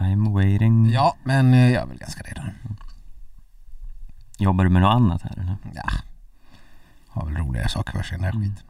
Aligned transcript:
I'm 0.00 0.32
waiting. 0.32 0.90
Ja, 0.92 1.14
men 1.24 1.54
eh, 1.54 1.70
jag 1.72 1.82
är 1.82 1.86
väl 1.86 1.98
ganska 1.98 2.22
redo. 2.22 2.40
Jobbar 4.38 4.64
du 4.64 4.70
med 4.70 4.82
något 4.82 4.94
annat 4.94 5.22
här 5.22 5.32
eller? 5.38 5.56
Ja, 5.74 5.90
har 7.08 7.26
väl 7.26 7.36
roligare 7.36 7.68
saker 7.68 7.92
för 7.92 8.02
sig 8.02 8.18
det 8.18 8.24
här 8.24 8.32
Mm. 8.34 8.42
skit. 8.50 8.64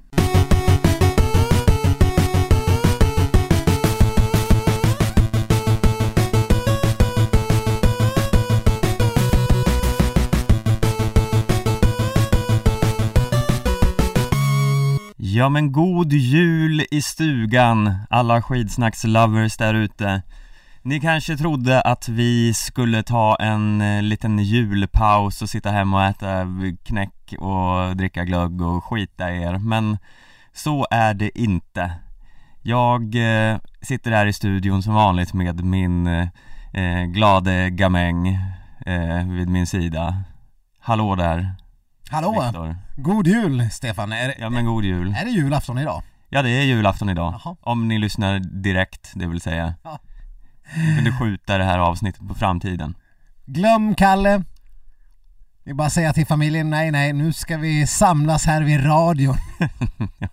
Ja 15.17 15.49
men 15.49 15.73
god 15.73 16.13
jul 16.13 16.87
i 16.91 17.03
stugan, 17.03 17.95
alla 18.11 18.43
skidsnacks-lovers 18.43 19.59
där 19.59 19.75
ute 19.75 20.23
Ni 20.83 21.01
kanske 21.01 21.37
trodde 21.37 21.81
att 21.81 22.09
vi 22.09 22.55
skulle 22.55 23.03
ta 23.03 23.37
en 23.37 23.81
eh, 23.81 24.03
liten 24.03 24.39
julpaus 24.39 25.43
och 25.43 25.51
sitta 25.51 25.71
hemma 25.71 25.97
och 25.97 26.05
äta 26.05 26.47
knäck 26.85 27.35
och 27.39 27.97
dricka 27.97 28.25
glögg 28.25 28.63
och 28.63 28.85
skita 28.85 29.33
i 29.33 29.43
er, 29.43 29.59
men 29.59 29.99
så 30.53 30.87
är 30.91 31.15
det 31.15 31.39
inte 31.39 31.93
Jag 32.63 33.03
eh, 33.15 33.59
sitter 33.83 34.11
här 34.11 34.27
i 34.27 34.33
studion 34.33 34.83
som 34.83 34.95
vanligt 34.95 35.33
med 35.33 35.65
min 35.65 36.07
eh, 36.07 36.29
eh, 36.73 37.05
glade 37.05 37.71
gamäng 37.71 38.29
eh, 38.87 39.27
vid 39.27 39.49
min 39.49 39.67
sida 39.67 40.23
Hallå 40.79 41.15
där, 41.15 41.55
Hallå! 42.11 42.31
Viktor 42.31 42.77
God 42.97 43.27
jul 43.27 43.71
Stefan! 43.71 44.13
Är, 44.13 44.35
Ja 44.39 44.51
men 44.51 44.65
god 44.67 44.85
jul 44.85 45.15
är 45.19 45.25
det 45.25 45.31
julafton 45.31 45.79
idag? 45.79 46.03
Ja 46.29 46.43
det 46.43 46.51
är 46.51 46.63
julafton 46.63 47.09
idag, 47.09 47.41
Jaha. 47.45 47.57
om 47.61 47.89
ni 47.89 47.99
lyssnar 47.99 48.39
direkt, 48.39 49.13
det 49.15 49.27
vill 49.27 49.41
säga 49.41 49.75
Ja. 49.83 49.99
Ni 50.77 50.95
kunde 50.95 51.13
skjuta 51.13 51.59
det 51.59 51.65
här 51.65 51.79
avsnittet 51.79 52.29
på 52.29 52.35
framtiden 52.35 52.95
Glöm 53.47 53.95
Kalle! 53.95 54.43
Vi 55.65 55.75
bara 55.75 55.91
säga 55.91 56.13
till 56.13 56.27
familjen, 56.27 56.71
nej 56.71 56.91
nej, 56.91 57.13
nu 57.13 57.33
ska 57.33 57.57
vi 57.57 57.87
samlas 57.87 58.47
här 58.47 58.63
vid 58.63 58.87
radion. 58.87 59.37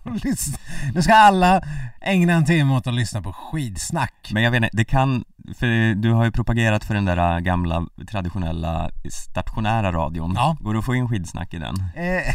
Nu 0.94 1.02
ska 1.02 1.14
alla 1.14 1.62
ägna 2.00 2.32
en 2.32 2.44
timme 2.44 2.74
åt 2.74 2.86
att 2.86 2.94
lyssna 2.94 3.22
på 3.22 3.32
skidsnack. 3.32 4.30
Men 4.32 4.42
jag 4.42 4.50
vet 4.50 4.62
inte, 4.62 4.76
det 4.76 4.84
kan, 4.84 5.24
för 5.58 5.94
du 5.94 6.12
har 6.12 6.24
ju 6.24 6.32
propagerat 6.32 6.84
för 6.84 6.94
den 6.94 7.04
där 7.04 7.36
äh, 7.36 7.38
gamla 7.38 7.86
traditionella 8.10 8.90
stationära 9.10 9.92
radion 9.92 10.32
Ja. 10.36 10.56
Går 10.60 10.72
det 10.72 10.78
att 10.78 10.84
få 10.84 10.94
in 10.94 11.08
skidsnack 11.08 11.54
i 11.54 11.58
den? 11.58 11.74
Eh, 11.96 12.34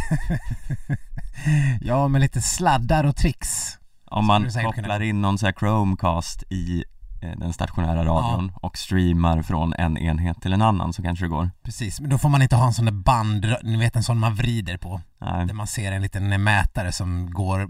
ja, 1.81 2.07
med 2.07 2.21
lite 2.21 2.41
sladdar 2.41 3.03
och 3.03 3.15
tricks. 3.15 3.77
Om 4.05 4.25
man 4.25 4.49
kopplar 4.51 5.01
in 5.01 5.21
någon 5.21 5.37
sån 5.37 5.47
här 5.47 5.53
Chromecast 5.53 6.43
i 6.49 6.83
den 7.37 7.53
stationära 7.53 8.05
radion 8.05 8.51
och 8.55 8.77
streamar 8.77 9.41
från 9.41 9.73
en 9.73 9.97
enhet 9.97 10.41
till 10.41 10.53
en 10.53 10.61
annan 10.61 10.93
så 10.93 11.03
kanske 11.03 11.25
det 11.25 11.29
går 11.29 11.49
Precis, 11.63 11.99
men 11.99 12.09
då 12.09 12.17
får 12.17 12.29
man 12.29 12.41
inte 12.41 12.55
ha 12.55 12.65
en 12.65 12.73
sån 12.73 12.85
där 12.85 12.91
band, 12.91 13.55
ni 13.63 13.77
vet 13.77 13.95
en 13.95 14.03
sån 14.03 14.19
man 14.19 14.35
vrider 14.35 14.77
på. 14.77 15.01
Nej, 15.21 15.45
Där 15.45 15.53
man 15.53 15.67
ser 15.67 15.91
en 15.91 16.01
liten 16.01 16.43
mätare 16.43 16.91
som 16.91 17.31
går 17.31 17.69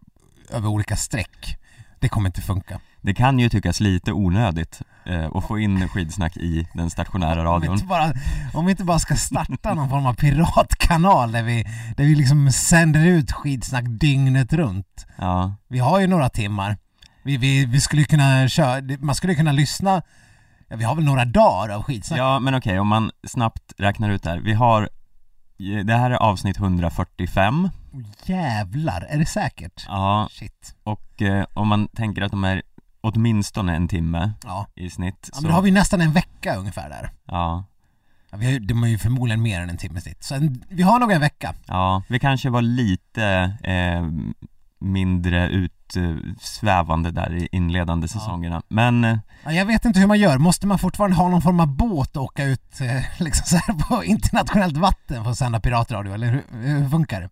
över 0.52 0.68
olika 0.68 0.96
streck. 0.96 1.58
Det 2.00 2.09
kommer 2.09 2.30
inte 2.30 2.42
funka. 2.42 2.80
det 3.02 3.14
kan 3.14 3.40
ju 3.40 3.50
tyckas 3.50 3.80
lite 3.80 4.12
onödigt 4.12 4.81
eh, 5.06 5.30
att 5.36 5.48
få 5.48 5.59
in 5.59 5.88
skidsnack 5.90 6.38
i 6.38 6.68
den 6.74 6.90
stationära 6.90 7.50
Om 7.50 7.62
vi, 7.62 7.68
radion 7.68 7.88
bara, 7.88 8.14
om 8.54 8.66
vi 8.66 8.72
inte 8.72 8.84
bara 8.84 9.00
ska 9.00 9.16
starta 9.16 9.74
någon 9.74 9.90
form 9.90 10.06
av 10.06 10.14
piratkanal 10.14 11.31
där 11.31 11.44
vi, 11.44 11.64
där 11.98 12.04
vi 12.04 12.16
liksom 12.16 12.52
sänder 12.52 13.06
ut 13.06 13.31
skidsnack 13.31 13.86
dygnet 13.88 14.54
runt. 14.54 15.06
Ja, 15.18 15.56
Vi 15.68 15.80
har 15.80 16.00
ju 16.00 16.08
några 16.08 16.30
timmar. 16.30 16.78
Vi, 17.24 17.38
vi, 17.38 17.66
vi 17.66 17.80
skulle 17.82 18.04
kunna 18.04 18.48
köra, 18.48 18.82
man 19.00 19.16
skulle 19.16 19.36
kunna 19.36 19.52
lyssna, 19.52 20.02
ja, 20.68 20.76
vi 20.76 20.84
har 20.84 20.96
väl 20.96 21.06
några 21.06 21.26
dagar 21.26 21.76
av 21.76 21.84
skitsnack. 21.84 22.20
Ja 22.20 22.40
men 22.40 22.56
okej, 22.56 22.80
om 22.80 22.88
man 22.88 23.12
snabbt 23.28 23.74
räknar 23.78 24.10
ut 24.10 24.24
det 24.24 24.30
här. 24.30 24.38
Vi 24.40 24.54
har, 24.54 24.90
det 25.86 25.94
här 25.96 26.12
är 26.12 26.16
avsnitt 26.16 26.58
145 26.58 27.70
Jävlar, 28.26 29.02
är 29.09 29.18
det 29.18 29.25
säkert? 29.25 29.86
Ja, 29.88 30.28
Shit. 30.31 30.75
och 30.84 31.22
eh, 31.22 31.46
om 31.53 31.68
man 31.68 31.88
tänker 31.88 32.22
att 32.22 32.31
de 32.31 32.44
är 32.44 32.62
åtminstone 33.02 33.76
en 33.76 33.88
timme 33.88 34.31
Ja. 34.44 34.68
i 34.76 34.90
snitt 34.90 35.30
ja 35.31 35.36
så, 35.36 35.42
men 35.42 35.50
då 35.52 35.56
har 35.56 35.62
vi 35.62 35.72
nästan 35.72 36.02
en 36.02 36.12
vecka 36.12 36.56
ungefär 36.56 36.90
där. 36.90 37.12
ja, 37.26 37.64
Ja, 38.31 38.38
vi 38.38 38.52
har, 38.53 38.59
de 38.59 38.84
är 38.84 38.88
ju 38.88 38.97
förmodligen 38.97 39.42
mer 39.42 39.62
än 39.62 39.70
en 39.70 39.78
timme 39.78 40.02
snitt. 40.02 40.24
Så 40.24 40.36
en, 40.36 40.64
vi 40.70 40.84
har 40.84 41.00
nog 41.00 41.12
en 41.12 41.22
vecka. 41.22 41.53
ja, 41.66 42.03
vi 42.09 42.20
kanske 42.20 42.50
var 42.50 42.62
lite 42.62 43.53
eh, 43.64 44.03
mindre 44.84 45.50
utsvävande 45.50 47.12
där 47.12 47.34
i 47.34 47.48
inledande 47.52 48.08
säsongerna 48.08 48.62
Men 48.68 49.04
eh, 49.04 49.18
Ja, 49.46 49.52
jag 49.52 49.66
vet 49.66 49.86
inte 49.86 50.00
hur 50.00 50.08
man 50.08 50.20
gör. 50.20 50.38
Måste 50.38 50.68
man 50.68 50.80
fortfarande 50.80 51.16
ha 51.18 51.30
någon 51.30 51.42
form 51.42 51.60
av 51.60 51.68
båt 51.68 52.18
och 52.18 52.24
åka 52.24 52.44
ut 52.44 52.82
eh, 52.82 53.04
liksom 53.24 53.46
så 53.46 53.58
här 53.58 53.74
på 53.74 54.04
internationellt 54.04 54.78
vatten 54.78 55.24
för 55.24 55.32
att 55.32 55.38
sända 55.38 55.60
piratradio? 55.60 56.14
Eller 56.14 56.28
hur, 56.28 56.44
hur 56.62 56.90
funkar 56.90 57.22
det? 57.22 57.30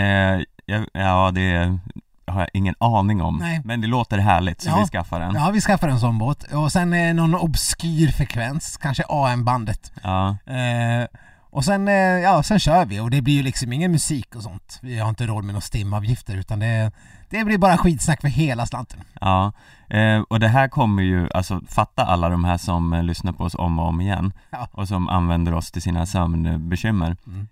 eh, 0.00 0.42
ja, 0.66 0.84
ja, 0.92 1.30
det 1.34 1.78
har 2.26 2.40
jag 2.40 2.48
ingen 2.52 2.74
aning 2.80 3.22
om 3.22 3.36
Nej. 3.38 3.60
Men 3.64 3.80
det 3.80 3.86
låter 3.86 4.18
härligt 4.18 4.60
så 4.60 4.68
Ja. 4.70 4.78
vi 4.80 4.86
skaffar 4.86 5.20
en 5.20 5.34
Ja, 5.34 5.50
vi 5.50 5.60
skaffar 5.60 5.88
en 5.88 6.00
sån 6.00 6.18
båt. 6.18 6.42
Och 6.52 6.72
sen 6.72 6.92
eh, 6.92 7.14
någon 7.14 7.34
obskyr 7.34 8.08
frekvens, 8.12 8.76
kanske 8.76 9.04
AM-bandet. 9.08 9.92
Ja, 10.02 10.28
Eh, 10.46 11.06
och 11.56 11.64
sen, 11.64 11.88
eh, 11.88 11.94
ja, 11.94 12.42
sen 12.42 12.58
kör 12.58 12.84
vi 12.86 13.00
och 13.00 13.10
det 13.10 13.22
blir 13.22 13.34
ju 13.34 13.42
liksom 13.42 13.72
ingen 13.72 13.92
musik 13.92 14.34
och 14.36 14.42
sånt. 14.42 14.78
Vi 14.82 14.98
har 14.98 15.08
inte 15.08 15.26
råd 15.26 15.44
med 15.44 15.52
några 15.54 15.60
stimavgifter 15.60 16.36
utan 16.36 16.58
det, 16.58 16.92
det 17.30 17.44
blir 17.44 17.58
bara 17.58 17.78
skitsnack 17.78 18.20
för 18.20 18.28
hela 18.28 18.66
slanten. 18.66 19.00
Ja, 19.20 19.52
eh, 19.90 20.20
och 20.20 20.40
det 20.40 20.48
här 20.48 20.68
kommer 20.68 21.02
ju, 21.02 21.28
alltså 21.34 21.60
fatta 21.68 22.04
alla 22.04 22.28
de 22.28 22.44
här 22.44 22.56
som 22.58 22.92
eh, 22.92 23.02
lyssnar 23.02 23.32
på 23.32 23.44
oss 23.44 23.54
om 23.54 23.78
och 23.78 23.86
om 23.88 24.00
igen 24.00 24.32
Ja. 24.50 24.68
och 24.72 24.88
som 24.88 25.08
använder 25.08 25.54
oss 25.54 25.70
till 25.70 25.82
sina 25.82 26.06
sömnbekymmer 26.06 27.16
Mm. 27.26 27.48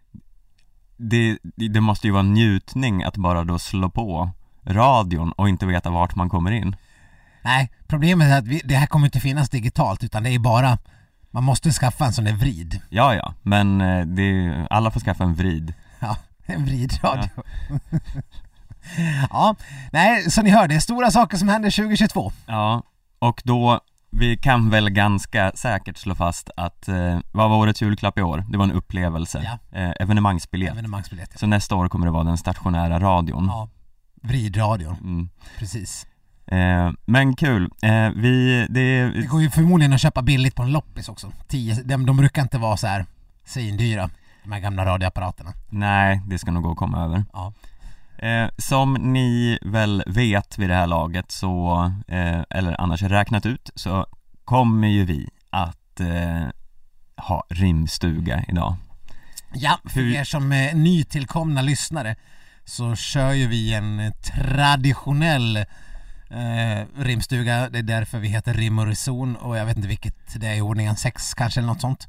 det, 0.97 1.38
det 1.42 1.69
det 1.69 1.81
måste 1.81 2.06
ju 2.06 2.12
vara 2.12 2.21
en 2.21 2.32
njutning 2.34 3.03
att 3.04 3.16
bara 3.16 3.44
då 3.44 3.59
slå 3.59 3.91
på 3.91 4.31
radion 4.66 5.32
och 5.32 5.48
inte 5.48 5.66
veta 5.66 5.91
vart 5.91 6.15
man 6.16 6.28
kommer 6.28 6.50
in 6.50 6.76
Nej, 7.44 7.71
problemet 7.86 8.28
är 8.28 8.38
att 8.38 8.47
vi, 8.47 8.60
det 8.65 8.75
här 8.76 8.86
kommer 8.86 9.06
inte 9.06 9.21
finnas 9.21 9.48
digitalt 9.50 10.04
utan 10.04 10.22
det 10.22 10.31
är 10.31 10.38
bara 10.38 10.78
man 11.34 11.45
måste 11.45 11.71
skaffa 11.72 12.05
en 12.06 12.12
sån 12.12 12.25
där 12.25 12.33
vrid. 12.33 12.81
Ja, 12.89 13.15
ja, 13.15 13.34
men 13.43 13.81
eh, 13.81 14.06
det, 14.06 14.67
alla 14.71 14.91
får 14.91 15.00
skaffa 15.00 15.25
en 15.25 15.34
vrid 15.34 15.75
Ja, 16.00 16.17
en 16.47 16.65
vridradio. 16.65 17.31
Ja. 19.31 19.56
nej, 19.93 20.31
så 20.31 20.43
ni 20.43 20.50
hör, 20.50 20.69
det 20.69 20.75
är 20.75 20.81
stora 20.81 21.11
saker 21.11 21.37
som 21.37 21.49
händer 21.49 21.71
2022. 21.71 22.33
Ja, 22.47 22.83
och 23.19 23.43
då, 23.45 23.81
vi 24.11 24.37
kan 24.37 24.71
väl 24.71 24.91
ganska 24.91 25.53
säkert 25.55 25.97
slå 25.97 26.15
fast 26.15 26.50
att, 26.56 26.89
eh, 26.89 27.19
vad 27.33 27.51
var 27.51 27.56
årets 27.56 27.83
julklapp 27.83 28.19
i 28.19 28.22
år? 28.22 28.45
Det 28.51 28.56
var 28.59 28.65
en 28.65 28.72
upplevelse, 28.72 29.59
Ja. 29.72 29.78
eh, 29.81 29.93
evenemangsbiljett 30.01 30.72
Evenemangsbiljett. 30.72 31.28
ja. 31.33 31.39
Så 31.39 31.47
nästa 31.47 31.75
år 31.75 31.89
kommer 31.89 32.06
det 32.06 32.12
vara 32.12 32.25
den 32.25 32.39
stationära 32.39 33.01
radion 33.01 33.47
Ja, 33.47 33.69
vridradion, 34.22 34.97
mm. 35.01 35.28
precis. 35.59 36.06
Eh, 36.47 36.91
men 37.06 37.37
kul, 37.37 37.71
eh, 37.82 38.09
vi, 38.16 38.66
det, 38.71 39.10
Det 39.10 39.27
går 39.27 39.43
ju 39.43 39.50
förmodligen 39.50 39.93
att 39.93 40.00
köpa 40.00 40.22
billigt 40.22 40.55
på 40.55 40.62
en 40.62 40.72
loppis 40.72 41.09
också. 41.09 41.32
10, 41.49 41.75
de, 41.84 42.06
de 42.06 42.16
brukar 42.16 42.43
inte 42.43 42.59
vara 42.59 42.77
så 42.77 42.87
här 42.87 43.06
svindyra, 43.44 44.10
de 44.44 44.53
här 44.53 44.60
gamla 44.60 44.84
radioapparaterna. 44.84 45.53
nej 45.71 46.21
det 46.27 46.38
ska 46.38 46.50
nog 46.50 46.62
gå 46.62 46.71
att 46.71 46.77
komma 46.78 47.04
över 47.04 47.25
Ja. 47.33 47.53
eh, 48.28 48.49
Som 48.59 48.94
ni 48.94 49.59
väl 49.62 50.03
vet 50.06 50.59
vid 50.59 50.71
det 50.71 50.75
här 50.75 50.87
laget 50.87 51.31
så, 51.31 51.84
eh, 52.09 52.41
eller 52.50 52.81
annars 52.81 53.03
räknat 53.03 53.47
ut, 53.47 53.71
så 53.75 54.06
kommer 54.44 54.88
ju 54.88 55.04
vi 55.04 55.28
att 55.50 56.00
eh, 56.00 56.47
ha 57.16 57.44
rimstuga 57.50 58.44
idag 58.49 58.77
Ja, 59.54 59.78
för 59.84 60.00
Hur- 60.00 60.15
er 60.15 60.25
som 60.25 60.53
är 60.53 60.75
nytillkomna 60.75 61.62
lyssnare 61.62 62.16
så 62.65 62.97
kör 62.97 63.33
ju 63.33 63.47
vi 63.47 63.75
en 63.75 64.12
traditionell 64.22 65.65
eh, 66.34 67.03
rimstuga. 67.03 67.69
Det 67.69 67.78
är 67.78 67.83
därför 67.83 68.19
vi 68.19 68.28
heter 68.28 68.55
Rim 68.55 68.78
och 68.78 68.87
Reson 68.87 69.37
och 69.37 69.56
jag 69.56 69.67
vet 69.67 69.77
inte 69.77 69.89
vilket 69.89 70.41
det 70.41 70.47
är 70.47 70.55
i 70.55 70.61
ordningen, 70.61 70.97
sex 70.97 71.34
kanske 71.34 71.60
eller 71.60 71.69
något 71.69 71.81
sånt. 71.81 72.09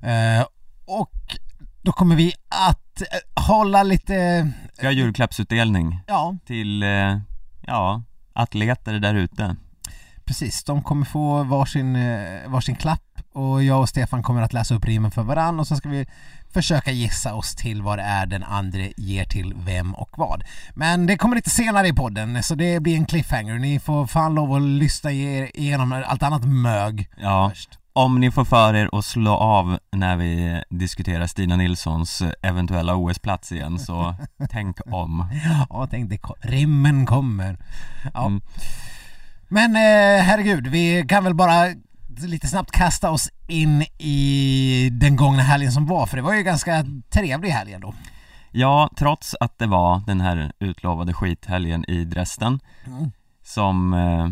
Eh, 0.00 0.46
och 0.84 1.36
då 1.82 1.92
kommer 1.92 2.16
vi 2.16 2.32
att 2.48 3.00
eh, 3.00 3.42
hålla 3.42 3.82
lite, 3.82 4.48
Vi 4.80 4.86
har 4.86 4.92
julklappsutdelning 4.92 6.00
ja 6.06 6.36
till, 6.46 6.82
eh, 6.82 7.18
ja, 7.66 8.02
atleter 8.32 8.92
där 8.98 9.14
ute 9.14 9.56
precis, 10.26 10.64
de 10.64 10.82
kommer 10.82 11.06
få 11.06 11.42
varsin, 11.42 11.96
eh, 11.96 12.48
varsin 12.48 12.76
klapp 12.76 13.02
och 13.32 13.62
jag 13.62 13.80
och 13.80 13.88
Stefan 13.88 14.22
kommer 14.22 14.42
att 14.42 14.52
läsa 14.52 14.74
upp 14.74 14.84
rimmen 14.84 15.10
för 15.10 15.22
varann 15.22 15.60
och 15.60 15.66
så 15.66 15.76
ska 15.76 15.88
vi 15.88 16.06
försöka 16.56 16.90
gissa 16.90 17.34
oss 17.34 17.54
till 17.54 17.82
vad 17.82 17.98
det 17.98 18.02
är 18.02 18.26
den 18.26 18.42
andra 18.44 18.78
ger 18.96 19.24
till 19.24 19.54
vem 19.56 19.94
och 19.94 20.10
vad. 20.16 20.44
Men 20.74 21.06
det 21.06 21.16
kommer 21.16 21.36
lite 21.36 21.50
senare 21.50 21.88
i 21.88 21.92
podden 21.92 22.42
så 22.42 22.54
det 22.54 22.80
blir 22.80 22.96
en 22.96 23.06
cliffhanger. 23.06 23.58
Ni 23.58 23.80
får 23.80 24.06
fan 24.06 24.34
lov 24.34 24.52
att 24.54 24.62
lyssna 24.62 25.12
igenom 25.12 26.02
allt 26.06 26.22
annat 26.22 26.44
mög 26.44 27.08
Ja, 27.16 27.50
först. 27.50 27.78
om 27.92 28.20
ni 28.20 28.30
får 28.30 28.44
för 28.44 28.74
er 28.74 28.88
att 28.92 29.04
slå 29.04 29.32
av 29.34 29.78
när 29.92 30.16
vi 30.16 30.62
diskuterar 30.70 31.26
Stina 31.26 31.56
Nilssons 31.56 32.22
eventuella 32.42 32.94
OS-plats 32.96 33.52
igen 33.52 33.78
så 33.78 34.14
tänk 34.50 34.76
om 34.86 35.28
Ja, 35.70 35.86
tänk 35.90 36.10
det, 36.10 36.18
rimmen 36.40 37.06
kommer. 37.06 37.58
Ja. 38.14 38.26
Mm. 38.26 38.40
Men 39.48 39.76
eh, 39.76 40.22
herregud, 40.24 40.66
vi 40.66 41.04
kan 41.08 41.24
väl 41.24 41.34
bara 41.34 41.66
lite 42.08 42.46
snabbt 42.48 42.70
kasta 42.70 43.10
oss 43.10 43.28
in 43.46 43.82
i 43.98 44.88
den 44.92 45.16
gångna 45.16 45.42
helgen 45.42 45.72
som 45.72 45.86
var, 45.86 46.06
för 46.06 46.16
det 46.16 46.22
var 46.22 46.34
ju 46.34 46.42
ganska 46.42 46.84
trevlig 47.10 47.50
helg 47.50 47.72
ändå. 47.72 47.94
Ja, 48.52 48.90
trots 48.96 49.34
att 49.40 49.58
det 49.58 49.66
var 49.66 50.02
den 50.06 50.20
här 50.20 50.52
utlovade 50.58 51.12
skithelgen 51.12 51.84
i 51.88 52.04
Dresden 52.04 52.60
Mm. 52.86 53.10
som 53.44 53.94
eh, 53.94 54.28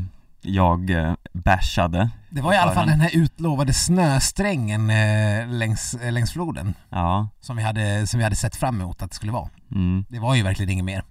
jag 0.52 0.90
eh, 0.90 1.14
bashade 1.32 2.10
Det 2.30 2.40
var 2.40 2.54
i 2.54 2.56
alla 2.56 2.72
fall 2.72 2.86
den 2.88 3.00
här 3.00 3.10
utlovade 3.16 3.72
snösträngen 3.74 4.90
eh, 4.90 5.48
längs, 5.48 5.94
eh, 5.94 6.12
längs 6.12 6.32
floden 6.32 6.74
Ja, 6.90 7.28
som 7.40 7.56
vi, 7.56 7.62
hade, 7.62 8.06
som 8.06 8.18
vi 8.18 8.24
hade 8.24 8.36
sett 8.36 8.56
fram 8.56 8.80
emot 8.80 9.02
att 9.02 9.10
det 9.10 9.16
skulle 9.16 9.32
vara. 9.32 9.48
mm. 9.74 10.04
Det 10.08 10.18
var 10.18 10.34
ju 10.34 10.42
verkligen 10.42 10.70
inget 10.70 10.84
mer. 10.84 11.02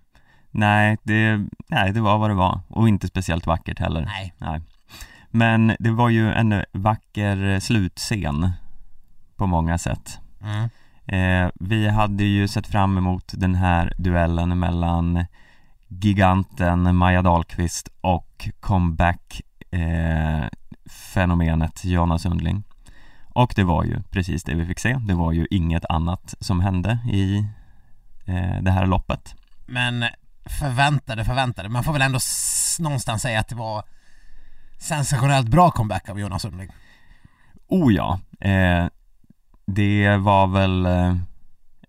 nej, 0.51 0.97
det, 1.03 1.45
nej 1.67 1.93
det 1.93 2.01
var 2.01 2.17
vad 2.17 2.29
det 2.29 2.33
var 2.35 2.59
och 2.67 2.87
inte 2.89 3.07
speciellt 3.07 3.47
vackert 3.47 3.79
heller 3.79 4.05
Nej. 4.05 4.33
Nej. 4.37 4.61
Men 5.35 5.75
det 5.79 5.91
var 5.91 6.09
ju 6.09 6.33
en 6.33 6.63
vacker 6.71 7.59
slutscen 7.59 8.51
på 9.35 9.47
många 9.47 9.77
sätt 9.77 10.19
Mm. 10.41 10.69
eh, 11.45 11.51
Vi 11.59 11.89
hade 11.89 12.23
ju 12.23 12.47
sett 12.47 12.67
fram 12.67 12.97
emot 12.97 13.31
den 13.37 13.55
här 13.55 13.93
duellen 13.97 14.59
mellan 14.59 15.25
giganten 15.87 16.95
Maja 16.95 17.21
Dahlqvist 17.21 17.89
och 18.01 18.49
comeback 18.59 19.41
eh, 19.71 20.43
Jonna 21.83 22.19
Sundling 22.19 22.63
Och 23.29 23.53
det 23.55 23.63
var 23.63 23.83
ju 23.83 24.01
precis 24.11 24.43
det 24.43 24.55
vi 24.55 24.65
fick 24.65 24.79
se, 24.79 24.93
det 25.07 25.13
var 25.13 25.31
ju 25.31 25.47
inget 25.51 25.85
annat 25.85 26.33
som 26.39 26.59
hände 26.59 26.99
i 27.11 27.37
eh, 28.25 28.61
det 28.61 28.71
här 28.71 28.85
loppet 28.85 29.35
Men 29.65 30.05
förväntade, 30.59 31.25
förväntade. 31.25 31.69
Man 31.69 31.83
får 31.83 31.93
väl 31.93 32.01
ändå 32.01 32.19
någonstans 32.79 33.21
säga 33.21 33.39
att 33.39 33.47
det 33.47 33.55
var 33.55 33.83
sensationellt 34.83 35.47
bra 35.47 35.71
comeback 35.71 36.09
av 36.09 36.19
Jonas 36.19 36.41
Sundling. 36.41 36.69
Oh 37.67 37.93
ja, 37.93 38.19
eh, 38.39 38.85
det 39.65 40.17
var 40.17 40.47
väl, 40.47 40.85
eh, 40.85 41.15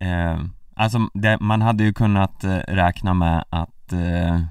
eh, 0.09 0.39
alltså 0.75 0.99
det, 1.13 1.39
man 1.39 1.61
hade 1.61 1.83
ju 1.83 1.93
kunnat 1.93 2.43
eh, 2.43 2.57
räkna 2.57 3.13
med 3.13 3.45
att, 3.49 3.93
eh, 3.93 4.41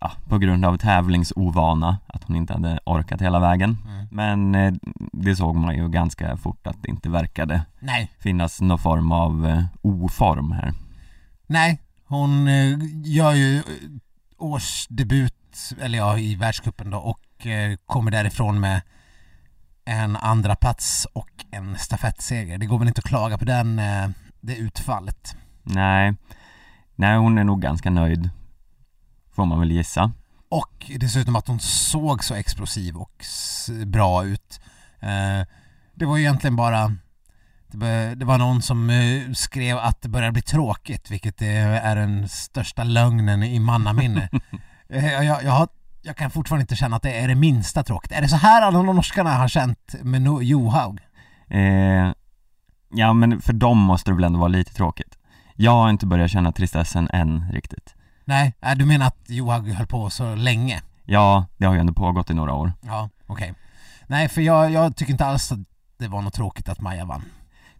ja, 0.00 0.12
på 0.28 0.38
grund 0.38 0.64
av 0.64 0.76
tävlingsovana, 0.76 1.98
att 2.06 2.24
hon 2.24 2.36
inte 2.36 2.52
hade 2.52 2.80
orkat 2.84 3.22
hela 3.22 3.40
vägen. 3.40 3.78
Mm. 3.86 4.06
Men 4.10 4.54
eh, 4.54 4.74
det 5.12 5.36
såg 5.36 5.56
man 5.56 5.76
ju 5.76 5.88
ganska 5.88 6.36
fort 6.36 6.66
att 6.66 6.82
det 6.82 6.88
inte 6.90 7.08
verkade 7.10 7.62
Nej, 7.80 8.10
finnas 8.18 8.60
någon 8.60 8.78
form 8.78 9.12
av 9.12 9.46
eh, 9.46 9.64
oform 9.82 10.52
här. 10.52 10.72
nej. 11.46 11.80
Hon 12.04 12.48
eh, 12.48 12.78
gör 13.04 13.32
ju 13.32 13.56
eh, 13.56 13.62
årsdebut, 14.38 15.34
eller 15.80 15.98
ja, 15.98 16.18
i 16.18 16.34
världscupen 16.34 16.90
då 16.90 16.98
och 16.98 17.20
eh, 17.46 17.76
kommer 17.86 18.10
därifrån 18.10 18.60
med 18.60 18.82
en 19.84 20.16
andra 20.16 20.56
plats 20.56 21.06
och 21.12 21.44
en 21.50 21.78
stafettseger. 21.78 22.58
Det 22.58 22.66
går 22.66 22.78
väl 22.78 22.88
inte 22.88 22.98
att 22.98 23.08
klaga 23.08 23.38
på 23.38 23.44
den, 23.44 23.78
eh, 23.78 24.08
det 24.40 24.56
utfallet. 24.56 25.36
Nej, 25.62 26.14
nej 26.94 27.16
hon 27.16 27.38
är 27.38 27.44
nog 27.44 27.62
ganska 27.62 27.90
nöjd, 27.90 28.30
får 29.32 29.46
man 29.46 29.60
väl 29.60 29.70
gissa. 29.70 30.12
Och 30.48 30.90
dessutom 30.96 31.36
att 31.36 31.48
hon 31.48 31.60
såg 31.60 32.24
så 32.24 32.34
explosiv 32.34 32.96
och 32.96 33.24
bra 33.86 34.24
ut. 34.24 34.60
Eh, 35.00 35.46
det 35.94 36.06
var 36.06 36.16
ju 36.16 36.22
egentligen 36.22 36.56
bara 36.56 36.96
det 38.16 38.24
var 38.24 38.38
någon 38.38 38.62
som 38.62 38.90
skrev 39.34 39.78
att 39.78 40.02
det 40.02 40.08
börjar 40.08 40.30
bli 40.30 40.42
tråkigt, 40.42 41.10
vilket 41.10 41.42
är 41.42 41.96
den 41.96 42.28
största 42.28 42.84
lögnen 42.84 43.42
i 43.42 43.58
mannaminne. 43.58 44.28
Eh, 44.88 45.12
jag, 45.12 45.44
jag, 45.44 45.52
har, 45.52 45.68
jag 46.02 46.16
kan 46.16 46.30
fortfarande 46.30 46.62
inte 46.62 46.76
känna 46.76 46.96
att 46.96 47.02
det 47.02 47.12
är 47.20 47.28
det 47.28 47.34
minsta 47.34 47.82
tråkigt. 47.82 48.12
Är 48.12 48.22
det 48.22 48.28
så 48.28 48.36
här 48.36 48.62
alla 48.62 48.82
norskarna 48.82 49.30
har 49.30 49.48
känt 49.48 49.94
med 50.02 50.22
no- 50.22 50.42
Johaug? 50.42 51.00
Eh, 51.48 52.12
ja 52.90 53.12
men 53.12 53.40
för 53.40 53.52
dem 53.52 53.78
måste 53.78 54.10
det 54.10 54.14
väl 54.14 54.24
ändå 54.24 54.38
vara 54.38 54.48
lite 54.48 54.74
tråkigt. 54.74 55.18
Jag 55.54 55.72
har 55.72 55.90
inte 55.90 56.06
börjat 56.06 56.30
känna 56.30 56.52
tristessen 56.52 57.08
än 57.12 57.52
riktigt. 57.52 57.94
Nej, 58.24 58.54
äh, 58.60 58.74
du 58.74 58.84
menar 58.84 59.06
att 59.06 59.24
Johaug 59.26 59.68
höll 59.68 59.86
på 59.86 60.10
så 60.10 60.34
länge? 60.34 60.80
Ja, 61.04 61.46
det 61.56 61.66
har 61.66 61.74
ju 61.74 61.80
ändå 61.80 61.92
pågått 61.92 62.30
i 62.30 62.34
några 62.34 62.52
år. 62.52 62.72
Ja, 62.80 63.08
okej. 63.26 63.54
Nej, 64.06 64.28
för 64.28 64.40
jag, 64.40 64.70
jag 64.70 64.96
tycker 64.96 65.12
inte 65.12 65.26
alls 65.26 65.52
att 65.52 65.58
det 65.98 66.08
var 66.08 66.22
något 66.22 66.34
tråkigt 66.34 66.68
att 66.68 66.80
Maja 66.80 67.04
vann. 67.04 67.22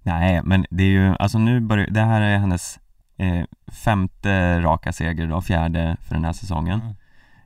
Nej, 0.02 0.40
men 0.44 0.66
det 0.70 0.82
är 0.82 0.88
ju, 0.88 1.16
alltså 1.18 1.38
nu 1.38 1.60
börjar, 1.60 1.86
det 1.90 2.00
här 2.00 2.20
är 2.20 2.38
hennes 2.38 2.78
eh, 3.16 3.44
femte 3.72 4.60
raka 4.60 4.92
seger 4.92 5.26
då, 5.26 5.42
fjärde 5.42 5.96
för 6.00 6.14
den 6.14 6.24
här 6.24 6.32
säsongen. 6.32 6.94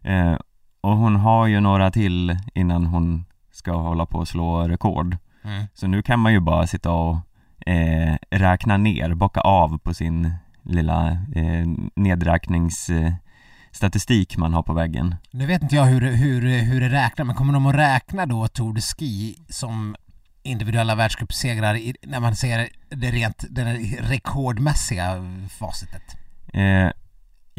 Mm. 0.03 0.33
Eh, 0.33 0.39
och 0.87 0.97
hon 0.97 1.17
har 1.17 1.47
ju 1.47 1.61
några 1.61 1.91
till 1.91 2.39
innan 2.55 2.87
hon 2.87 3.25
ska 3.53 3.73
hålla 3.73 4.07
på 4.07 4.19
och 4.19 4.29
slå 4.29 4.69
rekord. 4.69 5.17
Mm. 5.45 5.65
Så 5.75 5.87
nu 5.87 6.03
kan 6.03 6.21
man 6.21 6.33
ju 6.33 6.41
bara 6.41 6.67
sitta 6.67 6.91
och 6.91 7.17
eh, 7.67 8.17
räkna 8.31 8.77
ner, 8.77 9.15
bocka 9.15 9.41
av 9.41 9.79
på 9.79 9.95
sin 9.95 10.35
lilla 10.63 11.11
eh, 11.11 11.67
nedräkningsstatistik 11.95 14.37
man 14.37 14.55
har 14.55 14.63
på 14.63 14.73
väggen. 14.73 15.15
Nu 15.31 15.47
vet 15.47 15.63
inte 15.63 15.77
jag 15.77 15.85
hur, 15.85 16.01
hur, 16.01 16.63
hur 16.63 16.81
det 16.81 16.89
räknar, 16.89 17.25
men 17.25 17.35
kommer 17.35 17.53
de 17.53 17.67
att 17.67 17.75
räkna 17.75 18.27
då 18.27 18.49
Tour 18.49 18.75
de 18.75 18.81
Ski 18.81 19.39
som 19.49 19.97
individuella 20.43 20.95
världscupsegrar 20.95 21.79
när 22.03 22.21
man 22.21 22.37
ser 22.37 22.69
det 22.89 23.11
rent 23.11 23.45
det 23.51 23.65
rekordmässiga 24.01 25.25
facitet? 25.59 26.17
Eh, 26.53 26.91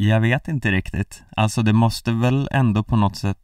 jag 0.00 0.20
vet 0.20 0.48
inte 0.48 0.70
riktigt. 0.70 1.22
Alltså 1.36 1.62
det 1.62 1.72
måste 1.72 2.12
väl 2.12 2.48
ändå 2.52 2.82
på 2.82 2.96
något 2.96 3.16
sätt 3.16 3.38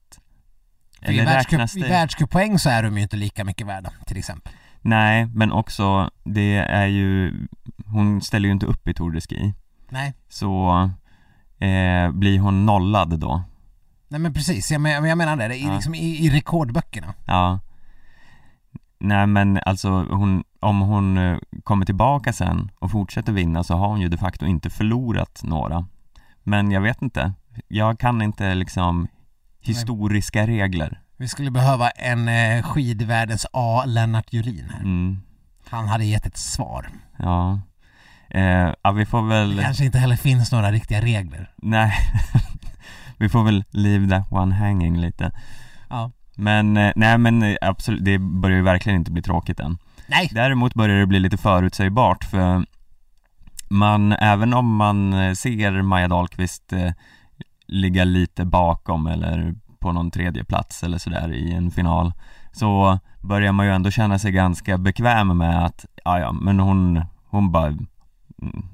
För 1.02 1.12
I, 1.12 1.18
Eller 1.18 1.34
räknas 1.34 1.52
världscup, 1.60 1.78
I 1.78 1.82
det? 1.82 1.88
världscuppoäng 1.88 2.58
så 2.58 2.70
är 2.70 2.82
de 2.82 2.96
ju 2.96 3.02
inte 3.02 3.16
lika 3.16 3.44
mycket 3.44 3.66
värda, 3.66 3.90
till 4.06 4.16
exempel. 4.18 4.52
Nej, 4.80 5.26
men 5.26 5.52
också 5.52 6.10
det 6.24 6.54
är 6.56 6.86
ju 6.86 7.34
Hon 7.86 8.20
ställer 8.22 8.48
ju 8.48 8.52
inte 8.52 8.66
upp 8.66 8.88
i 8.88 8.94
Tour 8.94 9.10
de 9.12 9.20
Ski 9.20 9.54
Nej, 9.90 10.14
Så 10.28 10.70
eh, 11.58 12.10
blir 12.12 12.38
hon 12.38 12.66
nollad 12.66 13.18
då? 13.20 13.42
nej 14.08 14.20
men 14.20 14.34
precis, 14.34 14.70
jag, 14.70 14.80
men, 14.80 15.04
jag 15.04 15.18
menar 15.18 15.36
det, 15.36 15.48
det 15.48 15.56
är 15.56 15.66
Ja. 15.66 15.74
liksom 15.74 15.94
i, 15.94 16.26
i 16.26 16.30
rekordböckerna. 16.30 17.14
Ja 17.26 17.60
Nej 18.98 19.26
men 19.26 19.60
alltså 19.66 19.88
hon, 19.90 20.44
om 20.60 20.80
hon 20.80 21.18
eh, 21.18 21.38
kommer 21.64 21.86
tillbaka 21.86 22.32
sen 22.32 22.70
och 22.78 22.90
fortsätter 22.90 23.32
vinna 23.32 23.64
så 23.64 23.74
har 23.76 23.88
hon 23.88 24.00
ju 24.00 24.08
de 24.08 24.16
facto 24.16 24.46
inte 24.46 24.70
förlorat 24.70 25.40
några 25.44 25.86
Men 26.44 26.70
jag 26.70 26.80
vet 26.80 27.02
inte. 27.02 27.32
Jag 27.68 27.98
kan 27.98 28.22
inte 28.22 28.54
liksom 28.54 29.08
historiska 29.60 30.46
regler. 30.46 31.00
Vi 31.16 31.28
skulle 31.28 31.50
behöva 31.50 31.90
en 31.90 32.28
eh, 32.28 32.62
skidvärldens 32.62 33.46
A, 33.52 33.84
Lennart 33.86 34.32
Julin 34.32 34.70
här. 34.70 34.80
mm, 34.80 35.20
Han 35.68 35.88
hade 35.88 36.04
gett 36.04 36.26
ett 36.26 36.36
svar. 36.36 36.88
Ja. 37.18 37.60
Eh, 38.30 38.72
Ja 38.82 38.92
vi 38.92 39.06
får 39.06 39.22
väl 39.22 39.56
Det 39.56 39.62
kanske 39.62 39.84
inte 39.84 39.98
heller 39.98 40.16
finns 40.16 40.52
några 40.52 40.72
riktiga 40.72 41.00
regler. 41.00 41.50
Nej. 41.56 41.92
Vi 43.18 43.28
får 43.28 43.44
väl 43.44 43.64
leave 43.70 44.08
that 44.08 44.32
one 44.32 44.54
hanging 44.54 45.00
lite. 45.00 45.32
Ja. 45.90 46.10
Men, 46.36 46.76
eh, 46.76 46.92
nej 46.96 47.18
men 47.18 47.42
eh, 47.42 47.56
absolut, 47.60 48.04
det 48.04 48.18
börjar 48.18 48.56
ju 48.56 48.62
verkligen 48.62 48.98
inte 48.98 49.10
bli 49.10 49.22
tråkigt 49.22 49.60
än. 49.60 49.78
Nej, 50.06 50.28
Däremot 50.32 50.74
börjar 50.74 50.96
det 50.96 51.06
bli 51.06 51.18
lite 51.18 51.36
förutsägbart 51.36 52.24
för 52.24 52.66
man, 53.68 54.12
även 54.12 54.54
om 54.54 54.76
man 54.76 55.12
eh, 55.12 55.34
ser 55.34 55.82
Maja 55.82 56.08
Dahlqvist 56.08 56.72
eh, 56.72 56.92
ligga 57.66 58.04
lite 58.04 58.44
bakom 58.44 59.06
eller 59.06 59.54
på 59.78 59.92
någon 59.92 60.10
tredje 60.10 60.44
plats 60.44 60.82
eller 60.82 60.98
sådär 60.98 61.32
i 61.32 61.52
en 61.52 61.70
final 61.70 62.12
så 62.52 62.98
börjar 63.20 63.52
man 63.52 63.66
ju 63.66 63.72
ändå 63.72 63.90
känna 63.90 64.18
sig 64.18 64.32
ganska 64.32 64.78
bekväm 64.78 65.38
med 65.38 65.64
att, 65.64 65.86
ja 66.04 66.18
ja, 66.18 66.32
men 66.32 66.60
hon, 66.60 67.04
hon 67.24 67.52
bara 67.52 67.66
mm, 67.66 68.68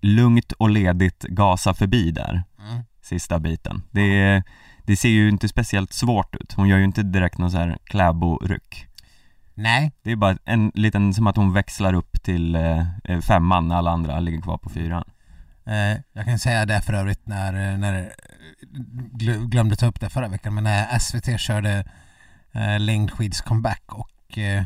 lugnt 0.00 0.52
och 0.52 0.70
ledigt 0.70 1.22
gasa 1.22 1.74
förbi 1.74 2.10
där 2.10 2.42
mm. 2.58 2.82
sista 3.02 3.38
biten. 3.38 3.82
Det, 3.90 4.42
det 4.84 4.96
ser 4.96 5.08
ju 5.08 5.28
inte 5.28 5.48
speciellt 5.48 5.92
svårt 5.92 6.34
ut. 6.34 6.52
Hon 6.52 6.68
gör 6.68 6.78
ju 6.78 6.84
inte 6.84 7.02
direkt 7.02 7.38
någon 7.38 7.50
så 7.50 7.58
här 7.58 7.78
kläbo-ryck. 7.84 8.86
Nej, 9.62 9.92
Det 10.02 10.12
är 10.12 10.16
bara 10.16 10.36
en 10.44 10.72
liten, 10.74 11.14
som 11.14 11.26
att 11.26 11.36
hon 11.36 11.52
växlar 11.52 11.92
upp 11.94 12.22
till 12.22 12.54
eh, 12.54 12.86
eh, 13.04 13.20
femman 13.20 13.68
när 13.68 13.76
alla 13.76 13.90
andra 13.90 14.20
ligger 14.20 14.40
kvar 14.40 14.58
på 14.58 14.68
fyran. 14.70 15.04
Eh, 15.66 16.00
jag 16.12 16.24
kan 16.24 16.38
säga 16.38 16.66
det 16.66 16.80
för 16.80 16.92
övrigt 16.92 17.26
när, 17.26 17.76
när 17.76 18.12
glö- 19.12 19.46
glömde 19.48 19.76
ta 19.76 19.86
upp 19.86 20.00
det 20.00 20.08
förra 20.10 20.28
veckan, 20.28 20.54
men 20.54 20.64
när 20.64 20.98
SVT 20.98 21.40
körde 21.40 21.84
eh, 22.52 22.80
längdskids 22.80 23.40
comeback 23.40 23.82
och 23.86 24.38
eh, 24.38 24.64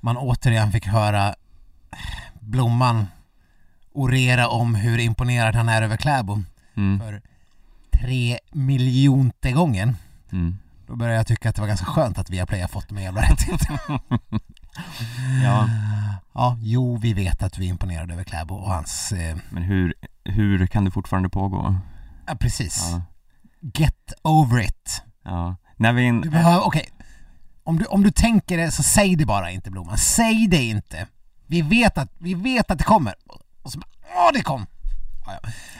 man 0.00 0.16
återigen 0.16 0.72
fick 0.72 0.86
höra 0.86 1.34
Blomman 2.40 3.06
orera 3.92 4.48
om 4.48 4.74
hur 4.74 4.98
imponerad 4.98 5.54
han 5.54 5.68
är 5.68 5.82
över 5.82 5.96
Kläbo 5.96 6.42
Mm, 6.76 6.98
för 7.00 7.22
tre 7.92 8.38
miljonte 8.52 9.52
gången. 9.52 9.96
mm. 10.32 10.58
Då 10.88 10.96
började 10.96 11.16
jag 11.16 11.26
tycka 11.26 11.48
att 11.48 11.54
det 11.54 11.60
var 11.60 11.68
ganska 11.68 11.86
skönt 11.86 12.18
att 12.18 12.30
Viaplay 12.30 12.60
har 12.60 12.68
fått 12.68 12.88
de 12.88 12.98
jävla 12.98 13.20
rättigheterna. 13.22 13.78
Ja, 15.44 15.68
ja, 16.34 16.56
jo, 16.60 16.96
vi 16.96 17.12
vet 17.14 17.42
att 17.42 17.58
vi 17.58 17.64
är 17.66 17.70
imponerade 17.70 18.12
över 18.14 18.24
Kläbo 18.24 18.54
och 18.54 18.70
hans... 18.70 19.12
Eh, 19.12 19.36
men 19.50 19.62
hur, 19.62 19.94
hur 20.24 20.66
kan 20.66 20.84
det 20.84 20.90
fortfarande 20.90 21.28
pågå? 21.28 21.76
ja, 22.26 22.34
precis. 22.34 22.88
Ja, 22.92 23.02
Get 23.74 24.12
over 24.22 24.60
it. 24.60 25.02
ja. 25.24 25.56
När 25.76 25.92
vi 25.92 26.02
in, 26.02 26.20
Vi 26.20 26.28
behöver, 26.30 26.66
okej. 26.66 26.88
om 27.64 27.78
du, 27.78 27.84
om 27.84 28.02
du 28.02 28.10
tänker 28.10 28.56
det 28.58 28.70
så 28.70 28.82
säg 28.82 29.16
det 29.16 29.26
bara 29.26 29.50
inte 29.50 29.70
Blomman, 29.70 29.98
säg 29.98 30.46
det 30.48 30.62
inte. 30.64 31.06
Vi 31.46 31.62
vet 31.62 31.98
att, 31.98 32.12
vi 32.18 32.34
vet 32.34 32.70
att 32.70 32.78
det 32.78 32.84
kommer. 32.84 33.14
Och 33.62 33.72
så 33.72 33.78
bara, 33.78 33.88
åh 34.16 34.30
det 34.34 34.42
kom! 34.42 34.66
Ja, 35.28 35.38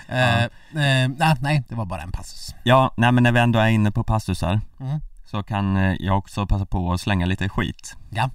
ja. 0.08 0.14
Eh, 0.14 0.44
eh, 0.44 1.08
nej, 1.18 1.34
nej, 1.40 1.64
det 1.68 1.74
var 1.74 1.84
bara 1.84 2.02
en 2.02 2.12
passus. 2.12 2.54
Ja, 2.62 2.94
nej 2.96 3.12
men 3.12 3.22
när 3.22 3.32
vi 3.32 3.40
ändå 3.40 3.58
är 3.58 3.68
inne 3.68 3.90
på 3.92 4.04
passusar 4.04 4.60
Mm. 4.80 5.00
så 5.24 5.42
kan 5.42 5.76
eh, 5.76 5.94
jag 6.00 6.18
också 6.18 6.46
passa 6.46 6.66
på 6.66 6.92
att 6.92 7.00
slänga 7.00 7.26
lite 7.26 7.48
skit. 7.48 7.96
Ja. 8.10 8.30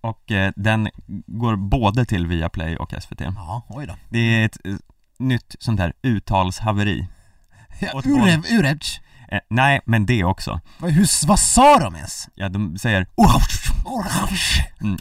Och 0.00 0.30
eh, 0.30 0.52
den 0.56 0.88
går 1.26 1.56
både 1.56 2.04
till 2.04 2.26
Viaplay 2.26 2.76
och 2.76 2.94
SVT. 3.02 3.20
Ja, 3.20 3.62
oj 3.68 3.86
då. 3.86 3.94
Det 4.08 4.18
är 4.18 4.44
ett 4.46 4.56
eh, 4.64 4.74
nytt 5.18 5.56
sånt 5.58 5.80
här 5.80 5.92
uttalshaveri. 6.02 7.08
Ja, 7.80 8.02
Urev, 8.04 8.44
Eh, 9.32 9.40
nej, 9.48 9.80
men 9.84 10.06
det 10.06 10.24
också. 10.24 10.60
vad, 10.78 10.90
hur, 10.90 11.26
vad 11.26 11.38
sa 11.40 11.78
de 11.78 11.96
ens? 11.96 12.28
Ja, 12.34 12.48
de 12.48 12.78
säger 12.78 13.06
mm. 14.80 14.96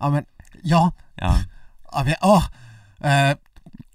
Ja, 0.00 0.10
men, 0.10 0.24
ja, 0.62 0.92
Ja, 1.14 1.36
ja, 1.92 2.02
vi, 2.06 2.14
åh, 2.22 2.44
eh, 3.04 3.36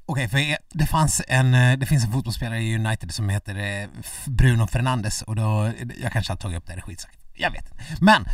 Okej, 0.05 0.29
för 0.29 0.37
er- 0.37 0.57
det 0.69 0.85
fanns 0.85 1.21
en, 1.27 1.53
eh, 1.53 1.77
det 1.77 1.85
finns 1.85 2.05
en 2.05 2.11
fotbollsspelare 2.11 2.61
i 2.61 2.75
United 2.75 3.13
som 3.13 3.29
heter 3.29 3.55
eh, 3.55 3.89
Bruno 4.25 4.67
Fernandes 4.67 5.21
och 5.21 5.35
då, 5.35 5.71
jag 6.01 6.11
kanske 6.11 6.31
har 6.31 6.37
tagit 6.37 6.57
upp 6.57 6.67
det, 6.67 6.73
det 6.73 6.79
är 6.79 6.81
skitsak. 6.81 7.11
Jag 7.33 7.51
vet 7.51 7.71
inte. 7.71 7.83
Men, 7.99 8.25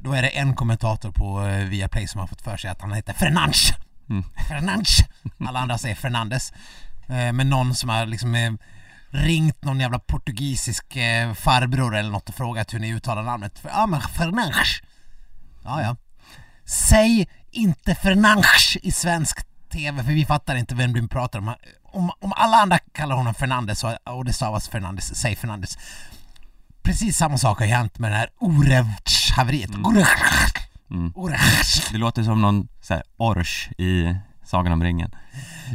då 0.00 0.12
är 0.12 0.22
det 0.22 0.28
en 0.28 0.54
kommentator 0.54 1.12
på 1.12 1.40
Viaplay 1.70 2.08
som 2.08 2.20
har 2.20 2.26
fått 2.26 2.42
för 2.42 2.56
sig 2.56 2.70
att 2.70 2.80
han 2.80 2.92
heter 2.92 3.12
Fernandes. 3.12 3.72
Mm. 4.10 4.24
Fernandes. 4.48 4.98
Alla 5.48 5.58
andra 5.60 5.78
säger 5.78 5.94
Fernandes. 5.94 6.52
Men 7.06 7.50
någon 7.50 7.74
som 7.74 7.88
har 7.88 8.06
liksom 8.06 8.58
ringt 9.10 9.64
någon 9.64 9.80
jävla 9.80 9.98
portugisisk 9.98 10.92
farbror 11.34 11.96
eller 11.96 12.10
något 12.10 12.28
och 12.28 12.34
frågat 12.34 12.74
hur 12.74 12.78
ni 12.78 12.94
uttalar 12.94 13.22
namnet. 13.22 13.60
Ja 13.62 13.70
ah, 13.72 13.86
men 13.86 14.00
Fernandes. 14.00 14.68
Ja 15.64 15.82
ja. 15.82 15.96
Säg 16.64 17.28
inte 17.50 17.94
Fernandes 17.94 18.76
i 18.82 18.92
svensk 18.92 19.38
TV 19.76 20.04
för 20.04 20.12
vi 20.12 20.26
fattar 20.26 20.56
inte 20.56 20.74
vem 20.74 20.92
du 20.92 21.08
pratar 21.08 21.38
om. 21.38 21.54
Om, 21.82 22.10
om 22.20 22.32
alla 22.36 22.56
andra 22.56 22.78
kallar 22.78 23.16
honom 23.16 23.34
Fernandes 23.34 23.84
och, 23.84 24.24
det 24.24 24.32
stavas 24.32 24.68
Fernandes, 24.68 25.16
säg 25.20 25.36
Fernandes. 25.36 25.78
Precis 26.82 27.16
samma 27.16 27.38
sak 27.38 27.58
har 27.58 27.66
ju 27.66 27.72
hänt 27.72 27.98
med 27.98 28.12
det 28.12 28.16
här 28.16 28.28
Orevch-haveriet. 28.38 29.74
Mm. 30.90 31.12
Orevch. 31.14 31.90
det 31.92 31.98
låter 31.98 32.22
som 32.22 32.42
någon 32.42 32.68
så 32.80 32.94
här, 32.94 33.02
orch 33.16 33.70
i 33.78 34.16
Sagan 34.44 34.72
om 34.72 34.82
ringen. 34.82 35.14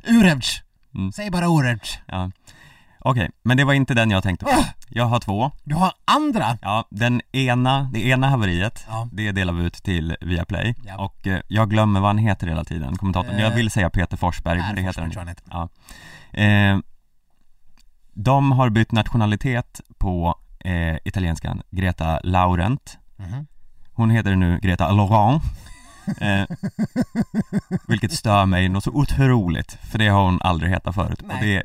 Urevch. 0.03 0.61
Mm. 0.95 1.11
Säg 1.11 1.31
bara 1.31 1.47
Orevch. 1.47 1.99
Ja. 2.05 2.31
Okej, 3.03 3.29
men 3.43 3.57
det 3.57 3.63
var 3.63 3.73
inte 3.73 3.93
den 3.93 4.11
jag 4.11 4.23
tänkte 4.23 4.45
på. 4.45 4.51
Åh! 4.57 4.65
Jag 4.89 5.05
har 5.05 5.19
två. 5.19 5.51
Du 5.63 5.75
har 5.75 5.91
andra. 6.05 6.57
Ja, 6.61 6.87
den 6.91 7.21
ena, 7.31 7.89
det 7.93 8.05
ena 8.07 8.29
haveriet, 8.29 8.85
Ja. 8.87 9.09
det 9.11 9.31
delar 9.31 9.53
vi 9.53 9.63
ut 9.65 9.73
till 9.73 10.15
Viaplay. 10.21 10.75
Ja. 10.85 10.97
Och 10.97 11.27
eh, 11.27 11.39
jag 11.47 11.69
glömmer 11.69 11.99
vad 11.99 12.09
han 12.09 12.17
heter 12.17 12.47
hela 12.47 12.63
tiden, 12.63 12.97
kommentatorn. 12.97 13.35
Eh, 13.35 13.41
jag 13.41 13.51
vill 13.51 13.71
säga 13.71 13.89
Peter 13.89 14.17
Forsberg, 14.17 14.57
men 14.59 14.75
det 14.75 14.81
heter 14.81 15.01
han 15.01 15.09
inte. 15.29 15.41
han 15.49 15.69
Ja. 16.33 16.39
Eh, 16.41 16.79
de 18.13 18.51
har 18.51 18.69
bytt 18.69 18.91
nationalitet 18.91 19.81
på 19.97 20.35
eh, 20.59 20.95
italienskan 21.05 21.61
Greta 21.69 22.19
Laurent. 22.23 22.97
Mhm. 23.17 23.47
Hon 23.93 24.09
heter 24.09 24.35
nu 24.35 24.59
Greta 24.59 24.91
Laurent. 24.91 25.43
Eh, 26.21 26.43
vilket 27.87 28.11
stör 28.13 28.45
mig 28.45 28.69
något 28.69 28.83
så 28.83 28.91
otroligt, 28.91 29.77
för 29.91 29.99
det 29.99 30.07
har 30.07 30.23
hon 30.23 30.41
aldrig 30.41 30.71
hetat 30.71 30.95
förut. 30.95 31.21
Och 31.21 31.27
Nej. 31.27 31.37
det 31.41 31.63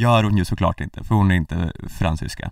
gör 0.00 0.22
hon 0.24 0.36
ju 0.36 0.44
såklart 0.44 0.80
inte, 0.80 1.04
för 1.04 1.14
hon 1.14 1.30
är 1.30 1.34
inte 1.34 1.72
fransyska. 1.98 2.50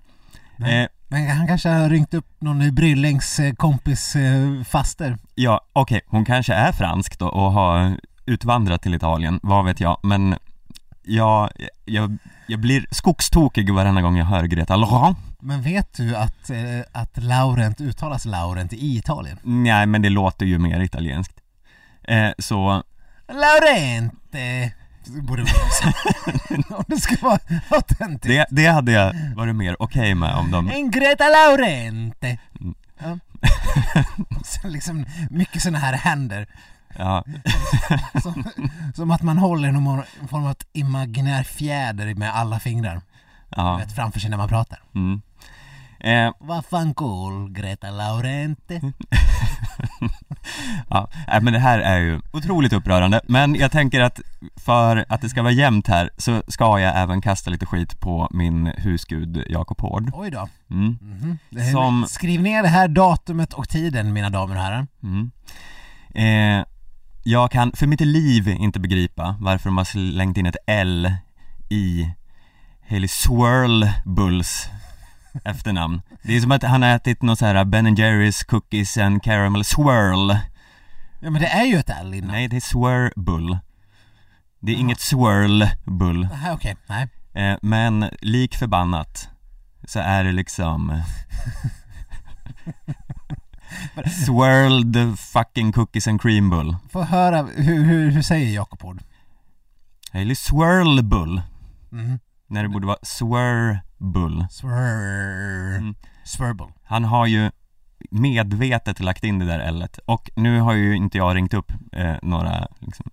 Nej. 0.56 0.83
Eh, 0.83 0.88
Men 1.09 1.30
han 1.30 1.47
kanske 1.47 1.68
har 1.68 1.88
ringt 1.90 2.14
upp 2.14 2.26
någon 2.38 2.75
Bryllings 2.75 3.38
eh, 3.38 3.54
kompis 3.54 4.16
eh, 4.16 4.62
faster. 4.64 5.18
Ja, 5.35 5.61
okej, 5.73 6.00
hon 6.06 6.25
kanske 6.25 6.54
är 6.54 6.73
fransk 6.73 7.18
då 7.18 7.26
och 7.28 7.52
har 7.52 7.97
utvandrat 8.26 8.83
till 8.83 8.95
Italien, 8.95 9.40
vad 9.42 9.64
vet 9.64 9.80
jag, 9.80 9.99
men 10.02 10.37
jag, 11.06 11.50
jag, 11.84 12.18
jag 12.46 12.60
blir 12.60 12.86
skogstokig 12.90 13.72
varenda 13.72 14.02
gång 14.02 14.16
jag 14.16 14.25
hör 14.25 14.44
Greta 14.44 14.76
Laurent. 14.76 15.18
Men 15.40 15.62
vet 15.62 15.94
du 15.96 16.16
att, 16.16 16.50
eh, 16.50 16.80
att 16.92 17.16
Laurent 17.22 17.80
uttalas 17.80 18.25
Laurent 18.25 18.72
i 18.72 18.96
Italien? 18.96 19.38
Nej, 19.42 19.86
men 19.86 20.02
det 20.02 20.08
låter 20.10 20.46
ju 20.46 20.58
mer 20.58 20.80
italienskt. 20.80 21.40
Eh, 22.02 22.30
så, 22.38 22.82
Laurente! 23.28 24.72
Borde 25.22 25.42
vara 25.42 25.70
så. 25.70 25.88
Om 26.75 26.84
det 26.86 27.00
ska 27.00 27.16
vara 27.20 27.38
autentiskt. 27.68 28.28
det, 28.28 28.46
det 28.50 28.66
hade 28.66 28.92
jag 28.92 29.14
varit 29.36 29.56
mer 29.56 29.82
okej 29.82 30.14
med 30.14 30.34
om 30.34 30.50
de, 30.50 30.70
En 30.70 30.90
Greta 30.90 31.25
Laurente! 31.28 32.38
Mm. 32.60 32.75
Ja. 32.98 33.18
Och 34.38 34.46
sen 34.62 34.72
liksom 34.72 35.06
mycket 35.30 35.62
sådana 35.62 35.78
här 35.78 35.92
händer. 35.92 36.46
Ja, 36.98 37.24
Som, 38.22 38.44
som 38.94 39.10
att 39.10 39.22
man 39.22 39.38
håller 39.38 39.72
någon 39.72 40.02
form 40.28 40.46
av 40.46 40.54
imaginär 40.72 41.42
fjäder 41.42 42.14
med 42.14 42.34
alla 42.34 42.58
fingrar. 42.58 43.00
ja, 43.48 43.76
Vet, 43.76 43.94
framför 43.94 44.20
sig 44.20 44.30
när 44.30 44.36
man 44.36 44.48
pratar. 44.48 44.78
mm. 44.94 45.20
eh, 46.00 46.34
Vad 46.40 46.64
fan 46.66 46.94
cool, 46.94 47.52
Greta 47.52 47.90
Laurente. 47.90 48.80
Ja, 50.90 51.08
nej, 51.28 51.40
men 51.42 51.52
det 51.52 51.58
här 51.58 51.78
är 51.78 51.98
ju 51.98 52.20
otroligt 52.32 52.72
upprörande, 52.72 53.20
men 53.28 53.54
jag 53.54 53.72
tänker 53.72 54.00
att 54.00 54.20
för 54.56 55.04
att 55.08 55.20
det 55.20 55.28
ska 55.28 55.42
vara 55.42 55.52
jämnt 55.52 55.86
här 55.88 56.10
så 56.18 56.42
ska 56.48 56.78
jag 56.80 56.96
även 57.02 57.20
kasta 57.20 57.50
lite 57.50 57.66
skit 57.66 58.00
på 58.00 58.28
min 58.30 58.66
husgud 58.66 59.44
Jakob 59.48 59.80
Hård. 59.80 60.10
Oj 60.14 60.30
då. 60.30 60.48
Mm. 60.70 60.98
Det 61.50 61.60
här- 61.60 61.72
Som- 61.72 62.06
Skriv 62.08 62.42
ner 62.42 62.62
det 62.62 62.68
här 62.68 62.88
datumet 62.88 63.52
och 63.52 63.68
tiden 63.68 64.12
mina 64.12 64.30
damer 64.30 64.56
och 64.56 64.62
herrar. 64.62 64.86
Mm. 65.02 65.30
Eh, 66.14 66.66
jag 67.28 67.50
kan 67.50 67.73
för 67.73 67.87
mitt 67.87 68.00
liv 68.00 68.49
inte 68.49 68.80
begripa 68.80 69.37
varför 69.40 69.68
de 69.68 69.76
har 69.76 69.85
slängt 69.85 70.37
in 70.37 70.47
ett 70.47 70.56
L 70.66 71.14
i 71.68 72.11
Haley 72.88 73.09
Swirl 73.09 73.85
Bulls 74.04 74.68
efternamn. 75.45 76.02
Det 76.23 76.37
är 76.37 76.40
som 76.40 76.52
att 76.52 76.62
han 76.62 76.83
har 76.83 76.88
ätit 76.88 77.23
något 77.23 77.38
så 77.38 77.47
här 77.47 77.64
Ben 77.64 77.95
Jerrys 77.95 78.45
cookies 78.45 78.99
and 78.99 79.23
caramel 79.23 79.64
swirl. 79.64 80.30
Ja 81.21 81.30
men 81.30 81.42
det 81.42 81.47
är 81.47 81.64
ju 81.64 81.76
ett 81.76 81.90
L 81.90 82.14
innan. 82.14 82.30
Nej, 82.30 82.49
det 82.49 82.56
är 82.56 82.61
swirbull. 82.61 83.59
Det 84.61 84.73
är 84.73 84.76
inget 84.76 85.00
swirl 85.00 85.64
bull. 85.85 86.28
Nej, 86.42 86.52
okej, 86.52 86.76
nej. 86.87 87.09
Eh, 87.35 87.59
men 87.62 88.11
lik 88.21 88.56
förbannat 88.56 89.28
så 89.85 89.99
är 89.99 90.25
det 90.25 90.33
liksom 90.33 91.02
Swirled 94.26 95.18
fucking 95.18 95.73
cookies 95.73 96.09
and 96.09 96.21
cream 96.23 96.50
bull 96.50 96.76
Få 96.90 97.02
höra, 97.02 97.42
hur, 97.42 97.85
hur, 97.85 98.11
hur 98.11 98.23
säger 98.23 98.54
Jakob 98.54 98.83
Hård? 98.83 99.02
Eller 100.12 100.35
swirl 100.35 101.02
bull 101.02 101.42
Mhm. 101.90 102.18
När 102.47 102.62
det 102.62 102.68
borde 102.68 102.87
vara 102.87 102.99
swirbull 103.02 104.47
Swir... 104.50 105.76
Mm. 105.78 105.95
Han 106.85 107.04
har 107.04 107.26
ju 107.26 107.50
medvetet 108.11 109.00
lagt 109.00 109.25
in 109.25 109.38
det 109.38 109.45
där 109.45 109.59
L-et 109.59 109.99
och 110.04 110.30
nu 110.37 110.61
har 110.61 110.73
ju 110.73 110.97
inte 110.97 111.18
jag 111.18 111.37
ringt 111.37 111.54
upp 111.54 111.73
eh, 111.92 112.16
några 112.23 112.68
liksom, 112.78 113.06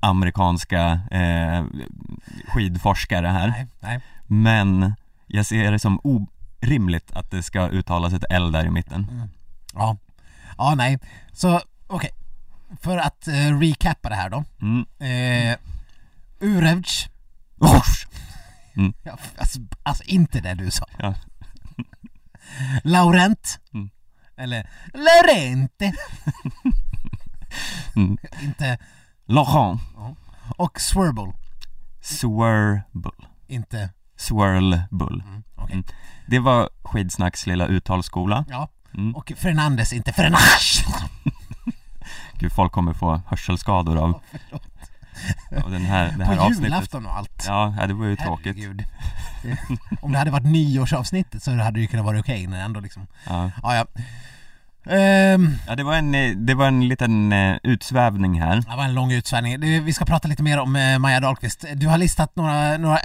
amerikanska 0.00 1.00
eh, 1.10 1.64
skidforskare 2.48 3.26
här 3.26 3.48
Nej, 3.48 3.66
nej. 3.80 4.00
Men 4.26 4.94
jag 5.26 5.46
ser 5.46 5.72
det 5.72 5.78
som 5.78 6.00
orimligt 6.62 7.12
att 7.12 7.30
det 7.30 7.42
ska 7.42 7.68
uttalas 7.68 8.12
ett 8.12 8.24
L 8.30 8.52
där 8.52 8.64
i 8.64 8.70
mitten 8.70 9.30
Ja. 9.74 9.96
Ja, 10.58 10.74
nej. 10.74 10.98
Så, 11.32 11.60
okej. 11.86 12.10
För 12.80 12.98
att 12.98 13.28
eh, 13.28 13.58
recappa 13.60 14.08
det 14.08 14.14
här 14.14 14.30
då. 14.30 14.44
mm. 14.60 14.86
Eh, 14.98 15.56
Urevc. 16.40 17.08
Mm. 18.76 18.92
Alltså, 19.38 19.60
alltså 19.82 20.04
inte 20.04 20.40
det 20.40 20.54
du 20.54 20.70
sa. 20.70 20.86
Ja. 20.98 21.14
Laurent. 22.84 23.60
Mm. 23.74 23.90
Eller 24.36 24.70
Laurente. 24.94 25.92
Mm. 27.96 28.18
Inte, 28.42 28.78
Laurent 29.26 29.80
och 30.56 30.80
Swirble. 30.80 31.32
Swirbull 32.00 33.26
Inte, 33.46 33.90
Swirlbull 34.16 35.22
mm, 35.26 35.42
okej. 35.62 35.74
Mm. 35.74 35.84
Det 36.26 36.38
var 36.38 36.68
Skidsnacks 36.82 37.46
lilla 37.46 37.66
uttalsskola 37.66 38.44
Ja. 38.48 38.68
mm. 38.94 39.14
Och 39.16 39.32
Fernandes, 39.36 39.92
inte 39.92 40.12
Fernandes. 40.12 40.84
Gud, 42.38 42.52
folk 42.52 42.72
kommer 42.72 42.92
få 42.92 43.20
hörselskador 43.26 43.96
av, 43.96 44.20
av 45.64 45.70
den 45.70 45.82
här, 45.82 46.14
det 46.18 46.24
här 46.24 46.36
På 46.36 46.42
avsnittet 46.42 46.64
julafton 46.64 47.06
och 47.06 47.16
allt. 47.16 47.44
Ja, 47.46 47.74
ja, 47.78 47.86
det 47.86 47.94
var 47.94 48.06
ju 48.06 48.16
tråkigt 48.16 48.56
Herregud. 48.56 48.84
Om 50.00 50.12
det 50.12 50.18
hade 50.18 50.30
varit 50.30 50.46
nyårsavsnittet 50.46 51.42
så 51.42 51.50
hade 51.50 51.70
det 51.70 51.80
ju 51.80 51.86
kunnat 51.86 52.06
vara 52.06 52.20
okej, 52.20 52.46
men 52.46 52.60
ändå 52.60 52.80
liksom. 52.80 53.06
ja. 53.26 53.50
Ja, 53.62 53.76
ja. 53.76 53.86
Ehm, 54.86 55.50
ja, 55.66 55.76
det 55.76 55.82
var 55.82 55.94
en, 55.94 56.14
eh, 56.14 56.30
det 56.36 56.54
var 56.54 56.68
en 56.68 56.88
liten 56.88 57.32
eh, 57.32 57.56
utsvävning 57.62 58.40
här 58.40 58.56
det 58.56 58.76
var 58.76 58.84
en 58.84 58.94
lång 58.94 59.12
utsvävning. 59.12 59.84
Vi 59.84 59.92
ska 59.92 60.04
prata 60.04 60.28
lite 60.28 60.42
mer 60.42 60.58
om 60.58 60.76
eh, 60.76 60.98
Maja 60.98 61.20
Dahlqvist. 61.20 61.64
Du 61.74 61.86
har 61.88 61.98
listat 61.98 62.36
några, 62.36 62.78
några 62.78 62.98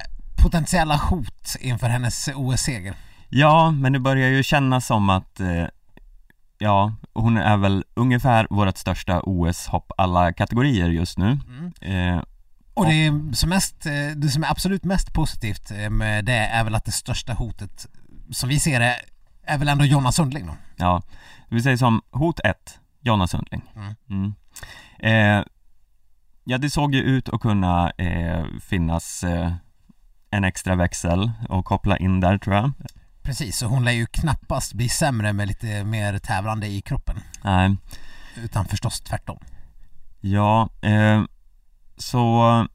potentiella 0.43 0.95
hot 0.97 1.55
inför 1.59 1.89
hennes 1.89 2.27
OS-seger. 2.35 2.93
Ja, 3.29 3.71
men 3.71 3.93
det 3.93 3.99
börjar 3.99 4.29
ju 4.29 4.43
kännas 4.43 4.85
som 4.87 5.09
att 5.09 5.39
eh, 5.39 5.65
Ja, 6.59 6.93
hon 7.13 7.37
är 7.37 7.57
väl 7.57 7.83
ungefär 7.93 8.47
vårt 8.49 8.77
största 8.77 9.21
OS-hopp 9.21 9.91
alla 9.97 10.33
kategorier 10.33 10.89
just 10.89 11.17
nu 11.17 11.39
Mm. 11.81 12.15
eh, 12.17 12.23
Och 12.73 12.85
det 12.85 13.11
som, 13.37 13.49
mest, 13.49 13.85
eh, 13.85 13.91
det 14.15 14.29
som 14.29 14.43
är 14.43 14.51
absolut 14.51 14.83
mest 14.83 15.13
positivt 15.13 15.71
eh, 15.71 15.89
med 15.89 16.25
det 16.25 16.33
är 16.47 16.63
väl 16.63 16.75
att 16.75 16.85
det 16.85 16.91
största 16.91 17.33
hotet 17.33 17.87
som 18.31 18.49
vi 18.49 18.59
ser 18.59 18.79
det 18.79 18.95
är 19.43 19.57
väl 19.57 19.67
ändå 19.67 19.85
Jonna 19.85 20.11
Sundling 20.11 20.47
då. 20.47 20.53
Ja, 20.75 21.01
vi 21.49 21.61
säger 21.61 21.77
som 21.77 22.01
hot 22.11 22.39
1, 22.39 22.79
Jonna 23.01 23.27
Sundling 23.27 23.61
Mm. 23.75 23.95
mm. 24.09 24.33
eh, 25.39 25.45
Ja, 26.43 26.57
det 26.57 26.69
såg 26.69 26.95
ju 26.95 27.01
ut 27.01 27.29
att 27.29 27.41
kunna 27.41 27.89
eh, 27.89 28.45
finnas 28.61 29.23
eh, 29.23 29.51
en 30.31 30.43
extra 30.43 30.75
växel 30.75 31.31
och 31.49 31.65
koppla 31.65 31.97
in 31.97 32.19
där 32.19 32.37
tror 32.37 32.55
jag 32.55 32.71
Precis, 33.21 33.61
och 33.61 33.69
hon 33.69 33.85
lär 33.85 33.91
ju 33.91 34.05
knappast 34.05 34.73
bli 34.73 34.89
sämre 34.89 35.33
med 35.33 35.47
lite 35.47 35.83
mer 35.83 36.19
tävlande 36.19 36.67
i 36.67 36.81
kroppen. 36.81 37.19
Nej, 37.43 37.75
Utan 38.43 38.65
förstås 38.65 39.01
tvärtom. 39.01 39.39
Ja, 40.21 40.69
eh, 40.81 41.23
så 41.97 42.65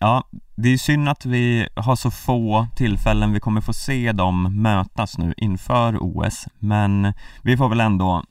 ja, 0.00 0.24
det 0.54 0.68
är 0.68 0.78
synd 0.78 1.08
att 1.08 1.26
vi 1.26 1.68
har 1.76 1.96
så 1.96 2.10
få 2.10 2.66
tillfällen 2.76 3.32
vi 3.32 3.40
kommer 3.40 3.60
få 3.60 3.72
se 3.72 4.12
dem 4.12 4.62
mötas 4.62 5.18
nu 5.18 5.34
inför 5.36 5.98
OS 6.00 6.46
men 6.58 7.12
vi 7.42 7.56
får 7.56 7.68
väl 7.68 7.80
ändå 7.80 8.24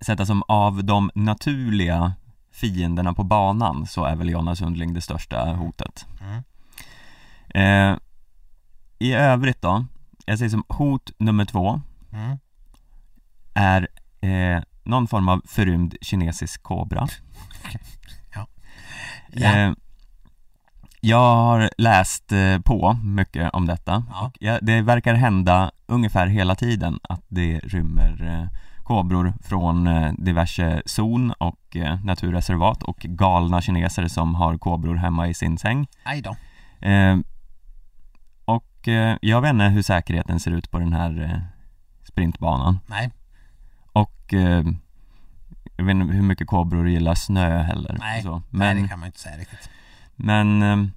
sätta 0.00 0.26
som 0.26 0.42
av 0.48 0.84
de 0.84 1.10
naturliga 1.14 2.12
fienderna 2.52 3.14
på 3.14 3.24
banan 3.24 3.86
så 3.86 4.04
är 4.04 4.16
väl 4.16 4.30
Jonna 4.30 4.56
Sundling 4.56 4.94
det 4.94 5.00
största 5.00 5.44
hotet. 5.44 6.06
Mm. 6.20 6.42
Eh, 7.54 7.96
I 8.98 9.12
övrigt 9.12 9.62
då, 9.62 9.84
jag 10.26 10.38
säger 10.38 10.50
som 10.50 10.64
hot 10.68 11.10
nummer 11.18 11.44
två 11.44 11.80
Mm. 12.12 12.38
är 13.54 13.88
eh, 14.20 14.62
någon 14.84 15.08
form 15.08 15.28
av 15.28 15.42
förrymd 15.48 15.94
kinesisk 16.00 16.62
kobra. 16.62 17.06
Ja. 19.34 19.56
Eh, 19.56 19.72
jag 21.00 21.34
har 21.36 21.70
läst 21.78 22.32
eh, 22.32 22.58
på 22.60 22.92
mycket 23.02 23.50
om 23.54 23.66
detta. 23.66 24.04
Ja. 24.10 24.26
Och 24.26 24.36
ja, 24.40 24.58
det 24.62 24.82
verkar 24.82 25.14
hända 25.14 25.70
ungefär 25.86 26.26
hela 26.26 26.54
tiden 26.54 26.98
att 27.02 27.22
det 27.28 27.58
rymmer 27.64 28.26
eh, 28.42 28.58
kobror 28.84 29.34
från 29.42 29.86
eh, 29.86 30.12
diverse 30.18 30.82
zon 30.86 31.32
och 31.32 31.76
naturreservat 32.04 32.82
och 32.82 32.98
galna 32.98 33.60
kineser 33.60 34.08
som 34.08 34.34
har 34.34 34.58
kobror 34.58 34.94
hemma 34.96 35.28
i 35.28 35.34
sin 35.34 35.58
säng. 35.58 35.86
Aj 36.04 36.22
då. 36.22 36.36
Och 38.82 38.88
eh, 38.88 39.16
jag 39.20 39.40
vet 39.40 39.50
inte 39.50 39.64
hur 39.64 39.82
säkerheten 39.82 40.40
ser 40.40 40.50
ut 40.50 40.70
på 40.70 40.78
den 40.78 40.92
här 40.92 41.22
eh, 41.22 41.40
sprintbanan. 42.08 42.78
Nej, 42.86 43.10
Och 43.92 44.34
eh, 44.34 44.64
jag 45.76 45.84
vet 45.84 45.94
inte 45.94 46.14
hur 46.14 46.22
mycket 46.22 46.46
kobror 46.46 46.88
gillar 46.88 47.14
snö 47.14 47.62
heller. 47.62 47.96
nej, 48.00 48.22
Så. 48.22 48.30
nej 48.50 48.74
Men, 48.74 48.82
det 48.82 48.88
kan 48.88 48.98
man 48.98 49.06
inte 49.06 49.18
säga 49.18 49.36
riktigt. 49.36 49.70
men 50.16 50.92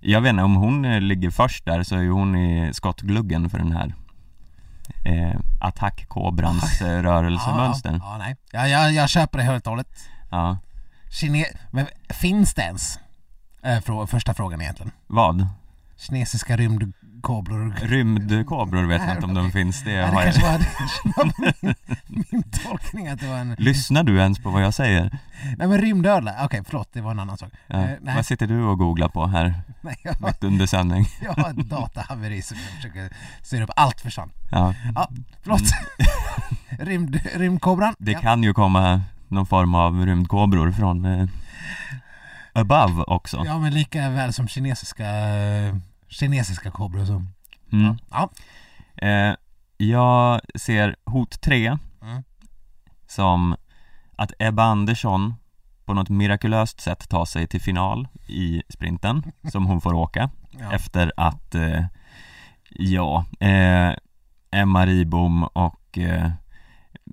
jag 0.00 0.20
vet 0.20 0.30
inte, 0.30 0.42
om 0.42 0.54
hon 0.54 0.82
ligger 1.08 1.30
först 1.30 1.64
där 1.64 1.82
så 1.82 1.96
är 1.96 2.00
ju 2.02 2.10
hon 2.10 2.36
i 2.36 2.74
skottgluggen 2.74 3.50
för 3.50 3.58
den 3.58 3.72
här 3.72 3.94
eh, 5.04 5.40
attackkobrans 5.60 6.80
rörelsemönster. 6.82 7.90
Ja, 7.92 8.12
ja, 8.12 8.18
nej. 8.18 8.36
Ja, 8.52 8.68
jag, 8.68 8.92
jag 8.92 9.08
köper 9.08 9.38
det 9.38 9.44
helt 9.44 9.66
och 9.66 9.70
hållet. 9.70 10.08
Ja. 10.30 10.58
Kine... 11.10 11.44
Men 11.70 11.86
finns 12.08 12.54
det 12.54 12.62
ens? 12.62 12.98
Frå... 13.84 14.06
Första 14.06 14.34
frågan 14.34 14.60
egentligen. 14.60 14.92
Vad? 15.06 15.48
Kinesiska 15.96 16.56
rymdkobror. 17.18 17.74
Rymdkobror 17.82 18.86
vet 18.86 19.02
jag 19.02 19.16
inte 19.16 19.26
om 19.26 19.34
de 19.34 19.50
finns. 19.50 19.84
Det 19.84 19.92
Ja, 19.92 20.06
det 20.06 20.12
har 20.12 20.22
kanske 20.22 20.42
jag... 20.42 20.60
var, 21.16 21.32
min, 21.38 21.74
min 22.30 22.42
tolkning 22.42 23.08
att 23.08 23.20
det 23.20 23.26
var 23.26 23.36
en... 23.36 23.54
Lyssnar 23.58 24.02
du 24.02 24.18
ens 24.18 24.38
på 24.38 24.50
vad 24.50 24.62
jag 24.62 24.74
säger? 24.74 25.18
Nej 25.56 25.68
men 25.68 25.78
rymdödla, 25.78 26.34
okej 26.44 26.62
förlåt 26.66 26.88
det 26.92 27.00
var 27.00 27.10
en 27.10 27.20
annan 27.20 27.38
sak. 27.38 27.52
Ja. 27.66 27.78
Nej, 27.78 28.14
Vad 28.16 28.26
sitter 28.26 28.46
du 28.46 28.62
och 28.62 28.78
googlar 28.78 29.08
på 29.08 29.26
här 29.26 29.62
nej 29.80 29.96
jag, 30.02 30.16
mitt 30.20 30.44
under 30.44 30.66
sändning? 30.66 31.06
jag 31.22 31.32
har 31.32 31.50
ett 31.50 31.56
datahaveri 31.56 32.42
som 32.42 32.56
jag 32.56 32.76
försöker 32.76 33.16
styra 33.42 33.64
upp. 33.64 33.70
Allt 33.76 34.00
försvann. 34.00 34.30
Ja. 34.50 34.74
Ja, 34.94 35.08
förlåt. 35.42 35.62
Rymd, 36.78 37.20
rymdkobran. 37.34 37.94
Det 37.98 38.12
ja. 38.12 38.20
kan 38.20 38.42
ju 38.42 38.54
komma 38.54 39.02
någon 39.28 39.46
form 39.46 39.74
av 39.74 40.06
rymdkobror 40.06 40.72
från 40.72 41.04
eh, 41.04 41.28
above 42.52 43.02
också. 43.06 43.42
ja 43.46 43.58
men 43.58 43.74
lika 43.74 44.10
väl 44.10 44.32
som 44.32 44.48
kinesiska 44.48 45.06
eh, 45.06 45.74
kinesiska 46.08 46.70
kobror 46.70 47.04
som... 47.04 47.28
Mm. 47.72 47.96
Ja. 48.10 48.30
Eh, 48.96 49.34
jag 49.76 50.40
ser 50.54 50.96
hot 51.04 51.40
3 51.40 51.78
Mm. 52.02 52.22
som 53.06 53.56
att 54.16 54.32
Ebba 54.38 54.62
Andersson 54.62 55.34
på 55.84 55.94
något 55.94 56.08
mirakulöst 56.08 56.80
sätt 56.80 57.08
tar 57.08 57.24
sig 57.24 57.46
till 57.46 57.60
final 57.60 58.08
i 58.26 58.62
sprinten 58.68 59.32
som 59.52 59.66
hon 59.66 59.80
får 59.80 59.94
åka 59.94 60.30
ja. 60.50 60.72
efter 60.72 61.12
att 61.16 61.54
eh, 61.54 61.84
ja, 62.70 63.24
eh, 63.40 63.92
Emma 64.50 64.86
Ribom 64.86 65.42
och 65.44 65.98
eh, 65.98 66.30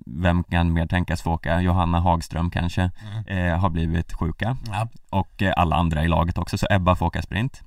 vem 0.06 0.44
kan 0.44 0.72
mer 0.72 0.86
tänkas 0.86 1.22
få 1.22 1.32
åka? 1.32 1.60
Johanna 1.60 2.00
Hagström 2.00 2.50
kanske 2.50 2.90
Mm. 3.26 3.26
eh, 3.52 3.58
har 3.58 3.70
blivit 3.70 4.12
sjuka 4.12 4.56
ja. 4.66 4.88
och 5.10 5.42
eh, 5.42 5.52
alla 5.56 5.76
andra 5.76 6.04
i 6.04 6.08
laget 6.08 6.38
också 6.38 6.58
så 6.58 6.66
Ebba 6.70 6.96
får 6.96 7.06
åka 7.06 7.22
sprint 7.22 7.62